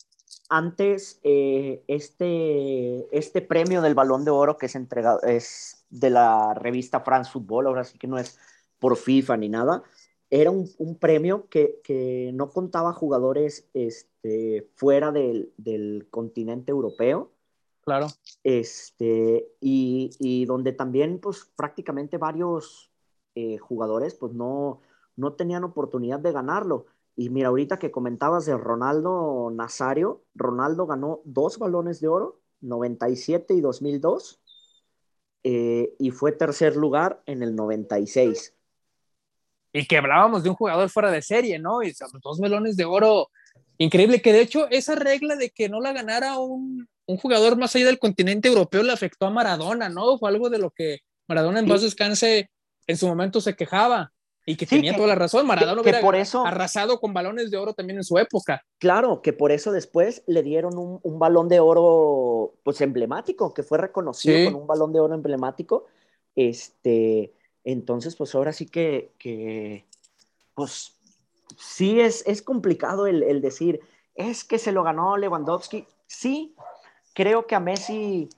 Antes, 0.50 1.20
eh, 1.24 1.84
este, 1.88 3.06
este 3.18 3.42
premio 3.42 3.82
del 3.82 3.96
Balón 3.96 4.26
de 4.26 4.32
Oro 4.32 4.58
que 4.58 4.66
es 4.66 4.76
entregado 4.76 5.22
es 5.24 5.86
de 5.90 6.10
la 6.10 6.54
revista 6.54 7.02
France 7.02 7.32
Football, 7.32 7.68
ahora 7.68 7.84
sí 7.84 7.98
que 7.98 8.08
no 8.08 8.18
es 8.18 8.38
por 8.80 8.98
FIFA 8.98 9.38
ni 9.38 9.50
nada, 9.50 9.84
era 10.30 10.52
un, 10.52 10.70
un 10.78 10.96
premio 10.96 11.48
que, 11.50 11.80
que, 11.84 12.32
no 12.34 12.52
contaba 12.52 12.94
jugadores 12.94 13.68
este, 13.74 14.70
fuera 14.76 15.12
del, 15.12 15.52
del, 15.58 16.08
continente 16.10 16.72
europeo. 16.72 17.32
Claro. 17.82 18.08
Este, 18.44 19.48
y, 19.60 20.12
y 20.20 20.46
donde 20.46 20.74
también, 20.74 21.20
pues 21.20 21.50
prácticamente 21.56 22.18
varios 22.18 22.89
eh, 23.42 23.58
jugadores 23.58 24.16
pues 24.16 24.34
no, 24.34 24.82
no 25.16 25.34
tenían 25.34 25.64
oportunidad 25.64 26.20
de 26.20 26.34
ganarlo. 26.34 26.88
Y 27.16 27.30
mira, 27.30 27.48
ahorita 27.48 27.80
que 27.80 27.90
comentabas 27.90 28.46
de 28.46 28.58
Ronaldo 28.58 29.50
Nazario, 29.50 30.24
Ronaldo 30.36 30.86
ganó 30.88 31.22
dos 31.24 31.58
balones 31.58 32.02
de 32.02 32.10
oro, 32.10 32.42
97 32.60 33.54
y 33.54 33.62
2002, 33.62 34.42
eh, 35.44 35.96
y 36.00 36.12
fue 36.12 36.34
tercer 36.34 36.76
lugar 36.76 37.24
en 37.28 37.42
el 37.42 37.56
96. 37.56 38.54
Y 39.72 39.88
que 39.88 39.98
hablábamos 39.98 40.44
de 40.44 40.50
un 40.50 40.56
jugador 40.56 40.90
fuera 40.90 41.12
de 41.12 41.22
serie, 41.22 41.60
¿no? 41.60 41.82
Y 41.82 41.94
dos 42.22 42.40
balones 42.40 42.76
de 42.76 42.84
oro, 42.84 43.30
increíble, 43.78 44.22
que 44.22 44.34
de 44.34 44.42
hecho 44.42 44.68
esa 44.70 44.96
regla 44.96 45.38
de 45.38 45.50
que 45.50 45.70
no 45.70 45.80
la 45.80 45.94
ganara 45.94 46.40
un, 46.40 46.90
un 47.06 47.18
jugador 47.18 47.58
más 47.58 47.74
allá 47.74 47.86
del 47.86 48.00
continente 48.00 48.50
europeo 48.50 48.84
le 48.84 48.92
afectó 48.92 49.28
a 49.28 49.30
Maradona, 49.30 49.88
¿no? 49.88 50.18
Fue 50.18 50.30
algo 50.30 50.50
de 50.50 50.58
lo 50.58 50.72
que 50.72 51.00
Maradona 51.30 51.60
en 51.60 51.68
paz 51.68 51.84
descanse 51.84 52.50
en 52.90 52.98
su 52.98 53.08
momento 53.08 53.40
se 53.40 53.56
quejaba 53.56 54.12
y 54.48 54.56
que 54.56 54.66
tenía 54.66 54.96
toda 54.96 55.10
la 55.10 55.16
razón. 55.16 55.46
Maradona 55.46 55.80
hubiera 55.80 56.02
por 56.02 56.16
eso, 56.16 56.44
arrasado 56.44 57.00
con 57.00 57.14
balones 57.14 57.52
de 57.52 57.58
oro 57.58 57.76
también 57.76 57.98
en 57.98 58.04
su 58.04 58.18
época. 58.18 58.64
Claro, 58.80 59.22
que 59.22 59.32
por 59.32 59.52
eso 59.52 59.72
después 59.72 60.24
le 60.26 60.42
dieron 60.42 60.74
un, 60.76 61.20
balón 61.20 61.50
de 61.50 61.60
oro 61.60 62.56
pues 62.64 62.82
emblemático, 62.82 63.54
que 63.54 63.62
fue 63.62 63.78
reconocido 63.78 64.52
con 64.52 64.62
un 64.62 64.66
balón 64.66 64.92
de 64.92 65.02
oro 65.02 65.14
emblemático. 65.14 65.86
Este, 66.36 67.36
entonces, 67.64 68.16
pues 68.16 68.34
ahora 68.34 68.54
sí 68.54 68.66
que, 68.66 69.12
que 69.20 69.86
pues 70.56 70.94
sí 71.60 72.00
es, 72.00 72.24
es 72.26 72.42
complicado 72.42 73.06
el, 73.06 73.22
el 73.22 73.42
decir, 73.42 73.82
es 74.16 74.44
que 74.44 74.58
se 74.58 74.72
lo 74.72 74.82
ganó 74.82 75.16
Lewandowski. 75.16 75.86
Sí, 76.08 76.56
creo 77.14 77.46
que 77.46 77.54
a 77.54 77.60
Messi 77.60 78.30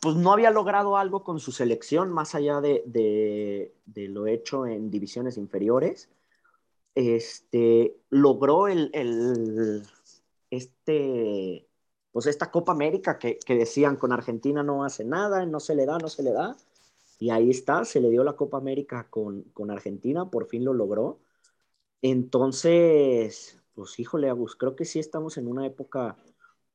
pues 0.00 0.16
no 0.16 0.32
había 0.32 0.50
logrado 0.50 0.96
algo 0.96 1.22
con 1.22 1.40
su 1.40 1.52
selección 1.52 2.10
más 2.10 2.34
allá 2.34 2.60
de, 2.60 2.82
de, 2.86 4.08
lo 4.08 4.26
hecho 4.26 4.66
en 4.66 4.90
divisiones 4.90 5.36
inferiores. 5.36 6.08
Este, 6.94 7.96
logró 8.08 8.66
el, 8.66 8.90
este, 10.50 11.68
pues 12.12 12.26
esta 12.26 12.50
Copa 12.50 12.72
América 12.72 13.18
que, 13.18 13.38
que, 13.38 13.54
decían 13.56 13.96
con 13.96 14.12
Argentina 14.12 14.62
no 14.62 14.84
hace 14.84 15.04
nada, 15.04 15.46
no 15.46 15.60
se 15.60 15.74
le 15.74 15.86
da, 15.86 15.98
no 15.98 16.08
se 16.08 16.22
le 16.22 16.32
da. 16.32 16.56
Y 17.18 17.30
ahí 17.30 17.50
está, 17.50 17.84
se 17.84 18.00
le 18.00 18.10
dio 18.10 18.24
la 18.24 18.34
Copa 18.34 18.56
América 18.58 19.06
con, 19.10 19.42
con 19.52 19.70
Argentina, 19.70 20.30
por 20.30 20.46
fin 20.46 20.64
lo 20.64 20.72
logró. 20.72 21.20
Entonces, 22.02 23.58
pues 23.74 23.98
híjole, 23.98 24.30
Agus, 24.30 24.56
creo 24.56 24.76
que 24.76 24.86
sí 24.86 24.98
estamos 24.98 25.36
en 25.36 25.46
una 25.48 25.66
época 25.66 26.16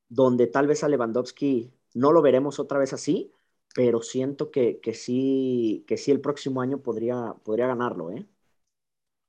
donde 0.09 0.47
tal 0.47 0.67
vez 0.67 0.83
a 0.83 0.89
Lewandowski 0.89 1.71
no 1.95 2.11
lo 2.11 2.21
veremos 2.21 2.59
otra 2.59 2.77
vez 2.77 2.93
así, 2.93 3.31
pero 3.73 4.01
siento 4.01 4.51
que, 4.51 4.79
que 4.79 4.93
sí, 4.93 5.83
que 5.87 5.97
sí 5.97 6.11
el 6.11 6.21
próximo 6.21 6.61
año 6.61 6.81
podría, 6.81 7.33
podría 7.43 7.67
ganarlo, 7.67 8.11
¿eh? 8.11 8.25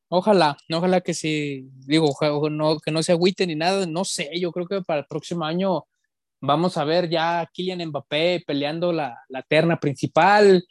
Ojalá, 0.08 0.56
ojalá 0.72 1.00
que 1.00 1.14
sí, 1.14 1.68
digo, 1.84 2.08
no, 2.50 2.78
que 2.78 2.92
no 2.92 3.02
se 3.02 3.12
agüite 3.12 3.46
ni 3.46 3.56
nada, 3.56 3.86
no 3.86 4.04
sé, 4.04 4.30
yo 4.38 4.52
creo 4.52 4.66
que 4.66 4.82
para 4.82 5.00
el 5.00 5.06
próximo 5.06 5.44
año 5.44 5.86
vamos 6.40 6.76
a 6.76 6.84
ver 6.84 7.08
ya 7.08 7.40
a 7.40 7.46
Kylian 7.46 7.88
Mbappé 7.88 8.44
peleando 8.46 8.92
la, 8.92 9.18
la 9.28 9.42
terna 9.42 9.80
principal, 9.80 10.64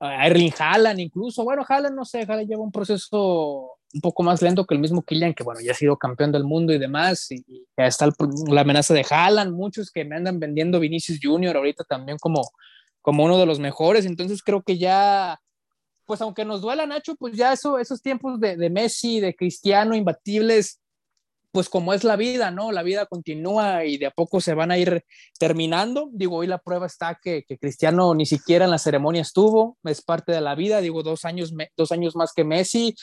a 0.00 0.26
Erling 0.26 0.52
Haaland 0.58 0.98
incluso, 0.98 1.44
bueno, 1.44 1.64
Haaland 1.66 1.94
no 1.94 2.04
sé, 2.04 2.22
Haaland 2.22 2.48
lleva 2.48 2.62
un 2.62 2.72
proceso 2.72 3.73
un 3.94 4.00
poco 4.00 4.24
más 4.24 4.42
lento 4.42 4.66
que 4.66 4.74
el 4.74 4.80
mismo 4.80 5.02
Kylian, 5.02 5.34
que 5.34 5.44
bueno, 5.44 5.60
ya 5.60 5.70
ha 5.70 5.74
sido 5.74 5.96
campeón 5.96 6.32
del 6.32 6.42
mundo 6.42 6.72
y 6.72 6.78
demás, 6.78 7.30
y, 7.30 7.44
ya 7.78 7.86
está 7.86 8.08
la 8.48 8.60
amenaza 8.62 8.92
de 8.92 9.06
Haaland, 9.08 9.54
muchos 9.54 9.90
que 9.90 10.04
me 10.04 10.16
andan 10.16 10.40
vendiendo 10.40 10.80
Vinicius 10.80 11.20
Junior 11.22 11.56
ahorita 11.56 11.84
también 11.84 12.18
como, 12.18 12.42
como 13.00 13.24
uno 13.24 13.38
de 13.38 13.46
los 13.46 13.60
mejores, 13.60 14.04
entonces 14.04 14.42
creo 14.42 14.62
que 14.62 14.78
ya, 14.78 15.40
pues 16.06 16.20
aunque 16.20 16.44
nos 16.44 16.60
duela 16.60 16.86
Nacho, 16.86 17.14
pues 17.14 17.36
ya 17.36 17.52
eso, 17.52 17.78
esos 17.78 18.02
tiempos 18.02 18.40
de, 18.40 18.68
Messi, 18.68 19.20
de 19.20 19.36
Cristiano, 19.36 19.94
imbatibles, 19.94 20.80
pues 21.52 21.68
como 21.68 21.94
es 21.94 22.02
la 22.02 22.16
vida, 22.16 22.50
¿no? 22.50 22.72
La 22.72 22.82
vida 22.82 23.06
continúa 23.06 23.84
y 23.84 23.96
de 23.96 24.06
a 24.06 24.10
poco 24.10 24.40
se 24.40 24.54
van 24.54 24.72
a 24.72 24.78
ir 24.78 25.04
terminando. 25.38 26.08
Digo, 26.12 26.38
hoy 26.38 26.48
la 26.48 26.58
prueba 26.58 26.86
está 26.86 27.20
que, 27.22 27.44
que 27.46 27.58
Cristiano 27.58 28.12
ni 28.12 28.26
siquiera 28.26 28.64
en 28.64 28.72
la 28.72 28.78
ceremonia 28.78 29.22
estuvo, 29.22 29.78
es 29.84 30.02
parte 30.02 30.32
de 30.32 30.40
la 30.40 30.56
vida, 30.56 30.80
digo, 30.80 31.04
dos 31.04 31.24
años, 31.24 31.54
dos 31.76 31.92
años 31.92 32.16
más 32.16 32.32
que 32.32 32.42
Messi 32.42 32.96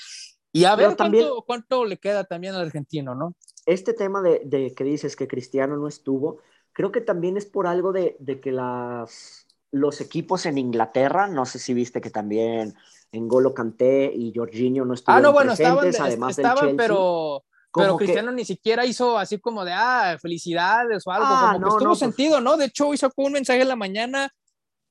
y 0.53 0.65
a 0.65 0.75
ver 0.75 0.97
cuánto, 1.45 1.85
le 1.85 1.97
queda 1.97 2.25
también 2.25 2.55
al 2.55 2.61
argentino, 2.61 3.15
¿no? 3.15 3.35
Este 3.65 3.93
tema 3.93 4.21
de, 4.21 4.73
que 4.75 4.83
dices 4.83 5.15
que 5.15 5.27
Cristiano 5.27 5.77
no 5.77 5.87
estuvo, 5.87 6.39
creo 6.73 6.91
que 6.91 7.01
también 7.01 7.37
es 7.37 7.45
por 7.45 7.67
algo 7.67 7.93
de, 7.93 8.17
que 8.41 8.51
las, 8.51 9.47
los 9.71 10.01
equipos 10.01 10.45
en 10.45 10.57
Inglaterra, 10.57 11.27
no 11.27 11.45
sé 11.45 11.59
si 11.59 11.73
viste 11.73 12.01
que 12.01 12.09
también 12.09 12.75
en 13.13 13.27
Golo 13.27 13.53
Canté 13.53 14.11
y 14.13 14.33
Jorginho 14.35 14.85
no 14.85 14.93
estuvieron 14.93 15.25
ah, 15.25 15.27
no, 15.27 15.33
bueno, 15.33 15.55
presentes, 15.55 15.85
estaban, 15.85 16.07
además 16.09 16.37
estaban, 16.37 16.77
pero, 16.77 17.43
pero 17.73 17.97
Cristiano 17.97 18.31
ni 18.31 18.43
siquiera 18.43 18.85
hizo 18.85 19.17
así 19.17 19.37
como 19.37 19.63
de, 19.63 19.71
ah, 19.73 20.17
felicidades 20.21 21.05
o 21.07 21.11
algo, 21.11 21.25
ah, 21.27 21.51
como 21.53 21.59
no, 21.59 21.65
que 21.67 21.69
estuvo 21.75 21.89
pues 21.89 21.99
sentido, 21.99 22.41
¿no? 22.41 22.57
De 22.57 22.65
hecho, 22.65 22.89
sacó 22.97 23.23
un 23.23 23.33
mensaje 23.33 23.61
en 23.61 23.67
la 23.69 23.75
mañana 23.77 24.33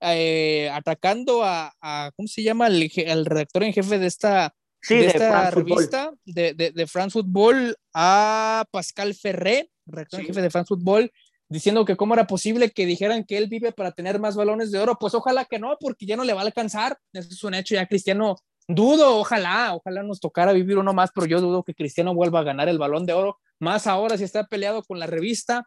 eh, 0.00 0.70
atacando 0.72 1.42
a, 1.44 1.72
¿cómo 2.16 2.28
se 2.28 2.42
llama? 2.42 2.68
el 2.68 3.26
redactor 3.26 3.64
en 3.64 3.74
jefe 3.74 3.98
de 3.98 4.06
esta 4.06 4.54
de, 4.88 5.06
esta 5.06 5.50
revista 5.50 6.12
de, 6.24 6.54
de, 6.54 6.86
France 6.86 7.12
Football 7.12 7.76
a 7.92 8.64
Pascal 8.70 9.14
Ferré, 9.14 9.70
rector 9.86 10.22
jefe 10.22 10.40
de 10.40 10.50
France 10.50 10.68
Football, 10.68 11.12
diciendo 11.48 11.84
que 11.84 11.96
cómo 11.96 12.14
era 12.14 12.26
posible 12.26 12.70
que 12.70 12.86
dijeran 12.86 13.24
que 13.24 13.36
él 13.36 13.48
vive 13.48 13.72
para 13.72 13.92
tener 13.92 14.18
más 14.18 14.36
balones 14.36 14.70
de 14.70 14.78
oro. 14.78 14.96
Pues 14.98 15.14
ojalá 15.14 15.44
que 15.44 15.58
no, 15.58 15.76
porque 15.80 16.06
ya 16.06 16.16
no 16.16 16.24
le 16.24 16.32
va 16.32 16.40
a 16.40 16.44
alcanzar. 16.44 16.96
Eso 17.12 17.28
es 17.30 17.44
un 17.44 17.54
hecho. 17.54 17.74
Ya 17.74 17.86
Cristiano 17.86 18.36
Dudo, 18.74 19.18
ojalá, 19.18 19.74
ojalá 19.74 20.02
nos 20.04 20.20
tocara 20.20 20.52
vivir 20.52 20.78
uno 20.78 20.92
más, 20.92 21.10
pero 21.12 21.26
yo 21.26 21.40
dudo 21.40 21.64
que 21.64 21.74
Cristiano 21.74 22.14
vuelva 22.14 22.40
a 22.40 22.44
ganar 22.44 22.68
el 22.68 22.78
balón 22.78 23.04
de 23.04 23.12
oro, 23.12 23.38
más 23.58 23.88
ahora 23.88 24.16
si 24.16 24.22
está 24.22 24.46
peleado 24.46 24.84
con 24.84 25.00
la 25.00 25.06
revista. 25.06 25.66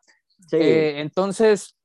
Eh, 0.54 0.96
entonces, 0.98 1.76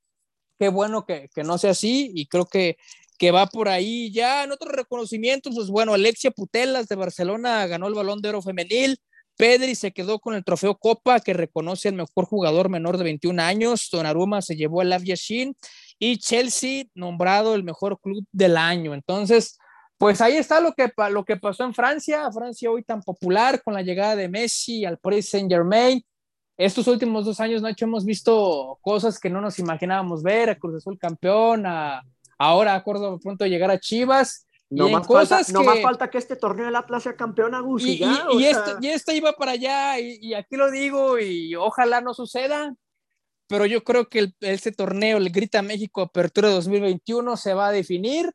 qué 0.60 0.68
bueno 0.68 1.04
que, 1.06 1.28
que, 1.34 1.42
no 1.42 1.58
sea 1.58 1.72
así 1.72 2.12
y 2.14 2.26
creo 2.26 2.46
que, 2.46 2.76
que 3.18 3.30
va 3.32 3.46
por 3.46 3.68
ahí 3.68 4.10
ya 4.12 4.44
en 4.44 4.52
otros 4.52 4.72
reconocimientos, 4.72 5.54
pues 5.54 5.68
bueno, 5.68 5.94
Alexia 5.94 6.30
Putelas 6.30 6.88
de 6.88 6.96
Barcelona 6.96 7.66
ganó 7.66 7.88
el 7.88 7.94
balón 7.94 8.22
de 8.22 8.28
oro 8.30 8.42
femenil, 8.42 8.98
Pedri 9.38 9.76
se 9.76 9.92
quedó 9.92 10.18
con 10.18 10.34
el 10.34 10.44
trofeo 10.44 10.76
Copa 10.76 11.20
que 11.20 11.32
reconoce 11.32 11.88
al 11.88 11.94
mejor 11.94 12.24
jugador 12.26 12.68
menor 12.68 12.98
de 12.98 13.04
21 13.04 13.40
años. 13.40 13.88
Donnarumma 13.90 14.42
se 14.42 14.56
llevó 14.56 14.82
el 14.82 14.90
Shin 14.90 15.56
y 15.98 16.18
Chelsea 16.18 16.86
nombrado 16.94 17.54
el 17.54 17.62
mejor 17.62 18.00
club 18.00 18.26
del 18.32 18.56
año. 18.56 18.94
Entonces, 18.94 19.56
pues 19.96 20.20
ahí 20.20 20.36
está 20.36 20.60
lo 20.60 20.72
que, 20.72 20.92
lo 21.10 21.24
que 21.24 21.36
pasó 21.36 21.64
en 21.64 21.72
Francia. 21.72 22.30
Francia 22.32 22.68
hoy 22.68 22.82
tan 22.82 23.00
popular 23.00 23.62
con 23.62 23.74
la 23.74 23.82
llegada 23.82 24.16
de 24.16 24.28
Messi 24.28 24.84
al 24.84 24.98
Paris 24.98 25.30
Saint 25.30 25.48
Germain. 25.50 26.04
Estos 26.56 26.88
últimos 26.88 27.24
dos 27.24 27.38
años, 27.38 27.62
Nacho, 27.62 27.84
hemos 27.84 28.04
visto 28.04 28.76
cosas 28.82 29.20
que 29.20 29.30
no 29.30 29.40
nos 29.40 29.60
imaginábamos 29.60 30.24
ver. 30.24 30.50
A 30.50 30.58
Cruz 30.58 30.74
Azul 30.78 30.98
campeón, 30.98 31.64
a, 31.64 32.02
ahora 32.38 32.74
a 32.74 32.82
Córdoba 32.82 33.18
pronto 33.18 33.46
llegar 33.46 33.70
a 33.70 33.80
Chivas. 33.80 34.46
No, 34.70 34.88
más, 34.90 35.06
falta, 35.06 35.40
no 35.52 35.64
más 35.64 35.80
falta 35.80 36.10
que 36.10 36.18
este 36.18 36.36
torneo 36.36 36.66
del 36.66 36.76
Atlas 36.76 37.02
sea 37.02 37.16
campeón, 37.16 37.54
Agus. 37.54 37.84
Y, 37.84 38.02
y, 38.02 38.44
esto, 38.44 38.76
y, 38.82 38.88
esto, 38.88 39.12
iba 39.12 39.32
para 39.32 39.52
allá, 39.52 39.98
y, 39.98 40.34
aquí 40.34 40.56
lo 40.56 40.70
digo, 40.70 41.18
y 41.18 41.54
ojalá 41.54 42.02
no 42.02 42.12
suceda, 42.12 42.74
pero 43.46 43.64
yo 43.64 43.82
creo 43.82 44.10
que 44.10 44.18
el, 44.18 44.34
este 44.40 44.70
torneo, 44.72 45.16
el 45.16 45.30
Grita 45.30 45.62
México 45.62 46.02
Apertura 46.02 46.50
2021, 46.50 47.36
se 47.38 47.54
va 47.54 47.68
a 47.68 47.72
definir 47.72 48.30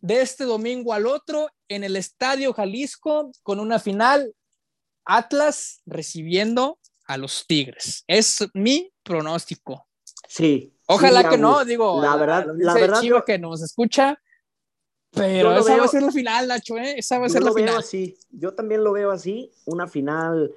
de 0.00 0.20
este 0.20 0.44
domingo 0.44 0.92
al 0.92 1.06
otro 1.06 1.48
en 1.68 1.84
el 1.84 1.94
Estadio 1.94 2.52
Jalisco 2.52 3.30
con 3.44 3.60
una 3.60 3.78
final 3.78 4.34
Atlas 5.04 5.80
recibiendo 5.86 6.78
a 7.06 7.16
los 7.16 7.46
Tigres. 7.46 8.04
Es 8.06 8.46
mi 8.52 8.92
pronóstico. 9.02 9.88
Sí. 10.28 10.74
Ojalá 10.88 11.28
que 11.28 11.38
no, 11.38 11.64
digo, 11.64 12.00
la 12.00 12.16
verdad, 12.16 12.46
la 12.56 12.74
verdad 12.74 13.00
que 13.24 13.38
nos 13.38 13.62
escucha, 13.62 14.18
pero 15.10 15.56
esa 15.56 15.76
va 15.76 15.84
a 15.84 15.88
ser 15.88 16.02
la 16.02 16.12
final, 16.12 16.48
Nacho, 16.48 16.76
¿eh? 16.76 16.98
Esa 16.98 17.18
va 17.18 17.26
a 17.26 17.28
ser 17.28 17.42
la 17.42 17.52
final. 17.52 17.76
así. 17.76 18.16
Yo 18.30 18.54
también 18.54 18.84
lo 18.84 18.92
veo 18.92 19.10
así. 19.10 19.50
Una 19.64 19.86
final 19.86 20.54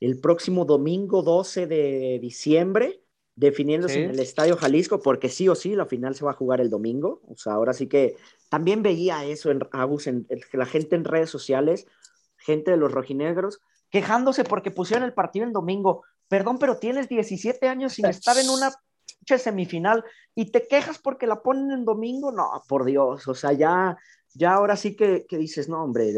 el 0.00 0.20
próximo 0.20 0.64
domingo 0.64 1.22
12 1.22 1.66
de 1.66 2.18
diciembre, 2.20 3.02
definiéndose 3.34 4.04
en 4.04 4.10
el 4.10 4.20
Estadio 4.20 4.56
Jalisco, 4.56 5.00
porque 5.00 5.28
sí 5.28 5.48
o 5.48 5.54
sí 5.54 5.74
la 5.74 5.86
final 5.86 6.14
se 6.14 6.24
va 6.24 6.32
a 6.32 6.34
jugar 6.34 6.60
el 6.60 6.70
domingo. 6.70 7.22
O 7.26 7.36
sea, 7.36 7.54
ahora 7.54 7.72
sí 7.72 7.86
que 7.86 8.16
también 8.48 8.82
veía 8.82 9.24
eso 9.24 9.50
en 9.50 9.60
Agus, 9.72 10.06
en, 10.06 10.26
la 10.52 10.66
gente 10.66 10.96
en 10.96 11.04
redes 11.04 11.30
sociales, 11.30 11.86
gente 12.36 12.70
de 12.70 12.76
los 12.76 12.92
rojinegros, 12.92 13.60
quejándose 13.90 14.44
porque 14.44 14.70
pusieron 14.70 15.04
el 15.04 15.14
partido 15.14 15.46
el 15.46 15.52
domingo. 15.52 16.02
Perdón, 16.28 16.58
pero 16.58 16.78
tienes 16.78 17.08
17 17.08 17.68
años 17.68 17.94
sin 17.94 18.06
estar 18.06 18.36
en 18.36 18.50
una 18.50 18.72
semifinal 19.24 20.04
y 20.34 20.50
te 20.50 20.66
quejas 20.66 20.98
porque 20.98 21.26
la 21.26 21.42
ponen 21.42 21.70
en 21.70 21.84
domingo, 21.84 22.32
no, 22.32 22.50
por 22.68 22.84
Dios, 22.84 23.26
o 23.26 23.34
sea, 23.34 23.52
ya, 23.52 23.96
ya 24.34 24.54
ahora 24.54 24.76
sí 24.76 24.94
que, 24.96 25.26
dices, 25.30 25.68
no, 25.68 25.82
hombre, 25.82 26.12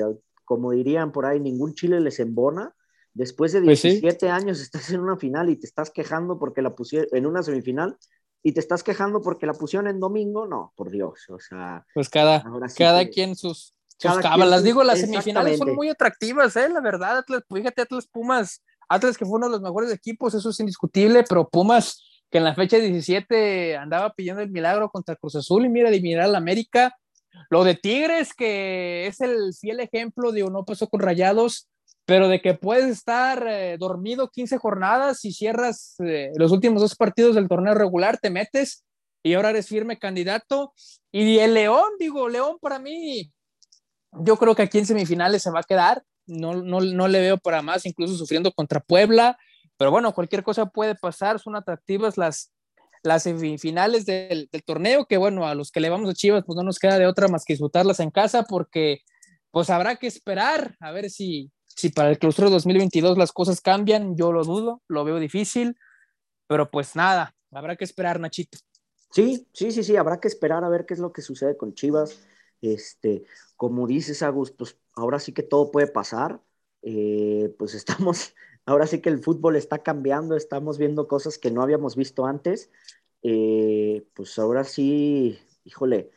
como 0.44 0.72
dirían 0.72 1.12
por 1.12 1.26
ahí, 1.26 1.40
ningún 1.40 1.74
Chile 1.74 2.00
les 2.00 2.20
embona. 2.20 2.74
Después 3.14 3.52
de 3.52 3.60
17 3.60 4.16
pues 4.16 4.32
años 4.32 4.60
estás 4.60 4.90
en 4.90 5.00
una 5.00 5.16
final 5.16 5.50
y 5.50 5.56
te 5.56 5.66
estás 5.66 5.90
quejando 5.90 6.38
porque 6.38 6.62
la 6.62 6.74
pusieron 6.74 7.08
en 7.12 7.26
una 7.26 7.42
semifinal 7.42 7.96
y 8.42 8.52
te 8.52 8.60
estás 8.60 8.82
quejando 8.82 9.20
porque 9.20 9.46
la 9.46 9.54
pusieron 9.54 9.88
en 9.88 9.98
domingo, 9.98 10.46
no, 10.46 10.72
por 10.76 10.90
Dios, 10.90 11.28
o 11.28 11.40
sea. 11.40 11.84
Pues 11.94 12.08
cada, 12.08 12.44
cada 12.76 13.08
quien 13.08 13.34
sus, 13.34 13.74
sus 13.96 14.18
cábalas. 14.18 14.62
Digo, 14.62 14.84
las 14.84 15.00
semifinales 15.00 15.58
son 15.58 15.74
muy 15.74 15.88
atractivas, 15.88 16.54
¿eh? 16.56 16.68
La 16.68 16.80
verdad, 16.80 17.18
Atlas, 17.18 17.42
fíjate, 17.52 17.82
Atlas 17.82 18.06
Pumas, 18.06 18.62
Atlas 18.88 19.18
que 19.18 19.26
fue 19.26 19.36
uno 19.36 19.46
de 19.46 19.52
los 19.52 19.62
mejores 19.62 19.92
equipos, 19.92 20.34
eso 20.34 20.50
es 20.50 20.60
indiscutible, 20.60 21.24
pero 21.28 21.48
Pumas 21.48 22.07
que 22.30 22.38
en 22.38 22.44
la 22.44 22.54
fecha 22.54 22.78
17 22.78 23.76
andaba 23.76 24.12
pidiendo 24.14 24.42
el 24.42 24.50
milagro 24.50 24.90
contra 24.90 25.16
Cruz 25.16 25.36
Azul 25.36 25.64
y 25.64 25.68
mira, 25.68 25.88
eliminar 25.88 26.24
al 26.24 26.36
América. 26.36 26.96
Lo 27.50 27.64
de 27.64 27.74
Tigres, 27.74 28.34
que 28.34 29.06
es 29.06 29.20
el 29.20 29.54
fiel 29.58 29.80
ejemplo 29.80 30.32
de 30.32 30.42
no 30.42 30.64
pasó 30.64 30.88
con 30.88 31.00
Rayados, 31.00 31.68
pero 32.04 32.28
de 32.28 32.40
que 32.40 32.54
puedes 32.54 32.86
estar 32.86 33.46
eh, 33.46 33.76
dormido 33.78 34.30
15 34.30 34.58
jornadas 34.58 35.24
y 35.24 35.32
cierras 35.32 35.94
eh, 36.00 36.32
los 36.36 36.52
últimos 36.52 36.80
dos 36.82 36.96
partidos 36.96 37.34
del 37.34 37.48
torneo 37.48 37.74
regular, 37.74 38.18
te 38.18 38.30
metes 38.30 38.84
y 39.22 39.34
ahora 39.34 39.50
eres 39.50 39.68
firme 39.68 39.98
candidato. 39.98 40.72
Y 41.12 41.38
el 41.38 41.54
León, 41.54 41.90
digo, 41.98 42.28
León 42.28 42.56
para 42.60 42.78
mí, 42.78 43.30
yo 44.12 44.36
creo 44.36 44.54
que 44.54 44.62
aquí 44.62 44.78
en 44.78 44.86
semifinales 44.86 45.42
se 45.42 45.50
va 45.50 45.60
a 45.60 45.64
quedar. 45.64 46.02
No, 46.26 46.54
no, 46.54 46.80
no 46.80 47.08
le 47.08 47.20
veo 47.20 47.38
para 47.38 47.62
más, 47.62 47.86
incluso 47.86 48.14
sufriendo 48.14 48.52
contra 48.52 48.80
Puebla. 48.80 49.38
Pero 49.78 49.90
bueno, 49.90 50.12
cualquier 50.12 50.42
cosa 50.42 50.66
puede 50.66 50.94
pasar, 50.94 51.38
son 51.38 51.56
atractivas 51.56 52.18
las, 52.18 52.52
las 53.02 53.22
semifinales 53.22 54.04
del, 54.04 54.48
torneo, 54.66 55.06
que 55.06 55.16
bueno, 55.16 55.46
a 55.46 55.54
los 55.54 55.70
que 55.70 55.80
le 55.80 55.88
vamos 55.88 56.10
a 56.10 56.14
Chivas, 56.14 56.44
pues 56.44 56.56
no 56.56 56.62
nos 56.62 56.78
queda 56.78 56.98
de 56.98 57.06
otra 57.06 57.28
más 57.28 57.44
que 57.44 57.54
disfrutarlas 57.54 58.00
en 58.00 58.10
casa, 58.10 58.42
porque 58.42 59.00
pues 59.50 59.70
habrá 59.70 59.96
que 59.96 60.08
esperar 60.08 60.76
a 60.80 60.90
ver 60.90 61.08
si, 61.10 61.50
si 61.66 61.88
para 61.88 62.10
el 62.10 62.18
clausura 62.18 62.50
2022 62.50 63.16
las 63.16 63.32
cosas 63.32 63.60
cambian, 63.60 64.16
yo 64.16 64.32
lo 64.32 64.44
dudo, 64.44 64.82
lo 64.88 65.04
veo 65.04 65.18
difícil, 65.18 65.76
pero 66.46 66.70
pues 66.70 66.96
nada, 66.96 67.34
habrá 67.52 67.76
que 67.76 67.84
esperar, 67.84 68.20
Nachito. 68.20 68.58
Sí, 69.10 69.46
sí, 69.52 69.72
sí, 69.72 69.82
sí, 69.82 69.96
habrá 69.96 70.20
que 70.20 70.28
esperar 70.28 70.64
a 70.64 70.68
ver 70.68 70.84
qué 70.84 70.94
es 70.94 71.00
lo 71.00 71.12
que 71.12 71.22
sucede 71.22 71.56
con 71.56 71.74
Chivas. 71.74 72.20
Este, 72.60 73.24
como 73.56 73.86
dices, 73.86 74.22
Agus, 74.22 74.50
pues 74.50 74.76
ahora 74.94 75.18
sí 75.18 75.32
que 75.32 75.42
todo 75.42 75.70
puede 75.70 75.86
pasar. 75.86 76.40
Eh, 76.82 77.54
pues 77.58 77.74
estamos, 77.74 78.34
ahora 78.68 78.86
sí 78.86 79.00
que 79.00 79.08
el 79.08 79.22
fútbol 79.22 79.56
está 79.56 79.78
cambiando, 79.82 80.36
estamos 80.36 80.76
viendo 80.78 81.08
cosas 81.08 81.38
que 81.38 81.50
no 81.50 81.62
habíamos 81.62 81.96
visto 81.96 82.26
antes. 82.26 82.70
Eh, 83.22 84.06
pues 84.14 84.38
ahora 84.38 84.64
sí, 84.64 85.38
híjole, 85.64 86.10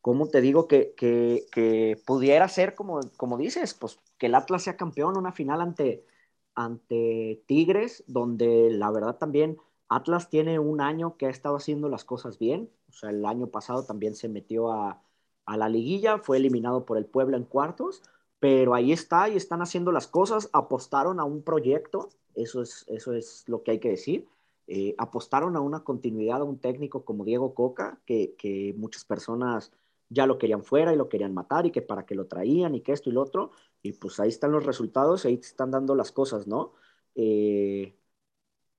¿cómo 0.00 0.28
te 0.28 0.40
digo 0.40 0.68
que, 0.68 0.94
que, 0.96 2.02
pudiera 2.06 2.48
ser 2.48 2.74
como, 2.74 3.00
como 3.18 3.36
dices? 3.36 3.74
Pues 3.74 3.98
que 4.16 4.26
el 4.26 4.34
Atlas 4.34 4.62
sea 4.62 4.76
campeón, 4.78 5.18
una 5.18 5.32
final 5.32 5.60
ante, 5.60 6.06
ante 6.54 7.44
Tigres, 7.46 8.04
donde 8.06 8.70
la 8.70 8.90
verdad 8.90 9.18
también 9.18 9.58
Atlas 9.90 10.30
tiene 10.30 10.58
un 10.58 10.80
año 10.80 11.18
que 11.18 11.26
ha 11.26 11.30
estado 11.30 11.56
haciendo 11.56 11.90
las 11.90 12.04
cosas 12.06 12.38
bien. 12.38 12.70
O 12.88 12.92
sea, 12.92 13.10
el 13.10 13.24
año 13.26 13.48
pasado 13.48 13.84
también 13.84 14.14
se 14.14 14.30
metió 14.30 14.72
a, 14.72 15.02
a 15.44 15.56
la 15.58 15.68
liguilla, 15.68 16.18
fue 16.18 16.38
eliminado 16.38 16.86
por 16.86 16.96
el 16.96 17.04
Puebla 17.04 17.36
en 17.36 17.44
cuartos 17.44 18.02
pero 18.40 18.74
ahí 18.74 18.92
está 18.92 19.28
y 19.28 19.36
están 19.36 19.62
haciendo 19.62 19.92
las 19.92 20.06
cosas, 20.06 20.48
apostaron 20.52 21.20
a 21.20 21.24
un 21.24 21.42
proyecto, 21.42 22.10
eso 22.34 22.62
es, 22.62 22.84
eso 22.88 23.12
es 23.12 23.44
lo 23.48 23.62
que 23.62 23.72
hay 23.72 23.80
que 23.80 23.90
decir, 23.90 24.26
eh, 24.66 24.94
apostaron 24.98 25.56
a 25.56 25.60
una 25.60 25.82
continuidad 25.84 26.40
a 26.40 26.44
un 26.44 26.58
técnico 26.58 27.04
como 27.04 27.24
Diego 27.24 27.54
Coca, 27.54 28.00
que, 28.06 28.34
que, 28.38 28.74
muchas 28.76 29.04
personas 29.04 29.72
ya 30.10 30.26
lo 30.26 30.38
querían 30.38 30.64
fuera 30.64 30.92
y 30.92 30.96
lo 30.96 31.08
querían 31.08 31.34
matar 31.34 31.66
y 31.66 31.70
que 31.70 31.82
para 31.82 32.06
qué 32.06 32.14
lo 32.14 32.26
traían 32.26 32.74
y 32.74 32.82
que 32.82 32.92
esto 32.92 33.10
y 33.10 33.12
lo 33.12 33.22
otro, 33.22 33.50
y 33.82 33.92
pues 33.92 34.20
ahí 34.20 34.28
están 34.28 34.52
los 34.52 34.64
resultados, 34.66 35.24
ahí 35.24 35.34
están 35.34 35.70
dando 35.70 35.94
las 35.94 36.12
cosas, 36.12 36.46
¿no? 36.46 36.72
Eh, 37.14 37.96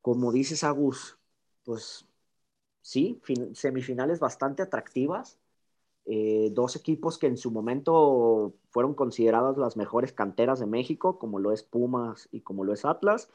como 0.01 0.31
dices, 0.31 0.63
Agus, 0.63 1.17
pues 1.63 2.07
sí, 2.81 3.21
semifinales 3.53 4.19
bastante 4.19 4.63
atractivas, 4.63 5.39
eh, 6.11 6.49
dos 6.53 6.75
equipos 6.75 7.19
que 7.19 7.27
en 7.27 7.37
su 7.37 7.51
momento 7.51 8.55
fueron 8.71 8.95
consideradas 8.95 9.57
las 9.57 9.77
mejores 9.77 10.11
canteras 10.11 10.59
de 10.59 10.65
México, 10.65 11.19
como 11.19 11.37
lo 11.39 11.51
es 11.51 11.61
Pumas 11.61 12.27
y 12.31 12.41
como 12.41 12.63
lo 12.63 12.73
es 12.73 12.83
Atlas. 12.83 13.29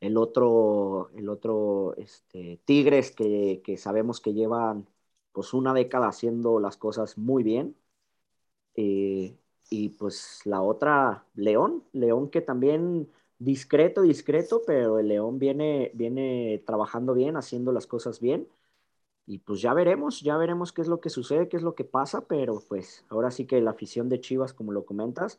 El 0.00 0.16
otro, 0.16 1.10
el 1.16 1.28
otro 1.28 1.94
este, 1.96 2.60
Tigres, 2.64 3.10
que, 3.10 3.62
que, 3.64 3.76
sabemos 3.76 4.20
que 4.20 4.32
llevan 4.32 4.88
pues 5.32 5.52
una 5.54 5.74
década 5.74 6.08
haciendo 6.08 6.60
las 6.60 6.76
cosas 6.76 7.18
muy 7.18 7.42
bien. 7.42 7.76
Eh, 8.76 9.36
y 9.68 9.90
pues 9.90 10.40
la 10.44 10.62
otra, 10.62 11.26
León, 11.34 11.84
León 11.92 12.30
que 12.30 12.40
también 12.42 13.10
discreto, 13.38 14.02
discreto, 14.02 14.62
pero 14.66 15.00
el 15.00 15.08
León 15.08 15.38
viene, 15.40 15.90
viene 15.94 16.62
trabajando 16.66 17.14
bien, 17.14 17.36
haciendo 17.36 17.72
las 17.72 17.86
cosas 17.88 18.20
bien 18.20 18.48
y 19.30 19.38
pues 19.38 19.60
ya 19.60 19.72
veremos, 19.74 20.22
ya 20.22 20.36
veremos 20.36 20.72
qué 20.72 20.82
es 20.82 20.88
lo 20.88 21.00
que 21.00 21.08
sucede, 21.08 21.48
qué 21.48 21.56
es 21.56 21.62
lo 21.62 21.76
que 21.76 21.84
pasa, 21.84 22.26
pero 22.26 22.64
pues 22.68 23.04
ahora 23.10 23.30
sí 23.30 23.46
que 23.46 23.60
la 23.60 23.70
afición 23.70 24.08
de 24.08 24.20
Chivas, 24.20 24.52
como 24.52 24.72
lo 24.72 24.84
comentas, 24.84 25.38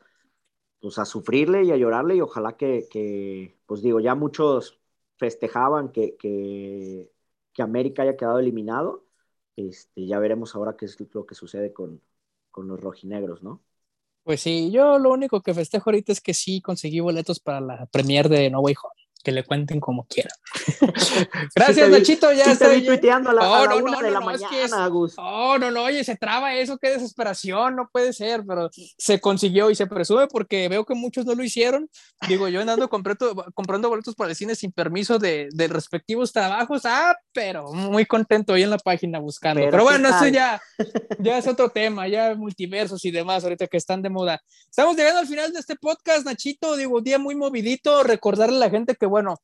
pues 0.80 0.98
a 0.98 1.04
sufrirle 1.04 1.64
y 1.64 1.72
a 1.72 1.76
llorarle 1.76 2.16
y 2.16 2.22
ojalá 2.22 2.56
que, 2.56 3.54
pues 3.66 3.82
digo, 3.82 4.00
ya 4.00 4.14
muchos 4.14 4.80
festejaban 5.18 5.92
que, 5.92 6.16
que, 6.16 7.10
América 7.58 8.02
haya 8.02 8.16
quedado 8.16 8.38
eliminado, 8.38 9.04
este, 9.56 10.06
ya 10.06 10.18
veremos 10.18 10.54
ahora 10.54 10.74
qué 10.74 10.86
es 10.86 10.96
lo 11.12 11.26
que 11.26 11.34
sucede 11.34 11.74
con, 11.74 12.00
con 12.50 12.68
los 12.68 12.80
rojinegros, 12.80 13.42
¿no? 13.42 13.60
Pues 14.24 14.40
sí, 14.40 14.70
yo 14.70 14.98
lo 14.98 15.12
único 15.12 15.42
que 15.42 15.52
festejo 15.52 15.90
ahorita 15.90 16.12
es 16.12 16.22
que 16.22 16.32
sí 16.32 16.62
conseguí 16.62 17.00
boletos 17.00 17.40
para 17.40 17.60
la 17.60 17.84
premier 17.86 18.30
de 18.30 18.48
No 18.48 18.60
Way 18.60 18.74
Home. 18.82 19.01
Que 19.22 19.32
le 19.32 19.44
cuenten 19.44 19.80
como 19.80 20.04
quieran. 20.06 20.32
Gracias, 21.54 21.88
Nachito. 21.88 22.32
Ya 22.32 22.44
estoy 22.44 22.84
tuiteando 22.84 23.30
a 23.30 23.32
la, 23.32 23.48
oh, 23.48 23.66
no, 23.66 23.80
no, 23.80 24.00
de 24.00 24.10
la 24.10 24.20
mañana, 24.20 24.88
Oh, 25.18 25.58
no, 25.58 25.70
no, 25.70 25.84
oye, 25.84 26.04
se 26.04 26.16
traba 26.16 26.54
eso, 26.54 26.78
qué 26.78 26.90
desesperación, 26.90 27.76
no 27.76 27.88
puede 27.92 28.12
ser, 28.12 28.42
pero 28.46 28.70
se 28.98 29.20
consiguió 29.20 29.70
y 29.70 29.74
se 29.74 29.86
presume 29.86 30.26
porque 30.26 30.68
veo 30.68 30.84
que 30.84 30.94
muchos 30.94 31.24
no 31.26 31.34
lo 31.34 31.44
hicieron. 31.44 31.88
Digo, 32.28 32.48
yo 32.48 32.60
andando 32.60 32.88
comprando, 32.88 33.34
comprando 33.54 33.88
boletos 33.88 34.14
para 34.14 34.30
el 34.30 34.36
cine 34.36 34.54
sin 34.54 34.72
permiso 34.72 35.18
de, 35.18 35.48
de 35.52 35.68
respectivos 35.68 36.32
trabajos. 36.32 36.82
Ah, 36.84 37.16
pero 37.32 37.72
muy 37.72 38.06
contento 38.06 38.54
ahí 38.54 38.62
en 38.62 38.70
la 38.70 38.78
página 38.78 39.18
buscando. 39.18 39.62
Pero, 39.70 39.84
bueno, 39.84 40.08
eso 40.08 40.26
ya, 40.28 40.60
ya 41.18 41.38
es 41.38 41.46
otro 41.46 41.70
tema, 41.70 42.08
ya 42.08 42.34
multiversos 42.34 43.04
y 43.04 43.10
demás, 43.10 43.44
ahorita 43.44 43.66
que 43.66 43.76
están 43.76 44.02
de 44.02 44.10
moda. 44.10 44.40
Estamos 44.68 44.96
llegando 44.96 45.20
al 45.20 45.26
final 45.26 45.52
de 45.52 45.60
este 45.60 45.76
podcast, 45.76 46.24
Nachito. 46.26 46.76
Digo, 46.76 47.00
día 47.00 47.18
muy 47.18 47.34
movidito. 47.34 48.02
Recordarle 48.02 48.56
a 48.56 48.60
la 48.60 48.70
gente 48.70 48.94
que 48.94 49.06
bueno, 49.12 49.36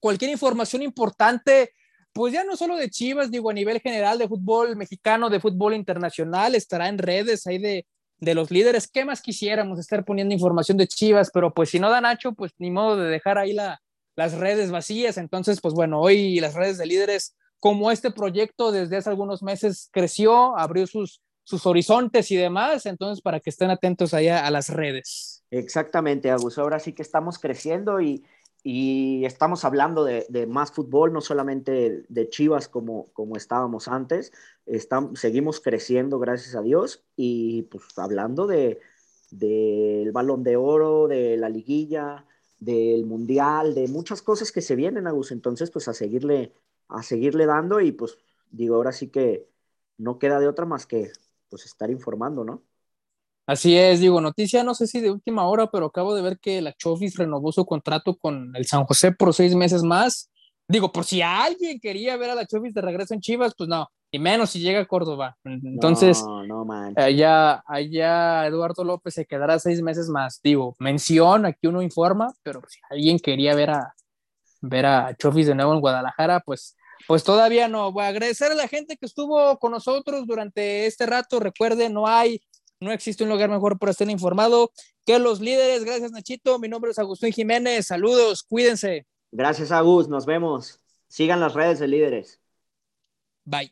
cualquier 0.00 0.32
información 0.32 0.82
importante, 0.82 1.72
pues 2.12 2.32
ya 2.32 2.42
no 2.42 2.56
solo 2.56 2.76
de 2.76 2.90
Chivas, 2.90 3.30
digo, 3.30 3.50
a 3.50 3.54
nivel 3.54 3.80
general 3.80 4.18
de 4.18 4.26
fútbol 4.26 4.76
mexicano, 4.76 5.30
de 5.30 5.38
fútbol 5.40 5.74
internacional, 5.74 6.56
estará 6.56 6.88
en 6.88 6.98
redes 6.98 7.46
ahí 7.46 7.58
de, 7.58 7.86
de 8.18 8.34
los 8.34 8.50
líderes. 8.50 8.88
¿Qué 8.88 9.04
más 9.04 9.22
quisiéramos 9.22 9.78
estar 9.78 10.04
poniendo 10.04 10.34
información 10.34 10.76
de 10.76 10.88
Chivas? 10.88 11.30
Pero 11.32 11.54
pues 11.54 11.70
si 11.70 11.78
no 11.78 11.88
da 11.88 12.00
Nacho, 12.00 12.32
pues 12.32 12.52
ni 12.58 12.70
modo 12.70 12.96
de 12.96 13.08
dejar 13.08 13.38
ahí 13.38 13.52
la, 13.52 13.80
las 14.16 14.34
redes 14.34 14.70
vacías. 14.70 15.16
Entonces, 15.16 15.60
pues 15.60 15.72
bueno, 15.72 16.00
hoy 16.00 16.40
las 16.40 16.54
redes 16.54 16.78
de 16.78 16.86
líderes, 16.86 17.36
como 17.60 17.90
este 17.90 18.10
proyecto 18.10 18.72
desde 18.72 18.96
hace 18.96 19.08
algunos 19.08 19.42
meses 19.42 19.88
creció, 19.92 20.58
abrió 20.58 20.86
sus, 20.86 21.22
sus 21.44 21.64
horizontes 21.64 22.30
y 22.30 22.36
demás, 22.36 22.86
entonces 22.86 23.22
para 23.22 23.40
que 23.40 23.50
estén 23.50 23.70
atentos 23.70 24.14
allá 24.14 24.44
a 24.46 24.50
las 24.50 24.68
redes. 24.68 25.44
Exactamente, 25.50 26.30
Agus. 26.30 26.58
Ahora 26.58 26.78
sí 26.78 26.92
que 26.92 27.02
estamos 27.02 27.38
creciendo 27.38 28.00
y, 28.00 28.24
y 28.62 29.24
estamos 29.24 29.64
hablando 29.64 30.04
de, 30.04 30.46
más 30.46 30.70
fútbol, 30.70 31.12
no 31.12 31.20
solamente 31.20 32.04
de 32.08 32.28
Chivas 32.28 32.68
como, 32.68 33.12
como 33.12 33.36
estábamos 33.36 33.88
antes, 33.88 34.32
estamos, 34.66 35.18
seguimos 35.18 35.60
creciendo, 35.60 36.18
gracias 36.18 36.54
a 36.54 36.62
Dios, 36.62 37.04
y 37.16 37.62
pues 37.62 37.84
hablando 37.98 38.46
del 38.46 38.78
de, 39.30 40.10
balón 40.12 40.44
de 40.44 40.56
oro, 40.56 41.08
de 41.08 41.36
la 41.36 41.48
liguilla, 41.48 42.24
del 42.60 43.04
mundial, 43.04 43.74
de 43.74 43.88
muchas 43.88 44.22
cosas 44.22 44.52
que 44.52 44.60
se 44.60 44.76
vienen, 44.76 45.08
Agus, 45.08 45.32
entonces 45.32 45.70
pues 45.72 45.88
a 45.88 45.94
seguirle, 45.94 46.52
a 46.88 47.02
seguirle 47.02 47.46
dando 47.46 47.80
y 47.80 47.90
pues 47.90 48.18
digo, 48.52 48.76
ahora 48.76 48.92
sí 48.92 49.08
que 49.08 49.48
no 49.98 50.18
queda 50.18 50.38
de 50.38 50.46
otra 50.46 50.66
más 50.66 50.86
que 50.86 51.10
pues 51.48 51.64
estar 51.66 51.90
informando, 51.90 52.44
¿no? 52.44 52.62
Así 53.46 53.76
es, 53.76 54.00
digo, 54.00 54.20
noticia, 54.20 54.62
no 54.62 54.74
sé 54.74 54.86
si 54.86 55.00
de 55.00 55.10
última 55.10 55.46
hora, 55.46 55.68
pero 55.70 55.86
acabo 55.86 56.14
de 56.14 56.22
ver 56.22 56.38
que 56.38 56.62
la 56.62 56.72
Chofis 56.72 57.16
renovó 57.16 57.50
su 57.50 57.66
contrato 57.66 58.16
con 58.16 58.54
el 58.54 58.66
San 58.66 58.84
José 58.84 59.12
por 59.12 59.34
seis 59.34 59.54
meses 59.54 59.82
más. 59.82 60.30
Digo, 60.68 60.92
por 60.92 61.04
si 61.04 61.22
alguien 61.22 61.80
quería 61.80 62.16
ver 62.16 62.30
a 62.30 62.34
la 62.36 62.46
Chofis 62.46 62.72
de 62.72 62.80
regreso 62.80 63.14
en 63.14 63.20
Chivas, 63.20 63.54
pues 63.58 63.68
no, 63.68 63.88
y 64.12 64.20
menos 64.20 64.50
si 64.50 64.60
llega 64.60 64.80
a 64.80 64.86
Córdoba. 64.86 65.36
Entonces, 65.44 66.24
allá, 66.96 67.64
allá 67.66 68.46
Eduardo 68.46 68.84
López 68.84 69.14
se 69.14 69.26
quedará 69.26 69.58
seis 69.58 69.82
meses 69.82 70.08
más. 70.08 70.40
Digo, 70.42 70.76
mención, 70.78 71.44
aquí 71.44 71.66
uno 71.66 71.82
informa, 71.82 72.32
pero 72.44 72.62
si 72.68 72.78
alguien 72.90 73.18
quería 73.18 73.56
ver 73.56 73.70
a, 73.70 73.94
ver 74.60 74.86
a 74.86 75.16
Chofis 75.16 75.48
de 75.48 75.56
nuevo 75.56 75.74
en 75.74 75.80
Guadalajara, 75.80 76.40
pues 76.40 76.76
pues 77.06 77.24
todavía 77.24 77.68
no. 77.68 77.92
Voy 77.92 78.04
a 78.04 78.08
agradecer 78.08 78.52
a 78.52 78.54
la 78.54 78.68
gente 78.68 78.96
que 78.96 79.06
estuvo 79.06 79.58
con 79.58 79.72
nosotros 79.72 80.26
durante 80.26 80.86
este 80.86 81.06
rato. 81.06 81.40
Recuerden, 81.40 81.92
no 81.92 82.06
hay 82.06 82.40
no 82.82 82.92
existe 82.92 83.22
un 83.22 83.30
lugar 83.30 83.48
mejor 83.48 83.78
para 83.78 83.92
estar 83.92 84.10
informado 84.10 84.72
que 85.06 85.18
los 85.18 85.40
líderes. 85.40 85.84
Gracias, 85.84 86.10
Nachito. 86.12 86.58
Mi 86.58 86.68
nombre 86.68 86.90
es 86.90 86.98
Agustín 86.98 87.32
Jiménez. 87.32 87.86
Saludos, 87.86 88.42
cuídense. 88.42 89.06
Gracias, 89.30 89.70
Agus. 89.70 90.08
Nos 90.08 90.26
vemos. 90.26 90.80
Sigan 91.08 91.40
las 91.40 91.54
redes 91.54 91.78
de 91.78 91.88
líderes. 91.88 92.40
Bye. 93.44 93.70